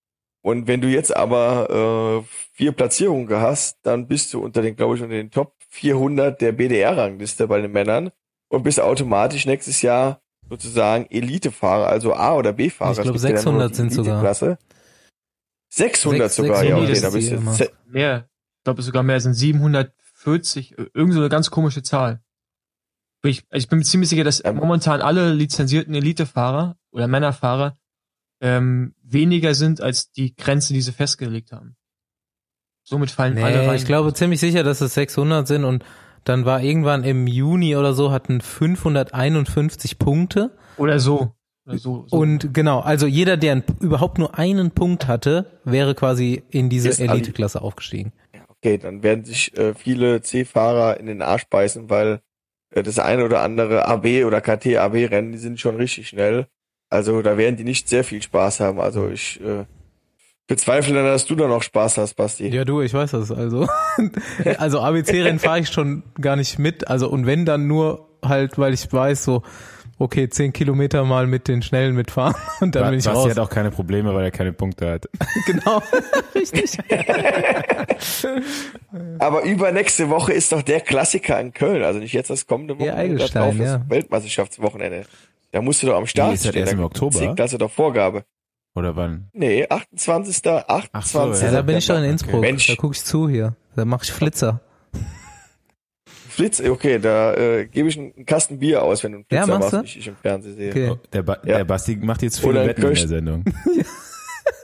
[0.42, 4.96] Und wenn du jetzt aber äh, vier Platzierungen hast, dann bist du unter den, glaube
[4.96, 8.10] ich, unter den Top 400 der BDR-Rangliste bei den Männern
[8.48, 10.20] und bist automatisch nächstes Jahr
[10.50, 12.92] sozusagen Elitefahrer, also A- oder B-Fahrer.
[12.92, 14.36] Ich glaube 600 ja sind sogar.
[15.70, 17.70] 600 sogar, 600 ja, okay, da bist du.
[17.90, 18.28] Mehr.
[18.58, 22.22] Ich glaube sogar mehr, sind 740, irgend so eine ganz komische Zahl.
[23.22, 27.78] Ich, ich bin mir ziemlich sicher, dass ähm, momentan alle lizenzierten Elitefahrer oder Männerfahrer
[28.44, 31.76] ähm, weniger sind als die Grenze, die sie festgelegt haben.
[32.82, 33.76] Somit fallen nee, alle rein.
[33.76, 35.82] Ich glaube ziemlich sicher, dass es 600 sind und
[36.24, 40.50] dann war irgendwann im Juni oder so hatten 551 Punkte.
[40.76, 41.32] Oder so.
[41.66, 42.16] Oder so, so.
[42.18, 47.62] Und genau, also jeder, der überhaupt nur einen Punkt hatte, wäre quasi in diese Elite-Klasse
[47.62, 48.12] aufgestiegen.
[48.34, 52.20] Ja, okay, dann werden sich äh, viele C-Fahrer in den Arsch beißen, weil
[52.70, 56.48] äh, das eine oder andere AB oder KT-AB-Rennen, die sind schon richtig schnell.
[56.94, 58.80] Also da werden die nicht sehr viel Spaß haben.
[58.80, 59.64] Also ich äh,
[60.46, 62.48] bezweifle dann, dass du da noch Spaß hast, Basti.
[62.48, 63.32] Ja, du, ich weiß das.
[63.32, 63.66] Also,
[64.58, 66.86] also ABC-Rennen fahre ich schon gar nicht mit.
[66.86, 69.42] Also und wenn dann nur halt, weil ich weiß, so
[69.98, 73.30] okay, zehn Kilometer mal mit den Schnellen mitfahren und dann ba bin ich Basti raus.
[73.30, 75.08] hat auch keine Probleme, weil er keine Punkte hat.
[75.46, 75.82] genau,
[76.34, 76.78] richtig.
[79.18, 83.20] Aber übernächste Woche ist doch der Klassiker in Köln, also nicht jetzt das kommende Wochenende,
[83.20, 83.82] ja, drauf ja.
[83.88, 85.06] Weltmeisterschaftswochenende.
[85.54, 86.62] Da musst du doch am Start nee, ist stehen.
[86.62, 87.32] Erst im Oktober.
[87.36, 88.24] Das ist doch Vorgabe.
[88.74, 89.28] Oder wann?
[89.32, 90.44] Nee, 28.
[90.44, 90.90] 28.
[90.92, 92.38] Ach so, ja, da bin ich schon in Innsbruck.
[92.38, 92.50] Okay.
[92.50, 92.66] Mensch.
[92.66, 93.54] Da guck ich zu hier.
[93.76, 94.62] Da mache ich Flitzer.
[96.02, 99.58] Flitz, okay, da äh, gebe ich einen Kasten Bier aus, wenn du einen Flitzer ja,
[99.58, 99.82] machst, du?
[99.82, 100.70] ich, ich im Fernsehen sehe.
[100.70, 100.90] Okay.
[100.90, 101.58] Oh, der, ba ja.
[101.58, 103.44] der Basti macht jetzt viele Wetten in der Sendung.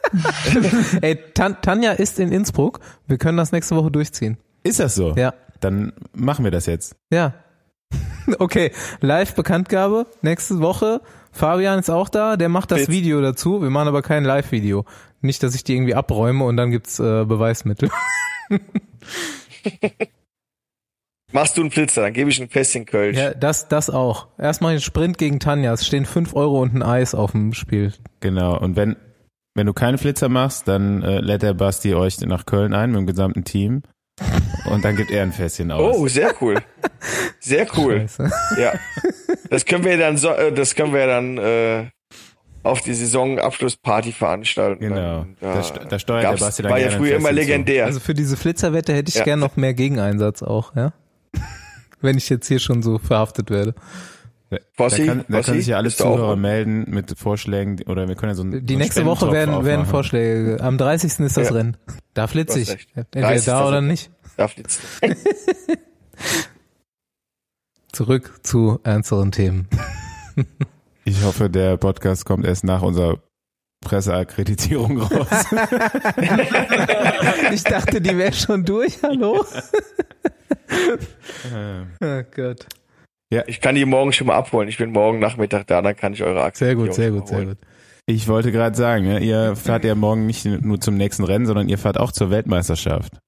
[1.03, 2.81] Ey, Tan Tanja ist in Innsbruck.
[3.07, 4.39] Wir können das nächste Woche durchziehen.
[4.65, 5.15] Ist das so?
[5.15, 5.35] Ja.
[5.61, 6.97] Dann machen wir das jetzt.
[7.13, 7.35] Ja.
[8.39, 11.01] Okay, Live-Bekanntgabe nächste Woche.
[11.33, 12.89] Fabian ist auch da, der macht das Witz.
[12.89, 13.63] Video dazu.
[13.63, 14.85] Wir machen aber kein Live-Video.
[15.21, 17.91] Nicht, dass ich die irgendwie abräume und dann gibt's äh, Beweismittel.
[21.33, 23.17] Machst du einen Flitzer, dann gebe ich ein Fässchen Kölsch.
[23.17, 24.27] Ja, das, das auch.
[24.37, 25.73] Erstmal den Sprint gegen Tanja.
[25.73, 27.93] Es stehen fünf Euro und ein Eis auf dem Spiel.
[28.19, 28.59] Genau.
[28.59, 28.97] Und wenn,
[29.55, 32.99] wenn du keinen Flitzer machst, dann äh, lädt der Basti euch nach Köln ein mit
[32.99, 33.83] dem gesamten Team.
[34.67, 35.97] Und dann gibt er ein Fässchen aus.
[35.97, 36.57] Oh, sehr cool.
[37.41, 38.01] Sehr cool.
[38.01, 38.31] Scheiße.
[38.59, 38.73] Ja.
[39.49, 41.87] Das können wir dann so, äh, das können wir dann äh,
[42.63, 44.81] auf die Saisonabschlussparty veranstalten.
[44.81, 45.27] Genau.
[45.41, 47.87] Da, da, da steuert der Basti dann War ja früher immer legendär.
[47.87, 49.25] Also für diese Flitzerwette hätte ich ja.
[49.25, 50.93] gern noch mehr Gegeneinsatz auch, ja?
[52.01, 53.75] Wenn ich jetzt hier schon so verhaftet werde.
[54.73, 58.31] Fossi, da, kann, da können sich ja alle Zuhörer melden mit Vorschlägen oder wir können
[58.31, 60.59] ja so ein Die so nächste Woche werden, werden Vorschläge.
[60.61, 61.21] Am 30.
[61.21, 61.55] ist das ja.
[61.55, 61.77] Rennen.
[62.15, 62.89] Da flitze ich.
[62.97, 64.11] Entweder da oder nicht.
[64.37, 64.81] Da flitzt.
[67.93, 69.69] Zurück zu ernsteren Themen.
[71.05, 73.19] ich hoffe, der Podcast kommt erst nach unserer
[73.83, 75.29] Presseakkreditierung raus.
[77.53, 79.03] ich dachte, die wäre schon durch.
[79.03, 79.45] Hallo?
[82.01, 82.67] oh Gott.
[83.33, 83.45] Ja.
[83.47, 84.69] Ich kann die morgen schon mal abholen.
[84.69, 86.67] Ich bin morgen Nachmittag da, dann kann ich eure Aktien.
[86.67, 87.59] Sehr gut, sehr gut, sehr gut.
[88.07, 91.69] Ich wollte gerade sagen, ne, ihr fahrt ja morgen nicht nur zum nächsten Rennen, sondern
[91.69, 93.19] ihr fahrt auch zur Weltmeisterschaft.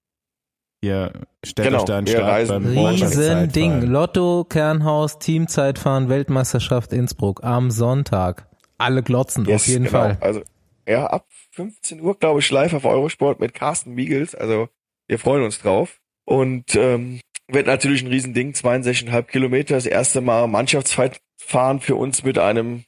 [0.84, 1.12] Ihr
[1.44, 3.82] stellt genau, euch da einen Start beim Riesending.
[3.82, 8.48] Lotto, Kernhaus, Teamzeitfahren, Weltmeisterschaft Innsbruck am Sonntag.
[8.78, 9.98] Alle glotzen, yes, auf jeden genau.
[9.98, 10.16] Fall.
[10.20, 10.42] Also,
[10.88, 14.34] ja, ab 15 Uhr, glaube ich, live auf Eurosport mit Carsten Miegels.
[14.34, 14.68] Also,
[15.07, 16.00] wir freuen uns drauf.
[16.24, 17.20] Und ähm,
[17.53, 22.84] wird natürlich ein Riesending, 62,5 Kilometer, das erste Mal Mannschaftsfahren für uns mit einem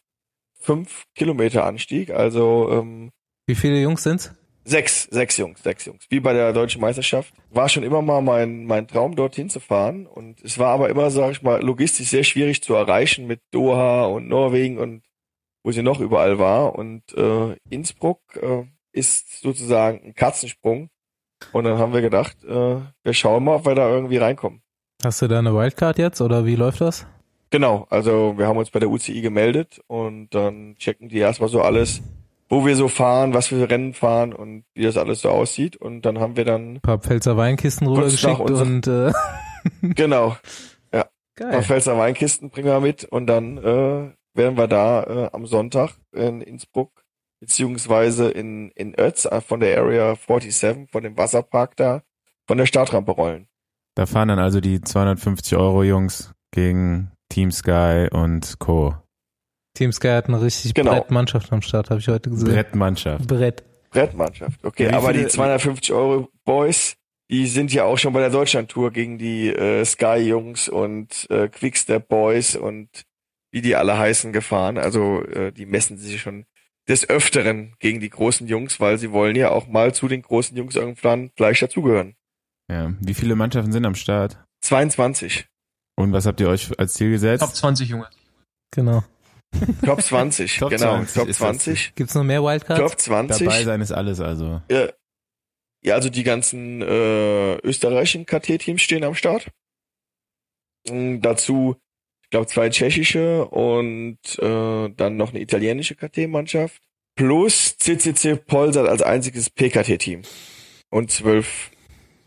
[0.61, 2.11] 5 Kilometer Anstieg.
[2.11, 3.11] Also ähm,
[3.47, 4.33] wie viele Jungs sind's?
[4.67, 6.07] Sechs, sechs Jungs, sechs Jungs.
[6.09, 7.35] Wie bei der deutschen Meisterschaft.
[7.51, 10.07] War schon immer mal mein, mein Traum, dorthin zu fahren.
[10.07, 14.07] Und es war aber immer, sag ich mal, logistisch sehr schwierig zu erreichen mit Doha
[14.07, 15.03] und Norwegen und
[15.63, 16.75] wo sie noch überall war.
[16.77, 20.89] Und äh, Innsbruck äh, ist sozusagen ein Katzensprung
[21.53, 24.63] und dann haben wir gedacht, äh, wir schauen mal, ob wir da irgendwie reinkommen.
[25.03, 27.07] Hast du da eine Wildcard jetzt oder wie läuft das?
[27.51, 31.63] Genau, also wir haben uns bei der UCI gemeldet und dann checken die erstmal so
[31.63, 32.03] alles,
[32.49, 35.77] wo wir so fahren, was wir Rennen fahren und wie das alles so aussieht.
[35.77, 39.13] Und dann haben wir dann ein paar Pfälzer Weinkisten rübergeschickt und äh
[39.83, 40.37] genau.
[40.93, 41.07] Ja.
[41.37, 41.47] Geil.
[41.47, 45.47] Ein paar Pfälzer Weinkisten bringen wir mit und dann äh, werden wir da äh, am
[45.47, 47.04] Sonntag in Innsbruck
[47.45, 52.03] beziehungsweise in, in Ötz äh, von der Area 47, von dem Wasserpark da,
[52.47, 53.49] von der Startrampe rollen.
[53.95, 58.95] Da fahren dann also die 250 Euro Jungs gegen Team Sky und Co.
[59.75, 60.93] Team Sky hat eine richtig genau.
[60.93, 62.49] Brettmannschaft am Start, habe ich heute gesehen.
[62.49, 63.27] Brettmannschaft.
[63.27, 63.63] Brett.
[63.91, 64.85] Brettmannschaft, okay.
[64.91, 66.97] Ja, aber die 250 Euro Boys,
[67.31, 72.09] die sind ja auch schon bei der Deutschland-Tour gegen die äh, Sky-Jungs und äh, Quickstep
[72.09, 72.89] Boys und
[73.53, 74.79] wie die alle heißen gefahren.
[74.79, 76.47] Also äh, die messen sich schon
[76.89, 80.57] des Öfteren gegen die großen Jungs, weil sie wollen ja auch mal zu den großen
[80.57, 82.15] Jungs irgendwann gleich dazugehören.
[82.71, 84.39] Ja, wie viele Mannschaften sind am Start?
[84.63, 85.47] 22.
[85.97, 87.43] Und was habt ihr euch als Ziel gesetzt?
[87.43, 88.09] Top 20, Junge.
[88.73, 89.05] Genau.
[89.85, 90.97] Top 20, Top genau.
[91.05, 91.95] 20 Top 20.
[91.95, 92.81] Gibt's noch mehr Wildcards?
[92.81, 93.47] Top 20.
[93.47, 94.61] Dabei sein ist alles also.
[94.71, 94.89] Ja,
[95.83, 99.51] ja also die ganzen äh, österreichischen KT-Teams stehen am Start.
[100.89, 101.77] Und dazu
[102.35, 106.83] glaube zwei tschechische und äh, dann noch eine italienische KT-Mannschaft.
[107.15, 110.23] Plus CCC Polsat als einziges PKT-Team.
[110.91, 111.71] Und zwölf,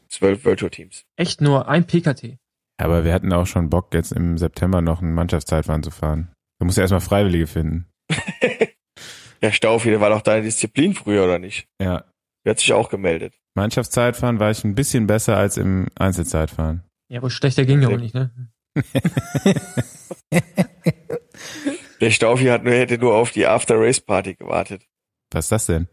[0.08, 1.04] zwölf Virtual Teams.
[1.18, 2.38] Echt nur ein PKT?
[2.78, 6.32] Aber wir hatten auch schon Bock, jetzt im September noch ein Mannschaftszeitfahren zu fahren.
[6.58, 7.88] Da musst du erstmal Freiwillige finden.
[9.42, 11.68] ja, Staufi, der war doch deine Disziplin früher, oder nicht?
[11.82, 12.06] Ja.
[12.46, 13.34] Der hat sich auch gemeldet.
[13.56, 16.86] Mannschaftszeitfahren war ich ein bisschen besser als im Einzelzeitfahren.
[17.10, 18.32] Ja, aber schlechter ging ja auch nicht, ne?
[22.02, 24.88] der Staufi hat nur, hätte nur auf die After-Race-Party gewartet.
[25.32, 25.88] Was ist das denn?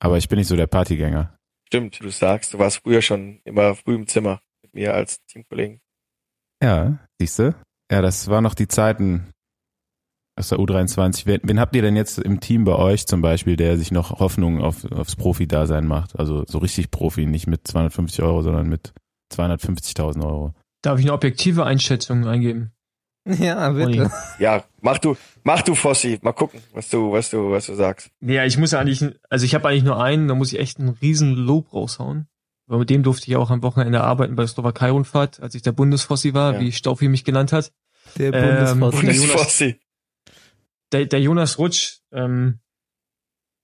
[0.00, 1.36] Aber ich bin nicht so der Partygänger.
[1.66, 5.80] Stimmt, du sagst, du warst früher schon immer früh im Zimmer mit mir als Teamkollegen.
[6.62, 7.54] Ja, siehst du?
[7.90, 9.32] Ja, das war noch die Zeiten
[10.36, 11.26] aus der U23.
[11.26, 14.18] Wen, wen habt ihr denn jetzt im Team bei euch zum Beispiel, der sich noch
[14.18, 16.18] Hoffnung auf, aufs Profi-Dasein macht?
[16.18, 18.92] Also so richtig Profi, nicht mit 250 Euro, sondern mit
[19.32, 20.54] 250.000 Euro.
[20.84, 22.72] Darf ich eine objektive Einschätzung eingeben?
[23.26, 24.10] Ja, bitte.
[24.38, 28.10] Ja, mach du, mach du Fossi, mal gucken, was du, was du, was du sagst.
[28.20, 30.90] Ja, ich muss eigentlich, also ich habe eigentlich nur einen, da muss ich echt einen
[30.90, 32.28] riesen Lob raushauen.
[32.66, 35.72] Aber mit dem durfte ich auch am Wochenende arbeiten bei der Slowakei-Rundfahrt, als ich der
[35.72, 36.60] Bundesfossi war, ja.
[36.60, 37.72] wie Staufi mich genannt hat.
[38.18, 39.06] Der Bundesfossi.
[39.06, 39.80] Ähm, Bundesfossi.
[40.92, 42.58] Der, der Jonas Rutsch, ähm,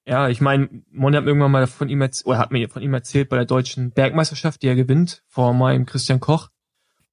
[0.07, 2.95] ja, ich meine, Mon hat irgendwann mal von ihm erzählt, oder hat mir von ihm
[2.95, 6.49] erzählt bei der deutschen Bergmeisterschaft, die er gewinnt, vor meinem Christian Koch.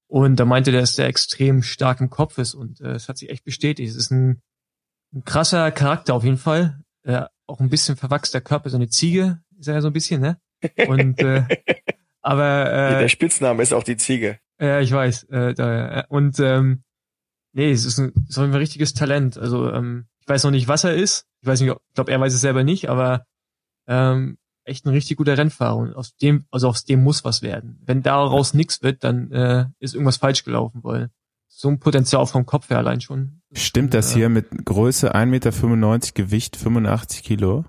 [0.08, 3.08] Und da meinte der, dass der extrem stark im Kopf ist und äh, es äh,
[3.08, 3.90] hat sich echt bestätigt.
[3.90, 4.40] Es ist ein,
[5.14, 6.80] ein krasser Charakter auf jeden Fall.
[7.04, 10.20] Äh, auch ein bisschen verwachster Körper, so eine Ziege ist er ja so ein bisschen,
[10.20, 10.40] ne?
[10.86, 11.44] Und äh,
[12.22, 14.38] aber äh, der Spitzname ist auch die Ziege.
[14.60, 15.24] Ja, ich weiß.
[15.24, 16.82] Äh, da, und ähm,
[17.52, 19.38] nee, es ist ein, so ein richtiges Talent.
[19.38, 21.26] Also ähm, ich weiß noch nicht, was er ist.
[21.42, 23.24] Ich weiß nicht, ich glaube, er weiß es selber nicht, aber
[23.86, 24.38] ähm,
[24.68, 27.80] echt ein richtig guter Rennfahrer und aus dem, also aus dem muss was werden.
[27.84, 31.10] Wenn daraus nichts wird, dann äh, ist irgendwas falsch gelaufen, weil
[31.48, 33.40] so ein Potenzial vom Kopf her allein schon.
[33.52, 37.64] Stimmt das äh, hier mit Größe 1,95 Meter, Gewicht 85 Kilo?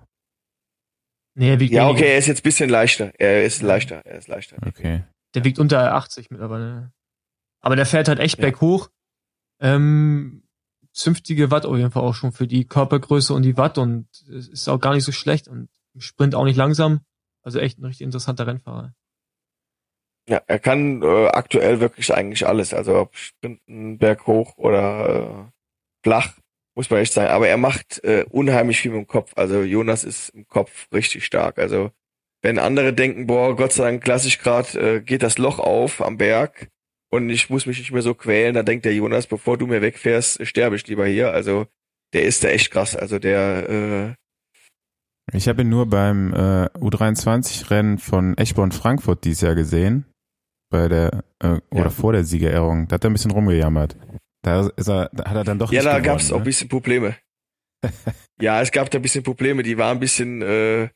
[1.35, 3.13] Nee, er wiegt ja, okay, er ist jetzt bisschen leichter.
[3.17, 4.57] Er ist leichter, er ist leichter.
[4.65, 5.03] Okay.
[5.33, 6.91] Der wiegt unter 80 mittlerweile.
[7.61, 8.41] Aber der fährt halt echt ja.
[8.41, 8.89] berghoch.
[9.61, 10.43] Ähm,
[10.91, 14.47] zünftige Watt auf jeden Fall auch schon für die Körpergröße und die Watt und es
[14.47, 17.01] ist auch gar nicht so schlecht und im Sprint auch nicht langsam.
[17.41, 18.93] Also echt ein richtig interessanter Rennfahrer.
[20.27, 22.73] Ja, er kann äh, aktuell wirklich eigentlich alles.
[22.73, 25.51] Also ob Sprinten, Berghoch oder äh,
[26.03, 26.37] flach,
[26.75, 27.31] muss man echt sagen.
[27.31, 29.33] Aber er macht äh, unheimlich viel mit dem Kopf.
[29.35, 31.57] Also Jonas ist im Kopf richtig stark.
[31.57, 31.91] Also
[32.41, 36.17] wenn andere denken, boah, Gott sei Dank klassisch gerade äh, geht das Loch auf am
[36.17, 36.69] Berg
[37.09, 39.81] und ich muss mich nicht mehr so quälen, dann denkt der Jonas, bevor du mir
[39.81, 41.31] wegfährst, sterbe ich lieber hier.
[41.33, 41.65] Also
[42.13, 42.95] der ist da echt krass.
[42.95, 44.13] Also der äh,
[45.33, 50.05] ich habe ihn nur beim äh, U23-Rennen von Eschborn Frankfurt dieses Jahr gesehen.
[50.71, 51.89] Bei der, äh, oder ja.
[51.89, 52.87] vor der Siegerehrung.
[52.87, 53.97] Da hat er ein bisschen rumgejammert.
[54.43, 56.35] Da, ist er, da hat er dann doch Ja, da gab es ne?
[56.35, 57.15] auch ein bisschen Probleme.
[58.41, 59.63] ja, es gab da ein bisschen Probleme.
[59.63, 60.89] Die waren ein bisschen äh,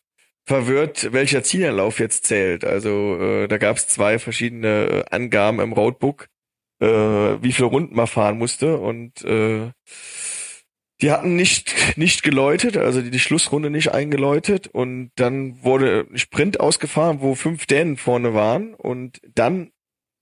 [0.46, 2.66] verwirrt, welcher Zielanlauf jetzt zählt.
[2.66, 6.28] Also äh, da gab es zwei verschiedene äh, Angaben im Roadbook,
[6.82, 8.78] äh, wie viele Runden man fahren musste.
[8.78, 9.72] Und äh,
[11.04, 14.68] die hatten nicht, nicht geläutet, also die, die Schlussrunde nicht eingeläutet.
[14.68, 18.74] Und dann wurde ein Sprint ausgefahren, wo fünf Dänen vorne waren.
[18.74, 19.72] Und dann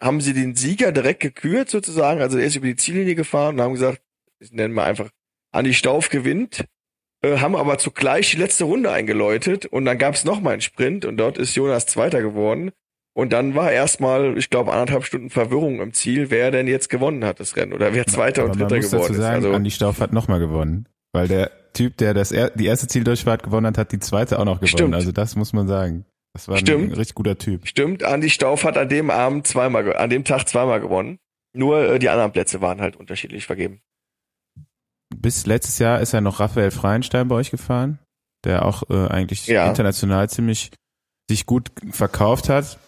[0.01, 3.61] haben sie den Sieger direkt gekürt sozusagen, also er ist über die Ziellinie gefahren und
[3.61, 4.01] haben gesagt,
[4.49, 5.11] nennen wir einfach,
[5.51, 6.65] Andi Stauf gewinnt,
[7.21, 9.67] äh, haben aber zugleich die letzte Runde eingeläutet.
[9.67, 11.05] Und dann gab es nochmal einen Sprint.
[11.05, 12.71] Und dort ist Jonas Zweiter geworden
[13.13, 17.25] und dann war erstmal, ich glaube, anderthalb Stunden Verwirrung im Ziel, wer denn jetzt gewonnen
[17.25, 17.73] hat, das Rennen.
[17.73, 19.45] Oder wer Zweiter Aber und Dritter geworden sagen, ist.
[19.45, 20.87] Also, Andi Stauf hat nochmal gewonnen.
[21.11, 24.45] Weil der Typ, der das er die erste Zieldurchfahrt gewonnen hat, hat die zweite auch
[24.45, 24.67] noch gewonnen.
[24.67, 24.95] Stimmt.
[24.95, 26.05] Also das muss man sagen.
[26.33, 26.91] Das war Stimmt.
[26.91, 27.67] ein richtig guter Typ.
[27.67, 31.19] Stimmt, Andi Stauf hat an dem Abend zweimal, an dem Tag zweimal gewonnen.
[31.53, 33.81] Nur äh, die anderen Plätze waren halt unterschiedlich vergeben.
[35.13, 37.99] Bis letztes Jahr ist ja noch Raphael Freienstein bei euch gefahren,
[38.45, 39.67] der auch äh, eigentlich ja.
[39.67, 40.71] international ziemlich
[41.29, 42.79] sich gut verkauft hat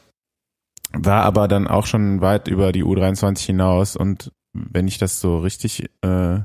[0.93, 5.39] war aber dann auch schon weit über die U23 hinaus und wenn ich das so
[5.39, 6.39] richtig äh,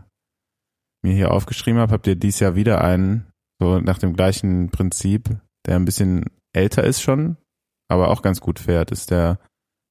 [1.02, 3.30] mir hier aufgeschrieben habe, habt ihr dieses Jahr wieder einen,
[3.60, 5.28] so nach dem gleichen Prinzip,
[5.66, 7.36] der ein bisschen älter ist schon,
[7.88, 9.38] aber auch ganz gut fährt, ist der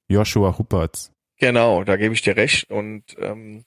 [0.09, 1.11] Joshua Huppertz.
[1.39, 3.63] Genau, da gebe ich dir recht und ähm,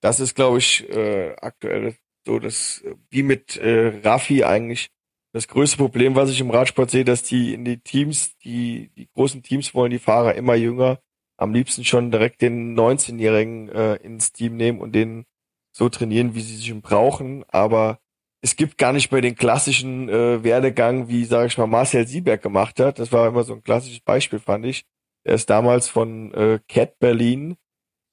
[0.00, 1.94] das ist, glaube ich, äh, aktuell
[2.26, 4.90] so das, wie mit äh, Raffi eigentlich
[5.32, 9.08] das größte Problem, was ich im Radsport sehe, dass die in die Teams, die, die
[9.14, 11.00] großen Teams wollen die Fahrer immer jünger,
[11.38, 15.24] am liebsten schon direkt den 19-Jährigen äh, ins Team nehmen und den
[15.72, 17.44] so trainieren, wie sie sich brauchen.
[17.48, 17.98] Aber
[18.42, 22.42] es gibt gar nicht mehr den klassischen äh, Werdegang, wie, sage ich mal, Marcel Sieberg
[22.42, 22.98] gemacht hat.
[22.98, 24.84] Das war immer so ein klassisches Beispiel, fand ich.
[25.24, 27.56] Er ist damals von äh, Cat Berlin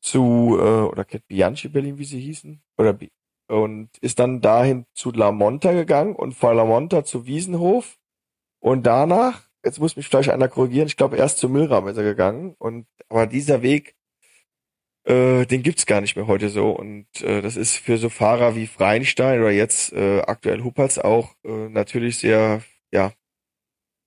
[0.01, 2.97] zu, äh, oder Cat Bianchi Berlin, wie sie hießen, oder
[3.49, 7.97] und ist dann dahin zu La Monta gegangen und von La Monta zu Wiesenhof.
[8.59, 12.03] Und danach, jetzt muss mich vielleicht einer korrigieren, ich glaube erst zu Milram ist er
[12.03, 12.55] gegangen.
[12.59, 13.95] Und aber dieser Weg,
[15.05, 16.71] äh, den gibt's gar nicht mehr heute so.
[16.71, 21.35] Und äh, das ist für so Fahrer wie Freinstein oder jetzt äh, aktuell Huppertz auch
[21.43, 23.13] äh, natürlich sehr, ja,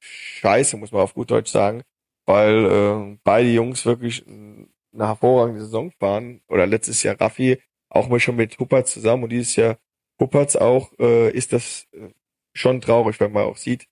[0.01, 1.83] scheiße, muss man auf gut Deutsch sagen,
[2.27, 4.69] weil äh, beide Jungs wirklich eine
[5.07, 6.43] hervorragende Saison fahren.
[6.49, 7.59] Oder letztes Jahr Raffi
[7.93, 9.79] auch mal schon mit Huppertz zusammen und dieses Jahr
[10.21, 12.11] Huppertz auch, äh, ist das äh,
[12.55, 13.87] schon traurig, wenn man auch sieht,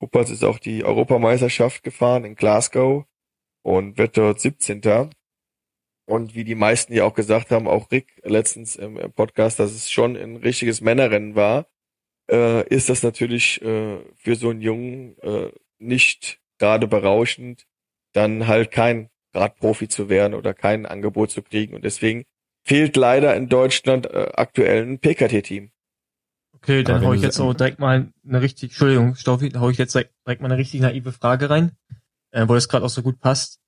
[0.00, 3.04] Huppertz ist auch die Europameisterschaft gefahren in Glasgow
[3.62, 5.10] und wird dort 17.
[6.06, 9.90] Und wie die meisten ja auch gesagt haben, auch Rick letztens im, Podcast, dass es
[9.90, 11.66] schon ein richtiges Männerrennen war,
[12.30, 17.66] äh, ist das natürlich äh, für so einen Jungen äh, nicht gerade berauschend,
[18.12, 21.74] dann halt kein Radprofi zu werden oder kein Angebot zu kriegen.
[21.74, 22.24] Und deswegen
[22.70, 25.72] fehlt leider in Deutschland äh, aktuell ein PKT-Team.
[26.52, 29.92] Okay, dann hau ich jetzt auch direkt mal eine richtig, Entschuldigung, Stoffi, hau ich jetzt
[29.92, 31.72] direkt, direkt mal eine richtig naive Frage rein,
[32.30, 33.58] äh, wo das gerade auch so gut passt.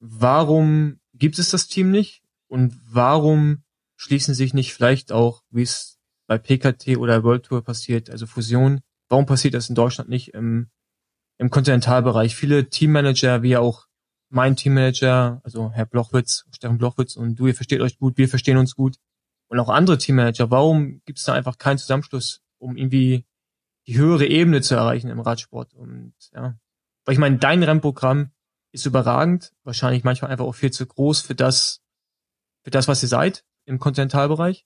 [0.00, 2.24] Warum gibt es das Team nicht?
[2.46, 3.62] Und warum
[3.96, 8.82] schließen sich nicht vielleicht auch, wie es bei PKT oder World Tour passiert, also Fusion,
[9.08, 10.68] warum passiert das in Deutschland nicht im,
[11.38, 12.36] im Kontinentalbereich?
[12.36, 13.86] Viele Teammanager, wie auch
[14.32, 18.56] mein Teammanager, also Herr Blochwitz, Steffen Blochwitz und du, ihr versteht euch gut, wir verstehen
[18.56, 18.96] uns gut.
[19.48, 23.26] Und auch andere Teammanager, warum gibt es da einfach keinen Zusammenschluss, um irgendwie
[23.86, 25.74] die höhere Ebene zu erreichen im Radsport?
[25.74, 26.56] Und ja,
[27.04, 28.30] weil ich meine, dein Rennprogramm
[28.72, 31.82] ist überragend, wahrscheinlich manchmal einfach auch viel zu groß für das,
[32.64, 34.64] für das, was ihr seid im Kontinentalbereich.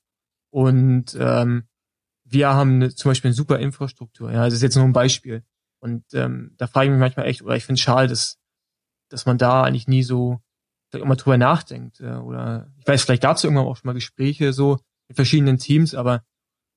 [0.50, 1.66] Und ähm,
[2.24, 4.30] wir haben eine, zum Beispiel eine super Infrastruktur.
[4.30, 5.44] Ja, das ist jetzt nur ein Beispiel.
[5.80, 8.38] Und ähm, da frage ich mich manchmal echt, oder ich finde es schade, dass
[9.08, 10.40] dass man da eigentlich nie so
[10.92, 12.00] mal drüber nachdenkt.
[12.00, 14.78] Äh, oder ich weiß, vielleicht es irgendwann auch schon mal Gespräche so
[15.08, 16.24] mit verschiedenen Teams, aber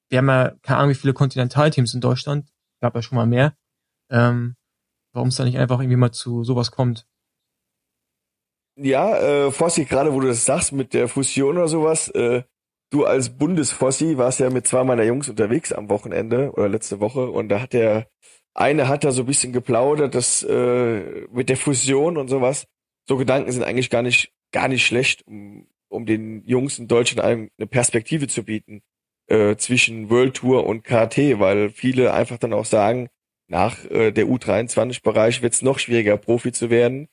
[0.09, 2.49] wir haben ja keine Ahnung, wie viele Kontinentalteams in Deutschland,
[2.81, 3.53] gab ja schon mal mehr.
[4.11, 4.55] Ähm,
[5.13, 7.05] warum es da nicht einfach irgendwie mal zu sowas kommt.
[8.75, 12.43] Ja, äh, Fossi, gerade wo du das sagst mit der Fusion oder sowas, äh,
[12.91, 17.29] du als Bundesfossi warst ja mit zwei meiner Jungs unterwegs am Wochenende oder letzte Woche
[17.29, 18.07] und da hat der
[18.59, 22.67] eine hat da so ein bisschen geplaudert, dass äh, mit der Fusion und sowas.
[23.07, 27.49] So Gedanken sind eigentlich gar nicht gar nicht schlecht, um, um den Jungs in Deutschland
[27.57, 28.81] eine Perspektive zu bieten
[29.27, 33.09] äh, zwischen World Tour und KT, weil viele einfach dann auch sagen,
[33.47, 37.07] nach äh, der U23-Bereich wird es noch schwieriger, Profi zu werden.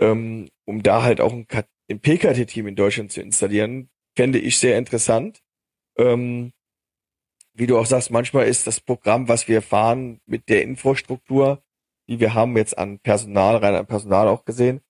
[0.00, 1.46] Ähm, um da halt auch ein,
[1.90, 5.40] ein PKT-Team in Deutschland zu installieren, fände ich sehr interessant.
[5.96, 6.52] Ähm,
[7.58, 11.62] wie du auch sagst, manchmal ist das Programm, was wir fahren mit der Infrastruktur,
[12.08, 14.80] die wir haben jetzt an Personal, rein an Personal auch gesehen,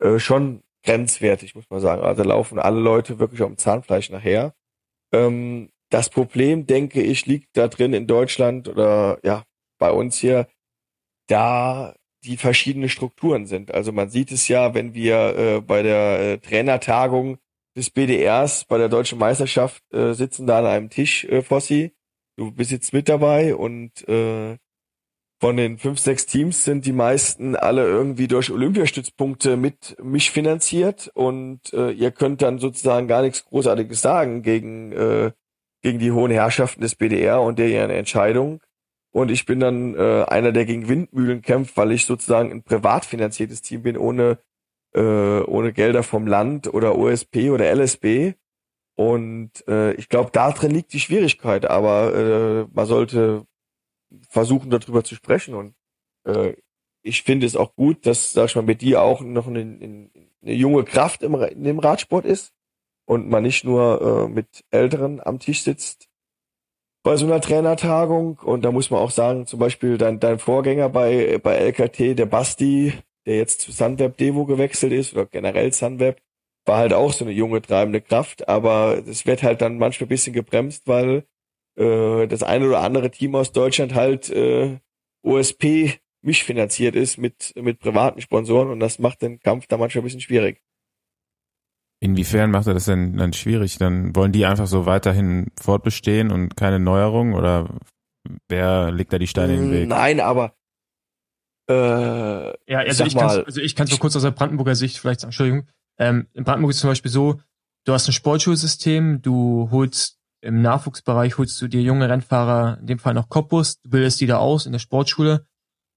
[0.00, 2.02] äh, schon grenzwertig, muss man sagen.
[2.02, 4.54] Also laufen alle Leute wirklich um Zahnfleisch nachher.
[5.12, 9.44] Ähm, das Problem, denke ich, liegt da drin in Deutschland oder ja,
[9.78, 10.46] bei uns hier,
[11.28, 13.72] da die verschiedenen Strukturen sind.
[13.72, 17.38] Also man sieht es ja, wenn wir äh, bei der äh, Trainertagung
[17.76, 21.94] des BDRs bei der deutschen Meisterschaft äh, sitzen da an einem Tisch, äh, Fossi.
[22.38, 24.58] Du bist jetzt mit dabei und äh,
[25.40, 31.10] von den fünf, sechs Teams sind die meisten alle irgendwie durch Olympiastützpunkte mit mich finanziert
[31.14, 35.32] und äh, ihr könnt dann sozusagen gar nichts Großartiges sagen gegen, äh,
[35.82, 38.60] gegen die hohen Herrschaften des BDR und der ihre Entscheidung.
[39.10, 43.04] Und ich bin dann äh, einer, der gegen Windmühlen kämpft, weil ich sozusagen ein privat
[43.04, 44.38] finanziertes Team bin, ohne,
[44.94, 45.00] äh,
[45.40, 48.34] ohne Gelder vom Land oder OSP oder LSB.
[48.98, 53.46] Und äh, ich glaube, da drin liegt die Schwierigkeit, aber äh, man sollte
[54.28, 55.54] versuchen, darüber zu sprechen.
[55.54, 55.76] Und
[56.24, 56.54] äh,
[57.02, 60.52] ich finde es auch gut, dass, sag ich mal, mit dir auch noch eine, eine
[60.52, 62.52] junge Kraft im, dem Radsport ist
[63.06, 66.08] und man nicht nur äh, mit Älteren am Tisch sitzt
[67.04, 68.40] bei so einer Trainertagung.
[68.40, 72.26] Und da muss man auch sagen, zum Beispiel dein, dein Vorgänger bei, bei LKT, der
[72.26, 72.94] Basti,
[73.26, 76.20] der jetzt zu Sunweb Devo gewechselt ist oder generell Sunweb,
[76.68, 80.10] war halt auch so eine junge treibende Kraft, aber es wird halt dann manchmal ein
[80.10, 81.24] bisschen gebremst, weil
[81.76, 84.78] äh, das eine oder andere Team aus Deutschland halt äh,
[85.22, 90.02] OSP mich finanziert ist mit, mit privaten Sponsoren und das macht den Kampf da manchmal
[90.02, 90.62] ein bisschen schwierig.
[92.00, 93.78] Inwiefern macht er das denn dann schwierig?
[93.78, 97.68] Dann wollen die einfach so weiterhin fortbestehen und keine Neuerung oder
[98.48, 99.88] wer legt da die Steine in den Weg?
[99.88, 100.54] Nein, aber
[101.68, 101.74] äh,
[102.70, 105.20] ja, also ich, mal, also ich kann es so kurz aus der Brandenburger Sicht vielleicht
[105.20, 105.68] sagen, Entschuldigung.
[105.98, 107.40] Ähm, in Brandenburg ist zum Beispiel so,
[107.84, 112.98] du hast ein Sportschulsystem, du holst im Nachwuchsbereich holst du dir junge Rennfahrer, in dem
[112.98, 115.46] Fall noch Cottbus, du bildest die da aus in der Sportschule,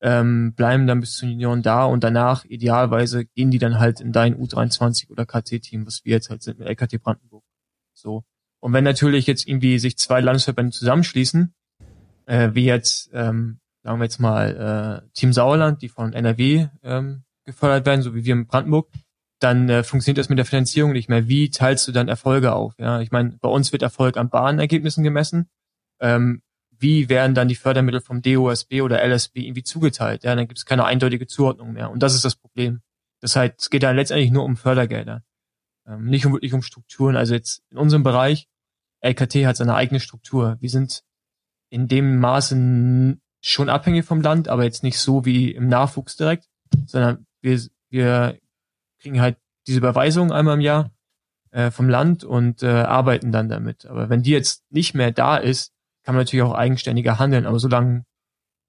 [0.02, 4.12] ähm, bleiben dann bis zu Junioren da und danach idealerweise gehen die dann halt in
[4.12, 7.44] dein U23 oder KT-Team, was wir jetzt halt sind mit LKT Brandenburg.
[7.94, 8.24] So.
[8.60, 11.54] Und wenn natürlich jetzt irgendwie sich zwei Landesverbände zusammenschließen,
[12.26, 17.24] äh, wie jetzt, ähm, sagen wir jetzt mal, äh, Team Sauerland, die von NRW ähm,
[17.46, 18.90] gefördert werden, so wie wir in Brandenburg,
[19.42, 21.28] dann äh, funktioniert das mit der Finanzierung nicht mehr.
[21.28, 22.76] Wie teilst du dann Erfolge auf?
[22.78, 25.50] Ja, ich meine, bei uns wird Erfolg an Bahnergebnissen gemessen.
[26.00, 30.24] Ähm, wie werden dann die Fördermittel vom DOSB oder LSB irgendwie zugeteilt?
[30.24, 31.90] Ja, dann gibt es keine eindeutige Zuordnung mehr.
[31.90, 32.82] Und das ist das Problem.
[33.20, 35.24] Das heißt, es geht dann letztendlich nur um Fördergelder.
[35.88, 37.16] Ähm, nicht um, wirklich um Strukturen.
[37.16, 38.48] Also jetzt in unserem Bereich,
[39.02, 40.58] LKT hat seine eigene Struktur.
[40.60, 41.04] Wir sind
[41.70, 46.48] in dem Maße schon abhängig vom Land, aber jetzt nicht so wie im Nachwuchs direkt,
[46.86, 48.38] sondern wir, wir
[49.02, 49.38] kriegen halt
[49.68, 50.92] diese Überweisung einmal im Jahr
[51.52, 53.86] äh, vom Land und äh, arbeiten dann damit.
[53.86, 55.74] Aber wenn die jetzt nicht mehr da ist,
[56.04, 58.06] kann man natürlich auch eigenständiger handeln, aber solange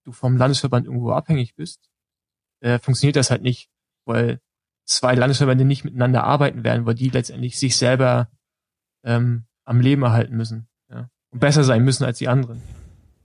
[0.05, 1.89] du vom Landesverband irgendwo abhängig bist,
[2.61, 3.71] äh, funktioniert das halt nicht,
[4.05, 4.41] weil
[4.85, 8.29] zwei Landesverbände nicht miteinander arbeiten werden, weil die letztendlich sich selber
[9.05, 11.09] ähm, am Leben erhalten müssen ja?
[11.31, 12.61] und besser sein müssen als die anderen.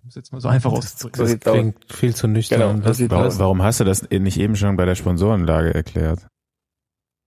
[0.03, 1.21] Um es jetzt mal so einfach auszudrücken.
[1.21, 2.81] Das, das klingt viel zu nüchtern.
[2.81, 6.27] Genau, warum, warum hast du das nicht eben schon bei der Sponsorenlage erklärt?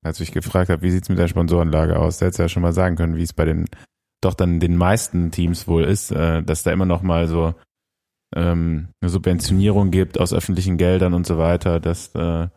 [0.03, 2.63] Als ich gefragt habe, wie sieht's mit der Sponsorenlage aus, da hättest du ja schon
[2.63, 3.67] mal sagen können, wie es bei den
[4.23, 7.55] doch dann den meisten Teams wohl ist, äh, dass da immer noch mal so
[8.35, 12.49] ähm, eine Subventionierung gibt aus öffentlichen Geldern und so weiter, dass äh,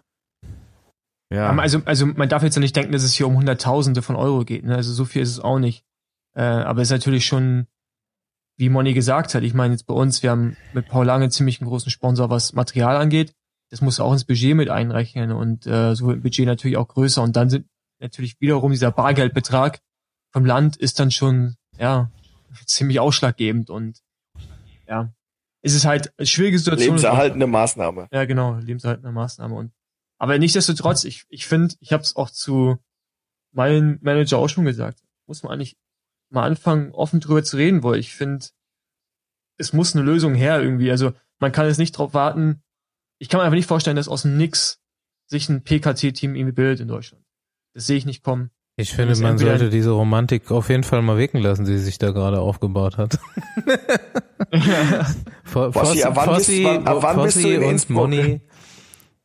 [1.33, 1.49] ja.
[1.55, 4.45] Also, also man darf jetzt ja nicht denken, dass es hier um Hunderttausende von Euro
[4.45, 4.65] geht.
[4.65, 4.75] Ne?
[4.75, 5.83] Also so viel ist es auch nicht.
[6.35, 7.65] Äh, aber es ist natürlich schon,
[8.57, 11.59] wie Moni gesagt hat, ich meine jetzt bei uns, wir haben mit Paul Lange ziemlich
[11.59, 13.33] einen großen Sponsor, was Material angeht.
[13.73, 17.23] Das muss auch ins Budget mit einrechnen und äh, so wird Budget natürlich auch größer.
[17.23, 17.65] Und dann sind
[17.99, 19.79] natürlich wiederum dieser Bargeldbetrag,
[20.31, 22.11] vom Land ist dann schon, ja,
[22.67, 24.03] ziemlich ausschlaggebend und
[24.87, 25.11] ja,
[25.63, 26.97] es ist halt eine schwierige Situation.
[26.97, 28.09] Lebenserhaltende Maßnahme.
[28.11, 29.71] Ja, genau, lebenserhaltende Maßnahme und
[30.19, 32.77] aber nichtsdestotrotz, ich, ich finde, ich habe es auch zu
[33.53, 35.77] meinem Manager auch schon gesagt, muss man eigentlich
[36.29, 38.45] mal anfangen, offen drüber zu reden, weil ich finde,
[39.57, 40.91] es muss eine Lösung her irgendwie.
[40.91, 42.61] Also man kann jetzt nicht drauf warten.
[43.23, 44.81] Ich kann mir einfach nicht vorstellen, dass aus dem Nix
[45.27, 47.23] sich ein PKT-Team irgendwie bildet in Deutschland.
[47.73, 48.51] Das sehe ich nicht kommen.
[48.75, 52.11] Ich finde, man sollte diese Romantik auf jeden Fall mal wirken lassen, die sich da
[52.11, 53.17] gerade aufgebaut hat.
[55.45, 58.41] Fossi, Fossi, Fossi und Moni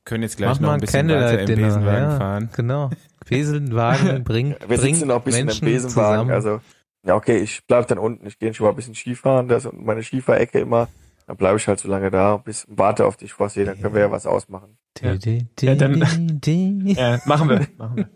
[0.04, 2.50] können jetzt gleich noch ein bisschen weiter im Besenwagen ja, fahren.
[2.54, 2.90] Genau.
[3.28, 6.28] Besenwagen bringt, Wir bringt sitzen noch ein bisschen Menschen im Besenwagen.
[6.28, 6.30] Zusammen.
[6.30, 6.60] Also,
[7.04, 8.28] ja, okay, ich bleib dann unten.
[8.28, 9.48] Ich gehe schon mal ein bisschen Skifahren.
[9.48, 10.86] Das ist meine Skifahrecke immer.
[11.28, 13.62] Dann bleibe ich halt so lange da, bis warte auf dich, Fossi.
[13.62, 14.78] Dann können wir ja was ausmachen.
[15.02, 15.12] Ja,
[15.60, 16.00] ja dann,
[16.86, 17.68] ja, machen wir.
[17.76, 18.08] Machen wir.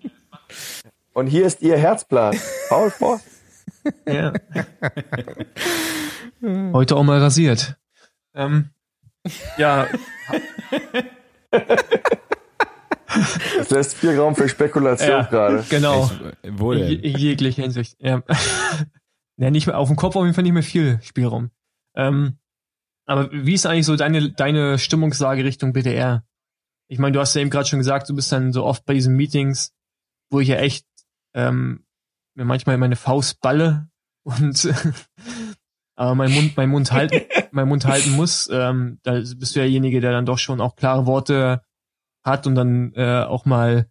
[1.13, 2.35] Und hier ist Ihr Herzplan.
[2.71, 3.21] Paul Voss.
[4.09, 4.33] Ja.
[6.73, 7.77] Heute auch mal rasiert.
[8.35, 8.71] Ähm,
[9.59, 9.89] ja.
[13.59, 15.63] Das lässt viel Raum für Spekulation ja, gerade.
[15.69, 16.11] Genau.
[16.43, 16.89] Ich, wo denn?
[16.89, 17.95] In jeglicher Hinsicht.
[18.01, 18.23] Ja.
[19.37, 21.51] ja, nicht mehr, auf dem Kopf auf jeden Fall nicht mehr viel Spielraum.
[21.95, 22.39] Ähm,
[23.13, 26.25] aber wie ist eigentlich so deine, deine Stimmungslage Richtung BDR?
[26.89, 28.95] Ich meine, du hast ja eben gerade schon gesagt, du bist dann so oft bei
[28.95, 29.75] diesen Meetings,
[30.31, 30.87] wo ich ja echt
[31.35, 31.85] ähm,
[32.35, 33.91] mir manchmal meine Faust balle
[34.25, 34.67] und
[35.95, 38.49] aber mein Mund, mein Mund halten, mein Mund halten muss.
[38.51, 41.61] Ähm, da bist du ja derjenige, der dann doch schon auch klare Worte
[42.25, 43.91] hat und dann äh, auch mal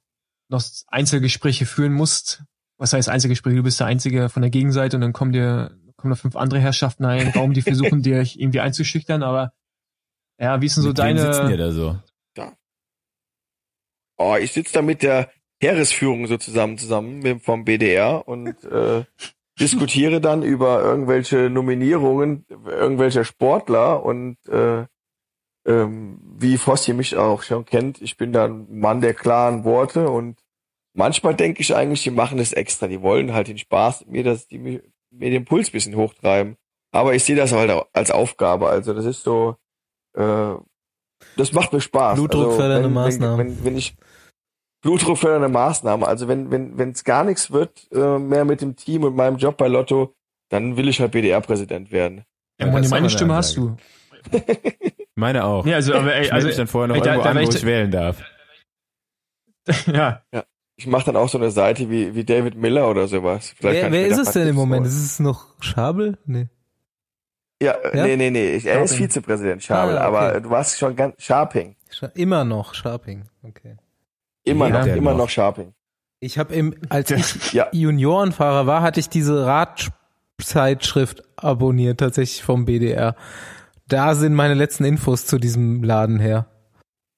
[0.49, 2.43] noch Einzelgespräche führen musst.
[2.79, 3.57] Was heißt Einzelgespräche?
[3.57, 6.59] Du bist der Einzige von der Gegenseite und dann kommen dir kommen noch fünf andere
[6.59, 9.53] Herrschaften in den Raum, die versuchen dir irgendwie einzuschüchtern, aber
[10.39, 11.23] ja, wie ist denn so mit deine...
[11.23, 11.99] Wem sitzen ihr da so?
[12.37, 12.53] Ja.
[14.17, 15.29] Oh, ich sitze da mit der
[15.61, 19.05] Heeresführung so zusammen, zusammen vom BDR und äh,
[19.59, 24.85] diskutiere dann über irgendwelche Nominierungen irgendwelcher Sportler und äh,
[25.65, 30.39] ähm, wie Fossi mich auch schon kennt, ich bin dann Mann der klaren Worte und
[30.93, 34.47] manchmal denke ich eigentlich, die machen es extra, die wollen halt den Spaß mir, dass
[34.47, 34.81] die mir,
[35.11, 36.57] mir den Puls bisschen hochtreiben.
[36.91, 39.55] Aber ich sehe das halt als Aufgabe, also das ist so,
[40.17, 40.55] äh,
[41.37, 42.17] das macht mir Spaß.
[42.17, 43.37] Blutdruckfördernde also, Maßnahmen.
[43.37, 43.95] Wenn, wenn, wenn ich
[44.81, 46.07] Blutdruckfördernde Maßnahme.
[46.07, 49.37] Also wenn wenn wenn es gar nichts wird äh, mehr mit dem Team und meinem
[49.37, 50.15] Job bei Lotto,
[50.49, 52.25] dann will ich halt BDR-Präsident werden.
[52.59, 53.77] Ja, ja meine Stimme hast du.
[55.15, 55.65] Meine auch.
[55.65, 57.49] Ja, also aber ey, ich also ich dann vorher noch ey, irgendwo da, an, wo
[57.49, 58.23] ich wählen darf.
[59.87, 60.23] ja.
[60.31, 60.43] Ja.
[60.81, 63.53] Ich mache dann auch so eine Seite wie wie David Miller oder sowas.
[63.55, 64.87] Vielleicht wer wer ist es denn im Moment?
[64.87, 66.17] Ist es noch Schabel?
[66.25, 66.47] Nee.
[67.61, 68.03] Ja, ja?
[68.07, 68.59] nee, nee, nee.
[68.65, 70.17] Er ist Vizepräsident Schabel, ah, okay.
[70.17, 71.75] aber du warst schon ganz Sharping.
[72.15, 73.77] Immer noch Sharping, okay.
[74.43, 75.75] Immer ja, noch, immer noch, noch Sharping.
[76.19, 77.67] Ich habe im, als ich ja.
[77.71, 83.15] Juniorenfahrer war, hatte ich diese Radzeitschrift abonniert, tatsächlich vom BDR.
[83.87, 86.47] Da sind meine letzten Infos zu diesem Laden her.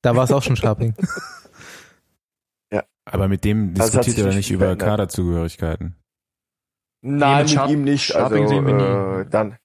[0.02, 0.96] Da war es auch schon Sharping.
[3.06, 5.96] Aber mit dem also diskutiert er nicht über Kaderzugehörigkeiten.
[7.02, 8.16] Nein, mit, mit ihm nicht.
[8.16, 9.58] Also äh, dann.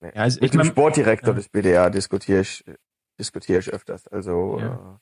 [0.00, 0.12] Nee.
[0.14, 1.34] Ja, also mit dem Sportdirektor ja.
[1.34, 2.64] des BDR diskutiere ich,
[3.18, 4.06] diskutiere ich öfters.
[4.08, 5.00] Also ja.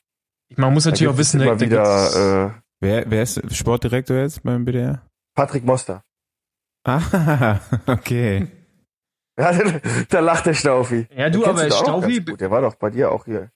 [0.51, 4.65] äh, man muss natürlich auch wissen, immer wieder, äh, wer, wer ist Sportdirektor jetzt beim
[4.65, 5.03] BDR?
[5.35, 6.05] Patrick Moster.
[6.85, 8.47] Ah, okay.
[9.39, 9.53] Ja,
[10.11, 11.09] da lacht der Staufi.
[11.11, 13.51] Ja, du, aber Staufi, der war doch bei dir auch hier.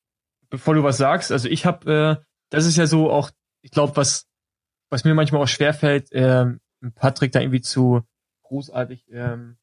[0.51, 3.31] Bevor du was sagst, also ich habe, äh, das ist ja so auch,
[3.63, 4.27] ich glaube, was,
[4.91, 6.47] was mir manchmal auch schwerfällt, äh,
[6.95, 8.03] Patrick da irgendwie zu
[8.43, 9.59] großartig ähm,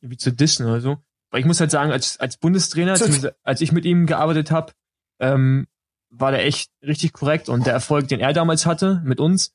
[0.00, 0.98] irgendwie zu dissen oder so.
[1.30, 2.96] Weil ich muss halt sagen, als als Bundestrainer,
[3.42, 4.72] als ich mit ihm gearbeitet habe,
[5.20, 5.66] ähm,
[6.10, 9.54] war der echt richtig korrekt und der Erfolg, den er damals hatte mit uns,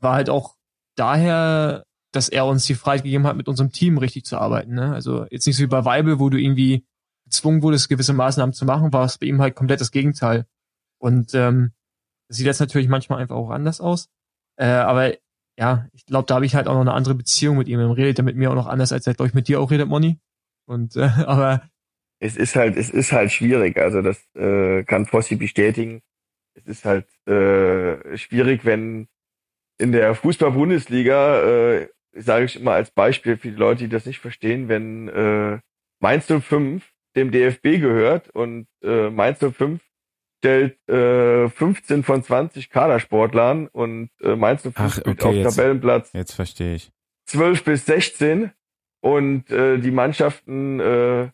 [0.00, 0.56] war halt auch
[0.96, 4.74] daher, dass er uns die Freiheit gegeben hat, mit unserem Team richtig zu arbeiten.
[4.74, 4.94] Ne?
[4.94, 6.86] Also jetzt nicht so wie bei Weibel, wo du irgendwie
[7.24, 10.46] gezwungen wurdest, gewisse Maßnahmen zu machen, war es bei ihm halt komplett das Gegenteil.
[10.98, 11.72] Und ähm,
[12.28, 14.08] sieht jetzt natürlich manchmal einfach auch anders aus.
[14.56, 15.14] Äh, aber
[15.58, 17.80] ja, ich glaube, da habe ich halt auch noch eine andere Beziehung mit ihm.
[17.80, 19.70] Er redet er mit mir auch noch anders, als er, glaube ich, mit dir auch
[19.70, 20.18] redet, Moni.
[20.66, 21.68] Und äh, aber
[22.20, 23.76] es ist halt, es ist halt schwierig.
[23.78, 26.02] Also das äh, kann Fossi bestätigen.
[26.54, 29.08] Es ist halt äh, schwierig, wenn
[29.78, 34.18] in der Fußball-Bundesliga, äh, sage ich immer als Beispiel für die Leute, die das nicht
[34.18, 35.60] verstehen, wenn äh,
[36.00, 36.84] Mainz 05
[37.16, 39.80] dem DFB gehört und äh, Mainz 05
[40.38, 46.10] stellt äh, 15 von 20 Kadersportlern und äh, Mainz 05 Ach, okay, auf jetzt, Tabellenplatz
[46.12, 46.90] jetzt verstehe ich
[47.26, 48.50] 12 bis 16
[49.00, 51.28] und äh, die Mannschaften äh,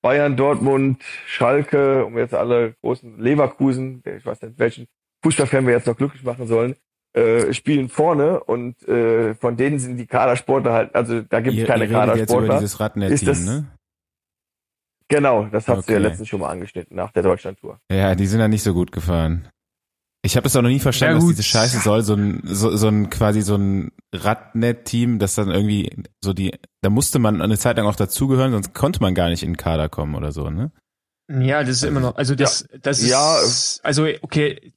[0.00, 4.86] Bayern, Dortmund, Schalke, um jetzt alle großen Leverkusen, ich weiß nicht, welchen
[5.24, 6.76] Fußballfan wir jetzt noch glücklich machen sollen,
[7.14, 11.66] äh, spielen vorne und äh, von denen sind die Kadersportler halt, also da gibt es
[11.66, 12.20] keine ihr Kadersportler.
[12.20, 13.66] Jetzt über dieses Radnet-Team, ne?
[15.08, 15.86] Genau, das hast okay.
[15.86, 17.80] du ja letztens schon mal angeschnitten nach der Deutschlandtour.
[17.90, 19.48] Ja, die sind ja nicht so gut gefahren.
[20.22, 22.02] Ich habe das auch noch nie verstanden, ja, was diese Scheiße soll.
[22.02, 26.90] So ein, so, so ein quasi so ein Radnet-Team, das dann irgendwie so die, da
[26.90, 29.88] musste man eine Zeit lang auch dazugehören, sonst konnte man gar nicht in den Kader
[29.88, 30.72] kommen oder so, ne?
[31.30, 32.78] Ja, das ist immer noch, also das, ja.
[32.78, 33.38] das ist, ja.
[33.82, 34.72] also okay,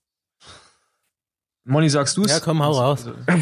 [1.63, 2.31] Moni, sagst du's?
[2.31, 3.07] Ja, komm, hau raus.
[3.07, 3.41] Also,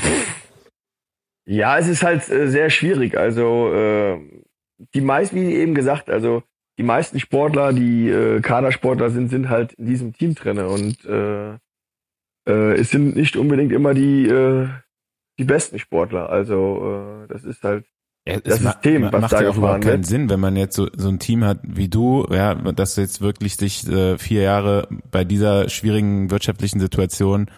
[1.46, 3.18] ja, es ist halt äh, sehr schwierig.
[3.18, 4.44] Also äh,
[4.94, 6.44] die meisten, wie eben gesagt, also
[6.80, 11.56] die meisten Sportler, die äh, Kadersportler sind, sind halt in diesem Team drinne und äh,
[12.48, 14.70] äh, es sind nicht unbedingt immer die äh,
[15.38, 16.30] die besten Sportler.
[16.30, 17.86] Also äh, das ist halt
[18.26, 20.88] ja, das System, was macht da ja auch überhaupt keinen Sinn, wenn man jetzt so,
[20.96, 25.26] so ein Team hat wie du, ja, das jetzt wirklich sich äh, vier Jahre bei
[25.26, 27.52] dieser schwierigen wirtschaftlichen Situation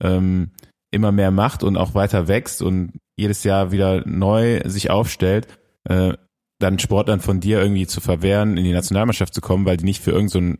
[0.00, 0.52] ähm,
[0.92, 5.48] immer mehr macht und auch weiter wächst und jedes Jahr wieder neu sich aufstellt,
[5.82, 6.12] äh,
[6.58, 10.02] dann Sportlern von dir irgendwie zu verwehren, in die Nationalmannschaft zu kommen, weil die nicht
[10.02, 10.58] für irgendein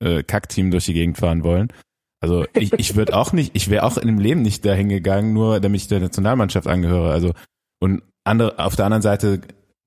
[0.00, 1.72] so äh, Kackteam durch die Gegend fahren wollen.
[2.20, 5.32] Also ich, ich würde auch nicht, ich wäre auch in dem Leben nicht dahin gegangen,
[5.32, 7.12] nur damit ich der Nationalmannschaft angehöre.
[7.12, 7.32] Also
[7.80, 9.40] und andere, auf der anderen Seite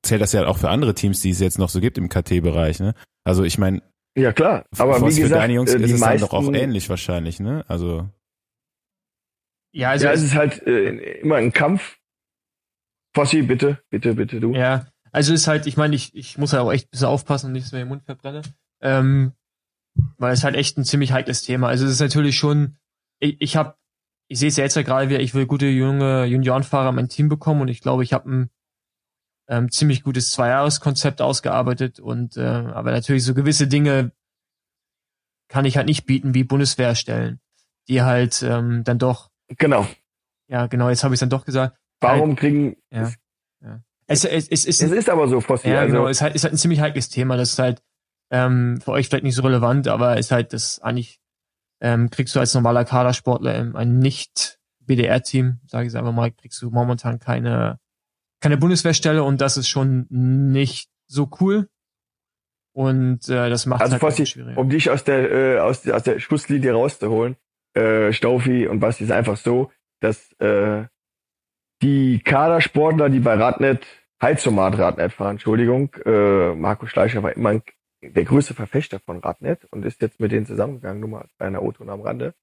[0.04, 2.80] zählt das ja auch für andere Teams, die es jetzt noch so gibt im KT-Bereich.
[2.80, 2.94] Ne?
[3.24, 3.82] Also ich meine,
[4.18, 6.90] ja klar, aber wie gesagt, für deine Jungs äh, ist es dann doch auch ähnlich
[6.90, 7.64] wahrscheinlich, ne?
[7.68, 8.10] Also
[9.74, 11.98] ja, also ja, es ist halt äh, immer ein Kampf.
[13.16, 14.54] Fossi, bitte, bitte, bitte, du.
[14.54, 17.48] Ja, also ist halt, ich meine, ich, ich muss ja auch echt ein bisschen aufpassen
[17.48, 18.42] und nichts mehr im Mund verbrenne.
[18.82, 19.34] Ähm,
[20.18, 21.68] weil es halt echt ein ziemlich heikles Thema.
[21.68, 22.78] Also es ist natürlich schon,
[23.20, 23.76] ich, ich habe,
[24.28, 27.10] ich sehe es ja jetzt ja gerade wieder, ich will gute junge Juniorenfahrer in mein
[27.10, 28.50] Team bekommen und ich glaube, ich habe ein
[29.50, 34.14] ähm, ziemlich gutes Zweijahreskonzept ausgearbeitet und äh, aber natürlich so gewisse Dinge
[35.50, 37.42] kann ich halt nicht bieten wie Bundeswehrstellen,
[37.90, 39.86] die halt ähm, dann doch Genau.
[40.48, 41.78] Ja, genau, jetzt habe ich es dann doch gesagt.
[42.00, 42.78] Warum kriegen.
[42.92, 43.12] Ja.
[43.62, 43.82] ja.
[44.12, 45.70] Es, es, es, es, es ist aber so, Fossi.
[45.70, 45.94] Ja, also.
[45.94, 47.38] genau, es ist halt, ist halt ein ziemlich heikles Thema.
[47.38, 47.82] Das ist halt
[48.32, 51.20] ähm, für euch vielleicht nicht so relevant, aber ist halt das eigentlich,
[51.82, 56.62] ähm, kriegst du als normaler Kadersportler ähm, ein Nicht-BDR-Team, sage ich es einfach mal, kriegst
[56.62, 57.80] du momentan keine,
[58.40, 61.68] keine Bundeswehrstelle und das ist schon nicht so cool.
[62.74, 64.56] Und äh, das macht also halt Fossi, schwierig.
[64.58, 67.36] Um dich aus der, äh, aus, aus der Schusslinie rauszuholen,
[67.74, 70.86] äh, Staufi und Basti ist einfach so, dass äh,
[71.82, 73.86] die Kadersportler, die bei Radnet,
[74.22, 77.64] Heizsomat Radnet fahren, Entschuldigung, äh, Marco Schleicher war immer ein,
[78.04, 81.64] der größte Verfechter von Radnet und ist jetzt mit denen zusammengegangen, nur mal bei einer
[81.64, 82.34] O-Ton am Rande.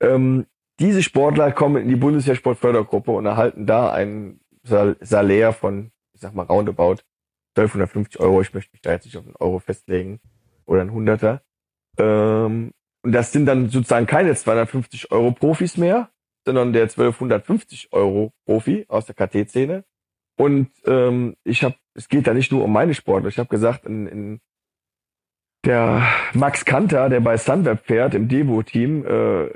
[0.00, 0.46] Ähm,
[0.78, 6.44] diese Sportler kommen in die Bundeswehr-Sportfördergruppe und erhalten da ein Salär von, ich sag mal,
[6.44, 6.98] roundabout
[7.56, 8.40] 1250 Euro.
[8.40, 10.20] Ich möchte mich da jetzt nicht auf einen Euro festlegen
[10.66, 11.42] oder ein Hunderter.
[11.98, 12.72] Ähm,
[13.02, 16.10] und das sind dann sozusagen keine 250 Euro Profis mehr,
[16.44, 19.84] sondern der 1250 Euro Profi aus der KT-Szene.
[20.36, 23.28] Und ähm, ich habe, es geht da nicht nur um meine Sportler.
[23.28, 24.40] Ich habe gesagt, in, in
[25.64, 29.50] der Max Kanter, der bei Sunweb fährt im Devo-Team, äh,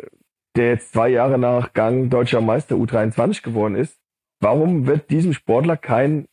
[0.57, 3.99] der jetzt zwei Jahre nach Gang deutscher Meister U23 geworden ist,
[4.41, 6.27] warum wird diesem Sportler kein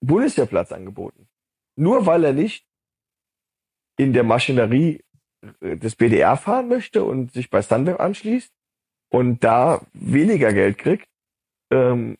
[0.00, 1.28] Bundeswehrplatz angeboten?
[1.76, 2.66] Nur weil er nicht
[3.98, 5.02] in der Maschinerie
[5.60, 8.52] das BDR fahren möchte und sich bei Sunweb anschließt
[9.10, 11.08] und da weniger Geld kriegt.
[11.70, 12.16] Ähm,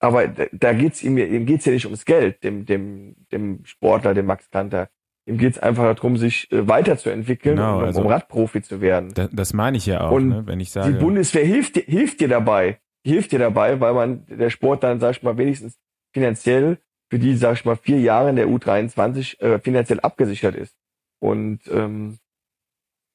[0.00, 4.14] aber da, da geht's ihm, ihm geht's ja nicht ums Geld, dem, dem, dem Sportler,
[4.14, 4.88] dem Max Kanter.
[5.26, 9.12] Ihm geht's einfach darum, sich äh, weiterzuentwickeln, genau, um, also, um Radprofi zu werden.
[9.14, 10.94] Das, das meine ich ja auch, und ne, wenn ich sage.
[10.94, 15.16] Die Bundeswehr hilft, hilft dir dabei, hilft dir dabei, weil man der Sport dann, sag
[15.16, 15.78] ich mal, wenigstens
[16.14, 16.78] finanziell
[17.10, 20.74] für die, sag ich mal, vier Jahre in der U23 äh, finanziell abgesichert ist.
[21.20, 22.18] Und ähm,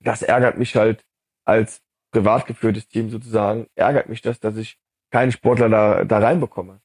[0.03, 1.03] das ärgert mich halt
[1.45, 1.81] als
[2.11, 4.77] privat geführtes Team sozusagen, ärgert mich das, dass ich
[5.15, 6.81] keinen Sportler da, da reinbekomme.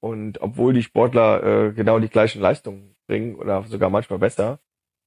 [0.00, 4.60] Und obwohl die Sportler äh, genau die gleichen Leistungen bringen oder sogar manchmal besser.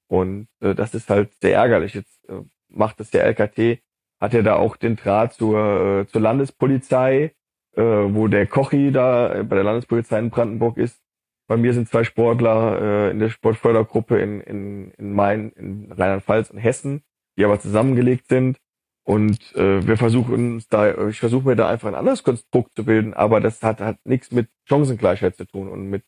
[0.07, 1.93] Und äh, das ist halt sehr ärgerlich.
[1.93, 3.80] Jetzt äh, macht es der LKT,
[4.19, 7.36] hat er da auch den Draht zur, äh, zur Landespolizei,
[7.76, 10.99] äh, wo der Kochi da bei der Landespolizei in Brandenburg ist.
[11.47, 16.49] Bei mir sind zwei Sportler äh, in der Sportfördergruppe in, in, in Main, in Rheinland-Pfalz
[16.49, 17.03] und Hessen
[17.38, 18.59] die aber zusammengelegt sind.
[19.06, 23.14] Und äh, wir versuchen da, ich versuche mir da einfach ein anderes Konstrukt zu bilden,
[23.14, 26.04] aber das hat hat nichts mit Chancengleichheit zu tun und mit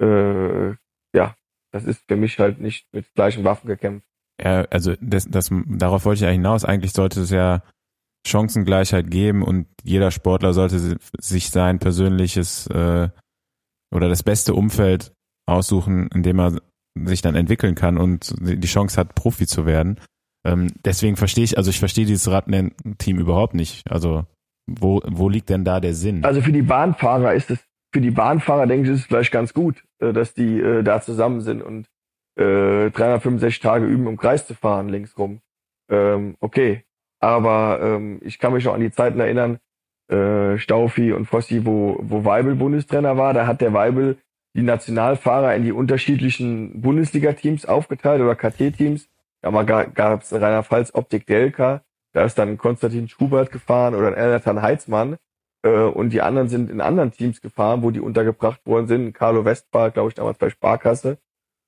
[0.00, 0.74] äh,
[1.14, 1.34] ja,
[1.72, 4.06] das ist für mich halt nicht mit gleichen Waffen gekämpft.
[4.42, 6.66] Ja, also das, das darauf wollte ich ja hinaus.
[6.66, 7.62] Eigentlich sollte es ja
[8.26, 13.08] Chancengleichheit geben und jeder Sportler sollte sich sein persönliches äh,
[13.94, 15.12] oder das beste Umfeld
[15.46, 16.60] aussuchen, in dem er
[17.04, 20.00] sich dann entwickeln kann und die Chance hat, Profi zu werden.
[20.46, 23.90] Ähm, deswegen verstehe ich, also ich verstehe dieses Radrennen-Team überhaupt nicht.
[23.90, 24.24] Also
[24.66, 26.24] wo, wo liegt denn da der Sinn?
[26.24, 27.58] Also für die Bahnfahrer ist es,
[27.92, 31.00] für die Bahnfahrer denke ich, ist es vielleicht ganz gut, äh, dass die äh, da
[31.00, 31.86] zusammen sind und
[32.38, 35.40] äh, 365 Tage üben, um Kreis zu fahren, linksrum.
[35.90, 36.84] Ähm, okay.
[37.18, 39.58] Aber ähm, ich kann mich auch an die Zeiten erinnern,
[40.08, 44.18] äh, Staufi und Fossi, wo, wo Weibel Bundestrainer war, da hat der Weibel
[44.54, 49.08] die Nationalfahrer in die unterschiedlichen Bundesliga-Teams aufgeteilt oder KT-Teams
[49.42, 51.82] aber gab es in Rheinland-Pfalz Optik Delka,
[52.12, 55.16] Da ist dann Konstantin Schubert gefahren oder ein Heitzmann.
[55.62, 59.12] Äh, und die anderen sind in anderen Teams gefahren, wo die untergebracht worden sind.
[59.12, 61.18] Carlo Westphal, glaube ich, damals bei Sparkasse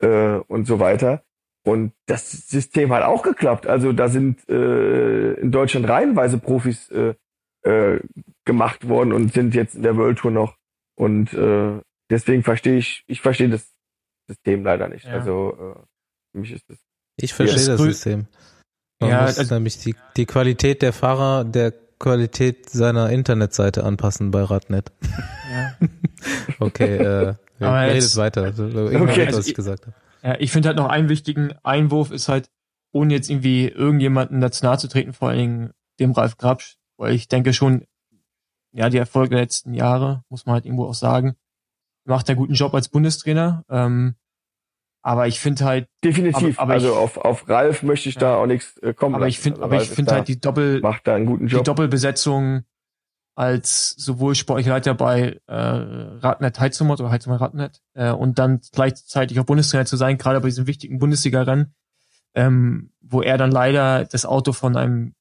[0.01, 1.23] äh, und so weiter.
[1.65, 3.67] Und das System hat auch geklappt.
[3.67, 7.15] Also da sind äh, in Deutschland reihenweise Profis äh,
[7.63, 8.01] äh,
[8.45, 10.57] gemacht worden und sind jetzt in der World Tour noch.
[10.97, 13.75] Und äh, deswegen verstehe ich, ich verstehe das
[14.29, 15.05] System leider nicht.
[15.05, 15.13] Ja.
[15.13, 15.81] Also äh,
[16.33, 16.79] für mich ist das.
[17.21, 18.27] Ich verstehe das System.
[19.01, 24.31] Man ja, muss also, nämlich die, die Qualität der Fahrer der Qualität seiner Internetseite anpassen
[24.31, 24.93] bei Radnet.
[25.51, 25.77] Ja.
[26.61, 28.43] okay, äh, Aber redet jetzt, weiter.
[28.43, 29.29] Also, okay.
[29.33, 29.97] was ich gesagt habe.
[30.23, 32.51] Ja, ich finde halt noch einen wichtigen Einwurf ist halt,
[32.93, 37.15] ohne jetzt irgendwie irgendjemanden dazu nahe zu treten, vor allen Dingen dem Ralf Grabsch, weil
[37.15, 37.85] ich denke schon,
[38.73, 41.37] ja, die Erfolge der letzten Jahre, muss man halt irgendwo auch sagen,
[42.05, 43.65] macht einen guten Job als Bundestrainer.
[43.69, 44.15] Ähm,
[45.09, 46.59] aber ich finde halt definitiv.
[46.59, 49.15] Aber, aber also ich, auf, auf Ralf möchte ich ja, da auch nichts äh, kommen.
[49.15, 49.31] Aber lassen.
[49.31, 51.63] ich finde, also aber ich finde halt die Doppel macht da einen guten Job.
[51.63, 52.65] Die Doppelbesetzung
[53.35, 59.41] als sowohl sportlicher Leiter bei äh, Radnet Heizumot oder Heizumot Radnet äh, und dann gleichzeitig
[59.41, 61.73] auch Bundestrainer zu sein, gerade bei diesem wichtigen Bundesliga-Rennen,
[62.35, 65.15] ähm, wo er dann leider das Auto von einem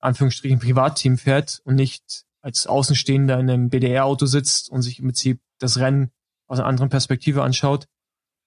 [0.00, 5.42] Anführungsstrichen Privatteam fährt und nicht als Außenstehender in einem BDR-Auto sitzt und sich im Prinzip
[5.58, 6.10] das Rennen
[6.46, 7.86] aus einer anderen Perspektive anschaut.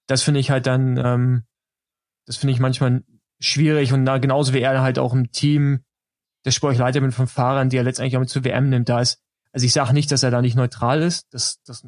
[0.06, 1.44] Das finde ich halt dann, ähm,
[2.26, 3.02] das finde ich manchmal
[3.40, 5.84] schwierig und da genauso wie er halt auch im Team
[6.44, 9.20] der Sportleiter mit von Fahrern, die er letztendlich auch mit zur WM nimmt, da ist.
[9.52, 11.86] Also ich sage nicht, dass er da nicht neutral ist, das, das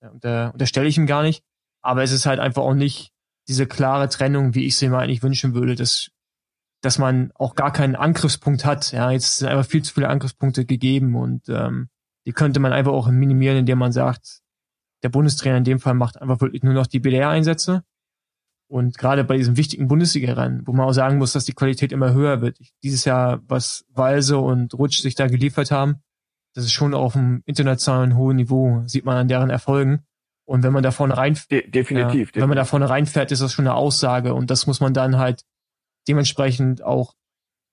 [0.00, 1.44] ja, unter, unterstelle ich ihm gar nicht,
[1.82, 3.12] aber es ist halt einfach auch nicht
[3.48, 6.10] diese klare Trennung, wie ich sie mir eigentlich wünschen würde, dass,
[6.80, 8.92] dass man auch gar keinen Angriffspunkt hat.
[8.92, 11.88] Ja, jetzt sind einfach viel zu viele Angriffspunkte gegeben und ähm,
[12.26, 14.41] die könnte man einfach auch minimieren, indem man sagt,
[15.02, 17.82] der Bundestrainer in dem Fall macht einfach wirklich nur noch die BDR-Einsätze
[18.72, 22.14] und gerade bei diesem wichtigen Bundesliga-Rennen, wo man auch sagen muss, dass die Qualität immer
[22.14, 22.58] höher wird.
[22.82, 25.96] Dieses Jahr, was Walse und Rutsch sich da geliefert haben,
[26.54, 30.06] das ist schon auf einem internationalen hohen Niveau, sieht man an deren Erfolgen.
[30.46, 33.42] Und wenn man da vorne rein, De definitiv, ja, wenn man da vorne reinfährt, ist
[33.42, 34.32] das schon eine Aussage.
[34.32, 35.44] Und das muss man dann halt
[36.08, 37.14] dementsprechend auch,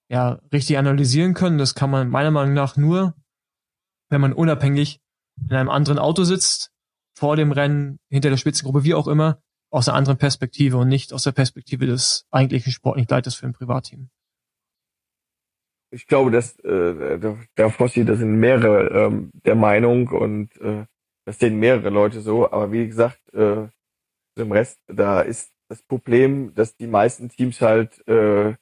[0.09, 1.57] ja, richtig analysieren können.
[1.57, 3.15] Das kann man meiner Meinung nach nur,
[4.09, 4.99] wenn man unabhängig
[5.49, 6.73] in einem anderen Auto sitzt,
[7.20, 9.41] vor dem Rennen, hinter der Spitzengruppe, wie auch immer,
[9.72, 13.53] aus einer anderen Perspektive und nicht aus der Perspektive des eigentlichen sportlichen Leiters für ein
[13.53, 14.09] Privatteam.
[15.91, 20.86] Ich glaube, dass äh, der, der Fossi, da sind mehrere ähm, der Meinung und äh,
[21.26, 23.67] das sehen mehrere Leute so, aber wie gesagt, äh,
[24.36, 28.53] im Rest, da ist das Problem, dass die meisten Teams halt äh,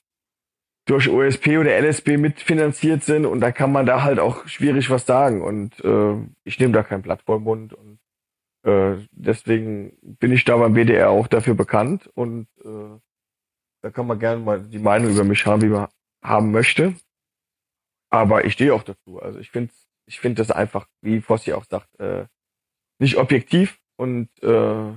[0.85, 5.05] durch OSP oder LSP mitfinanziert sind und da kann man da halt auch schwierig was
[5.05, 7.96] sagen und äh, ich nehme da kein Blatt vor Mund und
[8.67, 12.99] äh, deswegen bin ich da beim BDR auch dafür bekannt und äh,
[13.81, 15.87] da kann man gerne mal die Meinung über mich haben, wie man
[16.21, 16.93] haben möchte.
[18.09, 19.21] Aber ich stehe auch dazu.
[19.21, 19.73] Also ich finde
[20.05, 22.25] ich finde das einfach, wie Fossi auch sagt, äh,
[22.99, 24.93] nicht objektiv und äh,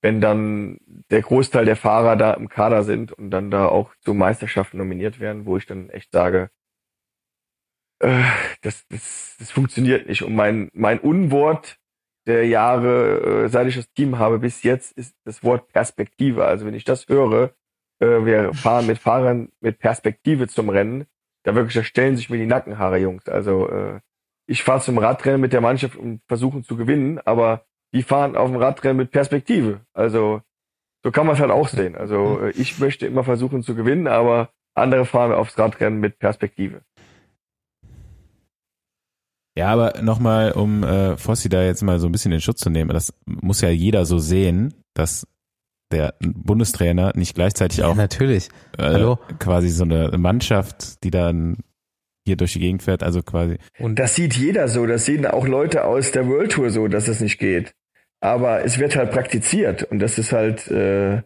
[0.00, 0.78] wenn dann
[1.10, 5.18] der Großteil der Fahrer da im Kader sind und dann da auch zu Meisterschaften nominiert
[5.18, 6.50] werden, wo ich dann echt sage,
[8.00, 8.22] äh,
[8.62, 10.22] das, das, das funktioniert nicht.
[10.22, 11.77] Und mein, mein Unwort
[12.28, 16.44] der Jahre, äh, seit ich das Team habe, bis jetzt ist das Wort Perspektive.
[16.44, 17.54] Also wenn ich das höre,
[18.00, 21.06] äh, wir fahren mit Fahrern mit Perspektive zum Rennen,
[21.44, 23.26] da wirklich, da stellen sich mir die Nackenhaare, Jungs.
[23.28, 24.00] Also äh,
[24.46, 28.50] ich fahre zum Radrennen mit der Mannschaft und versuchen zu gewinnen, aber die fahren auf
[28.50, 29.80] dem Radrennen mit Perspektive.
[29.94, 30.42] Also
[31.02, 31.96] so kann man es halt auch sehen.
[31.96, 36.82] Also äh, ich möchte immer versuchen zu gewinnen, aber andere fahren aufs Radrennen mit Perspektive.
[39.58, 42.70] Ja, aber nochmal, um äh, Fossi da jetzt mal so ein bisschen in Schutz zu
[42.70, 45.26] nehmen, das muss ja jeder so sehen, dass
[45.90, 48.50] der Bundestrainer nicht gleichzeitig auch ja, natürlich.
[48.78, 49.18] Äh, Hallo?
[49.40, 51.56] quasi so eine Mannschaft, die dann
[52.24, 53.58] hier durch die Gegend fährt, also quasi.
[53.80, 57.08] Und das sieht jeder so, das sehen auch Leute aus der World Tour so, dass
[57.08, 57.74] es nicht geht.
[58.20, 61.22] Aber es wird halt praktiziert und das ist halt äh,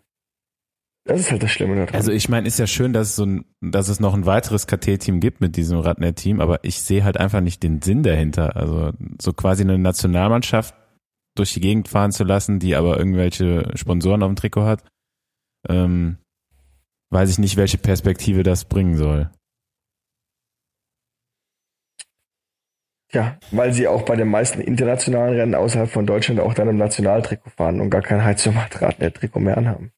[1.04, 1.94] das ist halt das Schlimme daran.
[1.94, 4.68] Also ich meine, ist ja schön, dass es so ein, dass es noch ein weiteres
[4.68, 8.56] KT-Team gibt mit diesem Radnet-Team, aber ich sehe halt einfach nicht den Sinn dahinter.
[8.56, 10.74] Also so quasi eine Nationalmannschaft
[11.34, 14.84] durch die Gegend fahren zu lassen, die aber irgendwelche Sponsoren auf dem Trikot hat,
[15.68, 16.18] ähm,
[17.10, 19.30] weiß ich nicht, welche Perspektive das bringen soll.
[23.12, 26.78] Ja, weil sie auch bei den meisten internationalen Rennen außerhalb von Deutschland auch dann im
[26.78, 29.92] Nationaltrikot fahren und gar kein Heizungsrad-Trikot mehr anhaben.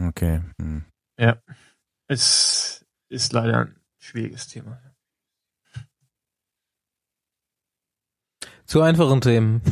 [0.00, 0.40] Okay.
[0.60, 0.84] Hm.
[1.18, 1.42] Ja.
[2.08, 4.80] Es ist leider ein schwieriges Thema.
[8.64, 9.62] Zu einfachen Themen.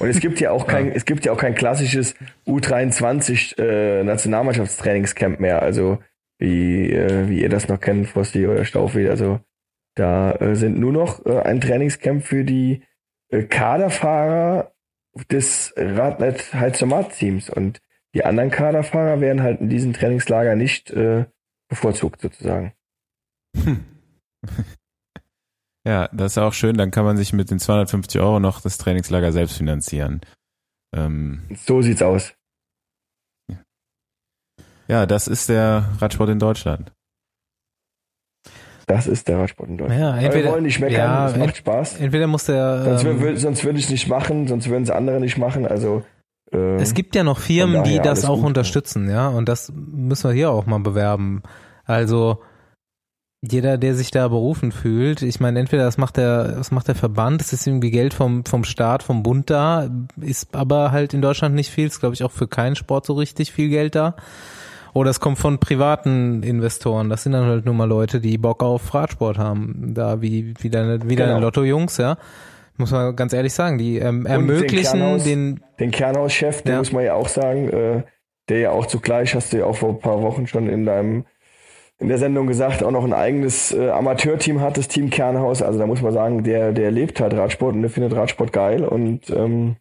[0.00, 0.92] Und es gibt ja auch kein, ja.
[0.94, 2.14] es gibt ja auch kein klassisches
[2.46, 5.62] U23 äh, Nationalmannschaftstrainingscamp mehr.
[5.62, 6.02] Also
[6.38, 9.08] wie, äh, wie ihr das noch kennt, Fossi oder Staufi.
[9.08, 9.40] Also
[9.94, 12.82] Da äh, sind nur noch äh, ein Trainingscamp für die
[13.28, 14.72] äh, Kaderfahrer
[15.30, 17.80] des Radnet Heizomat-Teams und
[18.14, 21.26] die anderen Kaderfahrer werden halt in diesem Trainingslager nicht äh,
[21.68, 22.72] bevorzugt sozusagen.
[23.56, 23.84] Hm.
[25.86, 28.76] Ja, das ist auch schön, dann kann man sich mit den 250 Euro noch das
[28.76, 30.20] Trainingslager selbst finanzieren.
[30.94, 32.34] Ähm, so sieht's aus.
[34.88, 36.92] Ja, das ist der Radsport in Deutschland.
[38.86, 40.00] Das ist der Radsport in Deutschland.
[40.00, 42.00] Ja, entweder, wir wollen nicht meckern, ja, es macht Spaß.
[42.00, 42.98] Entweder muss der.
[42.98, 45.66] Sonst, ähm, sonst würde ich es nicht machen, sonst würden es andere nicht machen.
[45.66, 46.04] Also
[46.52, 48.46] äh, es gibt ja noch Firmen, die das auch gut.
[48.46, 51.42] unterstützen, ja, und das müssen wir hier auch mal bewerben.
[51.84, 52.40] Also
[53.42, 56.94] jeder, der sich da berufen fühlt, ich meine, entweder das macht der, das macht der
[56.94, 59.88] Verband, das ist irgendwie Geld vom, vom Staat, vom Bund da,
[60.20, 63.14] ist aber halt in Deutschland nicht viel, ist glaube ich auch für keinen Sport so
[63.14, 64.16] richtig viel Geld da.
[64.92, 67.08] Oder es kommt von privaten Investoren.
[67.08, 69.94] Das sind dann halt nur mal Leute, die Bock auf Radsport haben.
[69.94, 71.46] Da wie, wie deine, wie deine genau.
[71.46, 72.16] Lotto-Jungs, ja.
[72.80, 75.60] Muss man ganz ehrlich sagen, die ähm, ermöglichen den, Kernhaus, den.
[75.78, 76.78] Den Kernhauschef, den ja.
[76.78, 78.02] muss man ja auch sagen, äh,
[78.48, 81.24] der ja auch zugleich, hast du ja auch vor ein paar Wochen schon in deinem
[82.00, 85.60] in der Sendung gesagt, auch noch ein eigenes äh, Amateurteam hat, das Team Kernhaus.
[85.60, 88.84] Also da muss man sagen, der, der lebt halt Radsport und der findet Radsport geil
[88.84, 89.76] und ähm,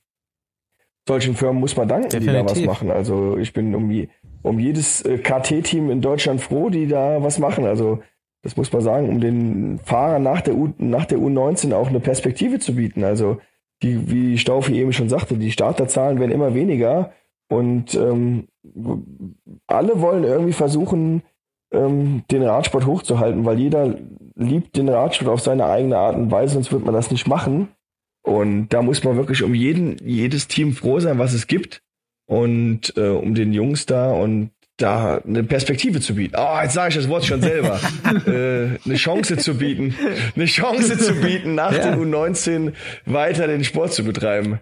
[1.08, 2.54] solchen Firmen muss man danken, Definitiv.
[2.54, 2.92] die da was machen.
[2.92, 4.10] Also ich bin um, je,
[4.44, 7.66] um jedes äh, KT-Team in Deutschland froh, die da was machen.
[7.66, 8.00] Also
[8.42, 12.00] das muss man sagen, um den Fahrern nach der, U, nach der U19 auch eine
[12.00, 13.04] Perspektive zu bieten.
[13.04, 13.40] Also
[13.82, 17.12] die, wie Staufi eben schon sagte, die Starterzahlen werden immer weniger
[17.50, 18.48] und ähm,
[19.68, 21.24] alle wollen irgendwie versuchen,
[21.72, 23.96] ähm, den Radsport hochzuhalten, weil jeder
[24.36, 27.70] liebt den Radsport auf seine eigene Art und Weise, sonst wird man das nicht machen.
[28.24, 31.82] Und da muss man wirklich um jeden, jedes Team froh sein, was es gibt.
[32.28, 36.36] Und äh, um den Jungs da und da eine Perspektive zu bieten.
[36.38, 37.80] Oh, jetzt sage ich das Wort schon selber.
[38.26, 39.96] äh, eine Chance zu bieten.
[40.36, 41.92] Eine Chance zu bieten, nach ja.
[41.92, 42.74] den U19
[43.06, 44.60] weiter den Sport zu betreiben.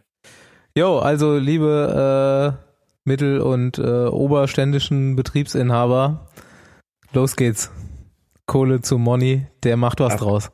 [0.76, 6.28] Jo, also liebe äh, mittel- und äh, oberständischen Betriebsinhaber,
[7.14, 7.72] los geht's.
[8.48, 10.20] Kohle zu Money, der macht was Ach.
[10.20, 10.52] draus.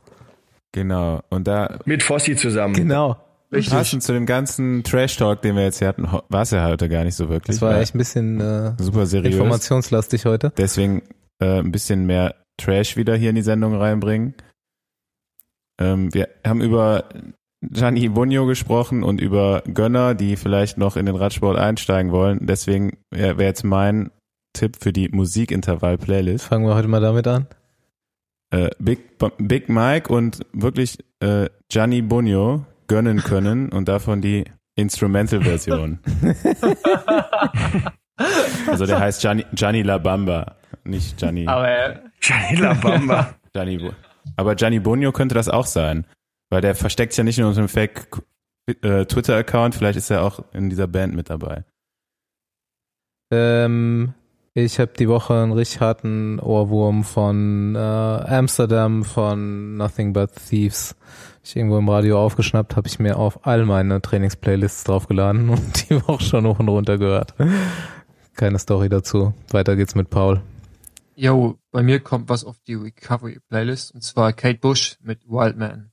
[0.72, 1.22] Genau.
[1.30, 1.78] Und da.
[1.86, 2.74] Mit Fossi zusammen.
[2.74, 3.18] Genau.
[3.54, 3.74] Richtig.
[3.74, 7.04] Passend zu dem ganzen Trash-Talk, den wir jetzt hier hatten, war es ja heute gar
[7.04, 7.58] nicht so wirklich.
[7.58, 9.36] Das war echt ein bisschen äh, super seriös.
[9.36, 10.52] informationslastig heute.
[10.58, 11.04] Deswegen
[11.40, 14.34] äh, ein bisschen mehr Trash wieder hier in die Sendung reinbringen.
[15.80, 17.06] Ähm, wir haben über
[17.62, 22.40] Gianni Bunyo gesprochen und über Gönner, die vielleicht noch in den Radsport einsteigen wollen.
[22.46, 24.12] Deswegen wäre jetzt mein
[24.54, 26.46] Tipp für die Musikintervall-Playlist.
[26.46, 27.48] Fangen wir heute mal damit an.
[28.52, 34.46] Äh, Big, Big Mike und wirklich äh, Gianni Bunyo gönnen können und davon die
[34.76, 35.98] Instrumental-Version.
[38.68, 41.48] also der heißt Gianni, Gianni La Bamba, nicht Gianni.
[41.48, 43.34] Aber äh, Gianni La Bamba.
[43.52, 43.92] Gianni,
[44.36, 46.06] aber Gianni Bunyo könnte das auch sein,
[46.52, 48.06] weil der versteckt sich ja nicht nur unter einem Fake
[48.68, 51.64] äh, Twitter-Account, vielleicht ist er auch in dieser Band mit dabei.
[53.32, 54.14] Ähm,
[54.54, 60.96] ich habe die Woche einen richtig harten Ohrwurm von äh, Amsterdam von Nothing But Thieves.
[61.46, 65.96] Ich irgendwo im Radio aufgeschnappt, habe ich mir auf all meine Trainingsplaylists draufgeladen und die
[65.96, 67.34] auch schon hoch und runter gehört.
[68.36, 69.34] Keine Story dazu.
[69.52, 70.42] Weiter geht's mit Paul.
[71.16, 75.92] Jo, bei mir kommt was auf die Recovery Playlist und zwar Kate Bush mit Wildman.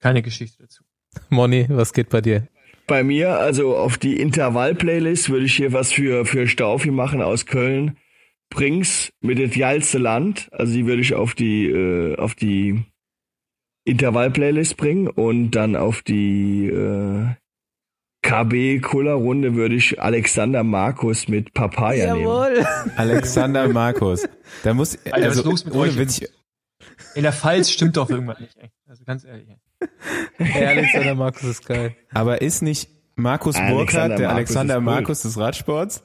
[0.00, 0.84] Keine Geschichte dazu.
[1.30, 2.46] Moni, was geht bei dir?
[2.86, 7.46] Bei mir, also auf die Intervall-Playlist, würde ich hier was für, für Staufi machen aus
[7.46, 7.96] Köln.
[8.50, 10.48] Brings mit das geilste Land.
[10.52, 12.84] Also die würde ich auf die, äh, auf die
[13.84, 17.26] Intervall-Playlist bringen und dann auf die äh,
[18.22, 22.54] KB Kuller Runde würde ich Alexander Markus mit Papaya Jawohl.
[22.54, 22.66] nehmen.
[22.96, 24.26] Alexander Markus.
[24.62, 26.22] Da muss Alter, also, los mit ohne Witz.
[27.14, 28.56] In der Pfalz stimmt doch irgendwas nicht.
[28.56, 28.70] Ey.
[28.88, 29.48] Also ganz ehrlich.
[30.38, 31.94] Hey, Alexander Markus ist geil.
[32.14, 36.02] Aber ist nicht Markus Burkhardt der Markus Alexander Markus des Radsports?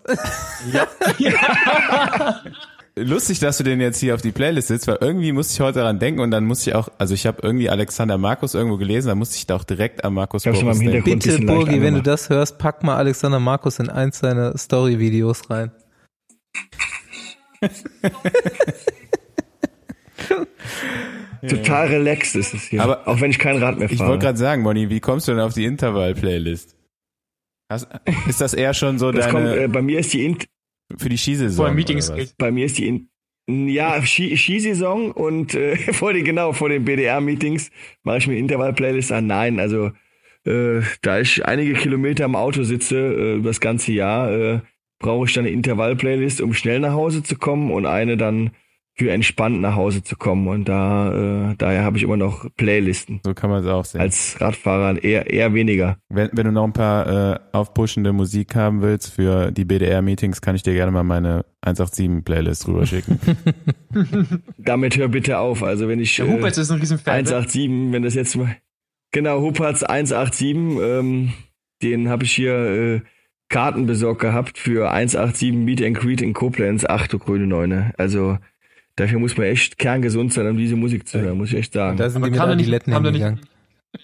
[0.72, 0.88] ja.
[3.04, 5.80] Lustig, dass du den jetzt hier auf die Playlist sitzt, weil irgendwie musste ich heute
[5.80, 9.08] daran denken und dann musste ich auch, also ich habe irgendwie Alexander Markus irgendwo gelesen,
[9.10, 11.04] da musste ich da auch direkt an Markus Burkhardt denken.
[11.04, 15.72] Bitte, Burgi, wenn du das hörst, pack mal Alexander Markus in eins seiner Story-Videos rein.
[21.48, 22.84] Total relaxed ist es hier.
[22.84, 24.02] Aber auch wenn ich kein Rad mehr fahre.
[24.02, 26.76] Ich wollte gerade sagen, Moni, wie kommst du denn auf die Intervall-Playlist?
[28.28, 29.50] Ist das eher schon so das deine...
[29.50, 30.26] Kommt, äh, bei mir ist die...
[30.26, 30.46] Int
[30.98, 31.66] für die Skisaison.
[31.66, 32.12] Vor Meetings.
[32.38, 32.88] Bei mir ist die...
[32.88, 33.10] In
[33.68, 37.72] ja, Skisaison und äh, vor den, genau, vor den BDR-Meetings
[38.04, 39.26] mache ich mir Intervall-Playlist an.
[39.26, 39.92] Nein, also
[40.46, 44.60] äh, da ich einige Kilometer im Auto sitze äh, über das ganze Jahr, äh,
[45.00, 48.52] brauche ich dann eine Intervall-Playlist, um schnell nach Hause zu kommen und eine dann
[49.00, 50.50] für entspannt nach Hause zu kommen.
[50.50, 53.22] Und da, äh, daher habe ich immer noch Playlisten.
[53.24, 54.02] So kann man es auch sehen.
[54.02, 55.98] Als Radfahrer eher, eher weniger.
[56.10, 60.56] Wenn, wenn du noch ein paar äh, aufpushende Musik haben willst für die BDR-Meetings, kann
[60.56, 63.20] ich dir gerne mal meine 187-Playlist rüberschicken.
[64.58, 65.64] Damit hör bitte auf.
[65.64, 66.18] Also wenn ich.
[66.18, 67.14] Der äh, Huberts ist ein Riesenfan.
[67.14, 67.94] 187, ne?
[67.94, 68.58] wenn das jetzt mal.
[69.14, 71.32] Genau, Huberts 187, ähm,
[71.82, 73.02] den habe ich hier äh,
[73.48, 76.86] Karten besorgt gehabt für 187 Meet and Greet in Koblenz.
[76.86, 77.94] Ach du grüne Neune.
[77.98, 78.38] Also
[79.00, 81.98] Dafür muss man echt kerngesund sein, um diese Musik zu hören, muss ich echt sagen.
[81.98, 83.40] da sind Aber die kam mit nicht, hingegangen.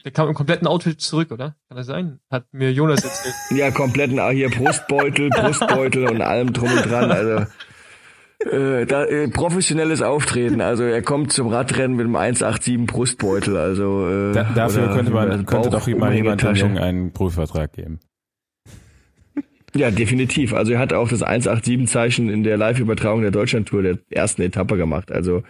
[0.04, 1.56] Der kam im kompletten Outfit zurück, oder?
[1.68, 2.20] Kann das sein?
[2.32, 3.36] Hat mir Jonas erzählt.
[3.60, 7.12] ja, kompletten, hier Brustbeutel, Brustbeutel und allem drum und dran.
[7.12, 7.46] Also
[8.50, 10.62] äh, da, äh, professionelles Auftreten.
[10.62, 13.58] Also er kommt zum Radrennen mit einem 187 Brustbeutel.
[13.58, 18.00] Also äh, da, dafür könnte man könnte doch mal jemand einen Profivertrag geben.
[19.76, 20.54] Ja, definitiv.
[20.54, 25.12] Also er hat auch das 187-Zeichen in der Live-Übertragung der Deutschlandtour der ersten Etappe gemacht.
[25.12, 25.44] Also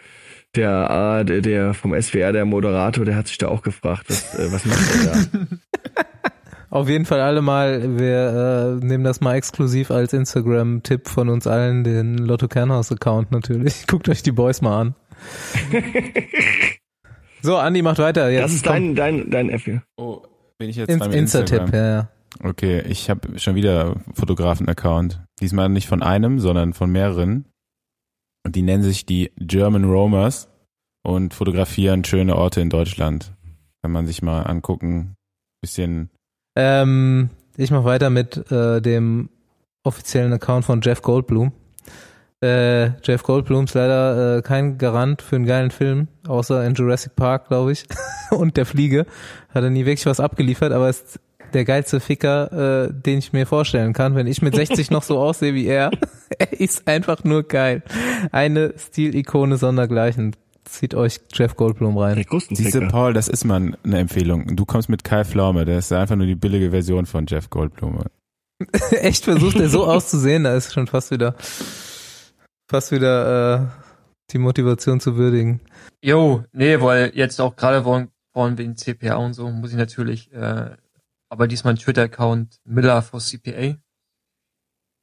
[0.56, 4.52] der, der, der vom SWR, der Moderator, der hat sich da auch gefragt, was, äh,
[4.52, 5.48] was macht er da?
[6.72, 11.48] Auf jeden Fall alle mal, wir äh, nehmen das mal exklusiv als Instagram-Tipp von uns
[11.48, 13.86] allen, den Lotto Kernhaus-Account natürlich.
[13.88, 14.96] Guckt euch die Boys mal an.
[17.42, 18.30] so, Andi macht weiter.
[18.30, 19.84] Jetzt das ist dein, dein, dein F hier.
[19.96, 20.24] Oh,
[20.58, 22.10] bin ich jetzt In, Insta-Tipp, ja, ja.
[22.44, 25.22] Okay, ich habe schon wieder Fotografen-Account.
[25.40, 27.46] Diesmal nicht von einem, sondern von mehreren.
[28.46, 30.50] Und die nennen sich die German Roamers
[31.04, 33.34] und fotografieren schöne Orte in Deutschland.
[33.82, 35.16] Kann man sich mal angucken.
[35.62, 36.10] Bisschen.
[36.56, 39.30] Ähm, ich mache weiter mit äh, dem
[39.84, 41.54] offiziellen Account von Jeff Goldblum.
[42.44, 47.16] Äh, Jeff Goldblum ist leider äh, kein Garant für einen geilen Film, außer in Jurassic
[47.16, 47.86] Park, glaube ich.
[48.32, 49.06] und der Fliege
[49.50, 51.20] hat er nie wirklich was abgeliefert, aber es
[51.56, 55.18] der geilste Ficker, äh, den ich mir vorstellen kann, wenn ich mit 60 noch so
[55.20, 55.92] aussehe wie er.
[56.38, 57.82] er ist einfach nur geil.
[58.32, 60.36] Eine Stilikone sondergleichen.
[60.66, 62.26] Zieht euch Jeff Goldblum rein.
[62.50, 64.56] Diese Paul, das ist mal eine Empfehlung.
[64.56, 68.00] Du kommst mit Kai Pflaume, der ist einfach nur die billige Version von Jeff Goldblum.
[68.90, 71.36] Echt versucht er so auszusehen, da ist schon fast wieder
[72.68, 73.68] fast wieder äh,
[74.32, 75.62] die Motivation zu würdigen.
[76.02, 80.34] Jo, nee, weil jetzt auch gerade von, von wegen CPA und so muss ich natürlich
[80.34, 80.72] äh,
[81.30, 83.76] aber diesmal ein Twitter-Account Miller for CPA.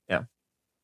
[0.09, 0.29] Ja.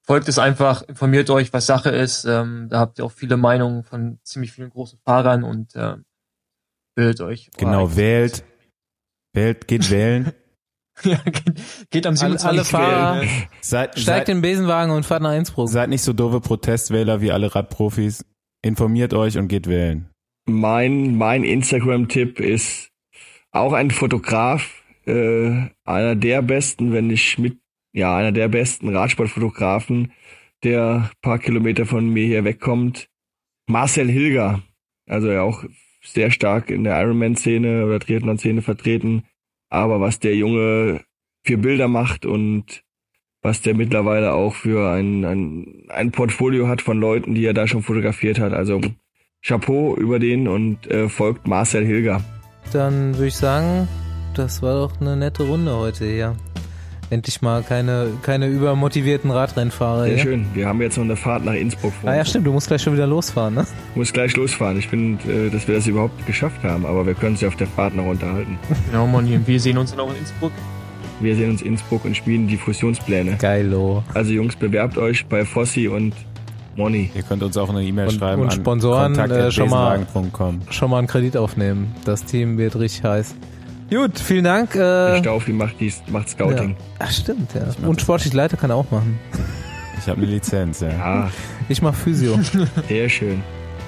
[0.04, 2.24] Folgt es einfach, informiert euch, was Sache ist.
[2.24, 5.96] Ähm, da habt ihr auch viele Meinungen von ziemlich vielen großen Fahrern und äh,
[6.94, 7.50] bildet euch.
[7.56, 8.44] Genau, wählt.
[9.32, 10.32] Wählt, geht wählen.
[11.04, 12.44] ja, geht, geht am 27.
[12.44, 13.26] Alle, alle Fahrer
[13.60, 15.68] seid, steigt seid, den Besenwagen und fahrt nach Innsbruck.
[15.68, 18.24] Seid nicht so doofe Protestwähler wie alle Radprofis.
[18.62, 20.10] Informiert euch und geht wählen.
[20.46, 22.90] Mein, mein Instagram-Tipp ist
[23.52, 24.77] auch ein Fotograf,
[25.08, 27.58] äh, einer der besten, wenn nicht mit,
[27.92, 30.12] ja, einer der besten Radsportfotografen,
[30.62, 33.08] der paar Kilometer von mir hier wegkommt.
[33.66, 34.62] Marcel Hilger,
[35.06, 35.64] also ja auch
[36.02, 39.24] sehr stark in der Ironman-Szene oder Triathlon-Szene vertreten.
[39.68, 41.00] Aber was der Junge
[41.44, 42.82] für Bilder macht und
[43.42, 47.66] was der mittlerweile auch für ein, ein, ein Portfolio hat von Leuten, die er da
[47.66, 48.52] schon fotografiert hat.
[48.52, 48.80] Also
[49.42, 52.22] Chapeau über den und äh, folgt Marcel Hilger.
[52.72, 53.88] Dann würde ich sagen,
[54.38, 56.36] das war doch eine nette Runde heute hier.
[57.10, 60.04] Endlich mal keine, keine übermotivierten Radrennfahrer.
[60.04, 60.22] Sehr hier.
[60.22, 60.46] schön.
[60.54, 62.10] Wir haben jetzt noch eine Fahrt nach Innsbruck vor.
[62.10, 62.46] Ah ja, stimmt.
[62.46, 63.66] Du musst gleich schon wieder losfahren, ne?
[63.90, 64.78] Ich muss gleich losfahren.
[64.78, 67.56] Ich finde, äh, dass wir das überhaupt geschafft haben, aber wir können uns ja auf
[67.56, 68.58] der Fahrt noch unterhalten.
[68.90, 69.40] Genau, Moni.
[69.44, 70.52] Wir sehen uns dann auch in Innsbruck.
[71.20, 73.36] Wir sehen uns in Innsbruck und spielen die Fusionspläne.
[73.38, 74.04] Geilo.
[74.14, 76.14] Also Jungs, bewerbt euch bei Fossi und
[76.76, 77.10] Moni.
[77.14, 80.06] Ihr könnt uns auch eine E-Mail schreiben und Sponsoren äh, schon, mal,
[80.70, 81.94] schon mal einen Kredit aufnehmen.
[82.04, 83.34] Das Team wird richtig heiß.
[83.90, 84.74] Gut, vielen Dank.
[84.74, 86.70] Äh, Der Staufi macht, dies, macht Scouting.
[86.70, 86.76] Ja.
[86.98, 87.62] Ach, stimmt, ja.
[87.86, 89.18] Und sportlich Leiter kann er auch machen.
[89.98, 90.90] Ich habe eine Lizenz, ja.
[90.90, 91.30] ja.
[91.68, 92.38] Ich mache Physio.
[92.88, 93.42] Sehr schön.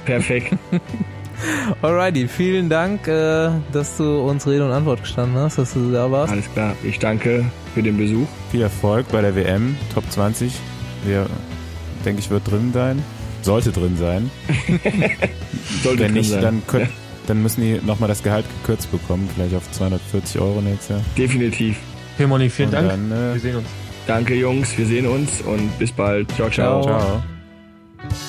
[0.07, 0.57] Perfekt.
[1.83, 6.11] Alrighty, vielen Dank, äh, dass du uns Rede und Antwort gestanden hast, dass du da
[6.11, 6.33] warst.
[6.33, 6.75] Alles klar.
[6.83, 7.45] Ich danke
[7.75, 8.27] für den Besuch.
[8.51, 10.53] Viel Erfolg bei der WM, Top 20.
[11.05, 11.27] Wir,
[12.05, 13.03] denke ich, wird drin sein.
[13.43, 14.31] Sollte drin sein.
[15.83, 16.43] Sollte Wenn drin nicht, sein.
[16.43, 16.89] dann könnt,
[17.27, 21.01] dann müssen die nochmal das Gehalt gekürzt bekommen, vielleicht auf 240 Euro nächstes Jahr.
[21.17, 21.77] Definitiv.
[22.15, 22.89] Okay, Moni, vielen und Dank.
[22.89, 23.67] Dann, äh, wir sehen uns.
[24.07, 24.77] Danke, Jungs.
[24.77, 26.31] Wir sehen uns und bis bald.
[26.33, 26.51] ciao.
[26.51, 26.83] ciao.
[26.83, 27.01] ciao.
[27.01, 28.21] ciao.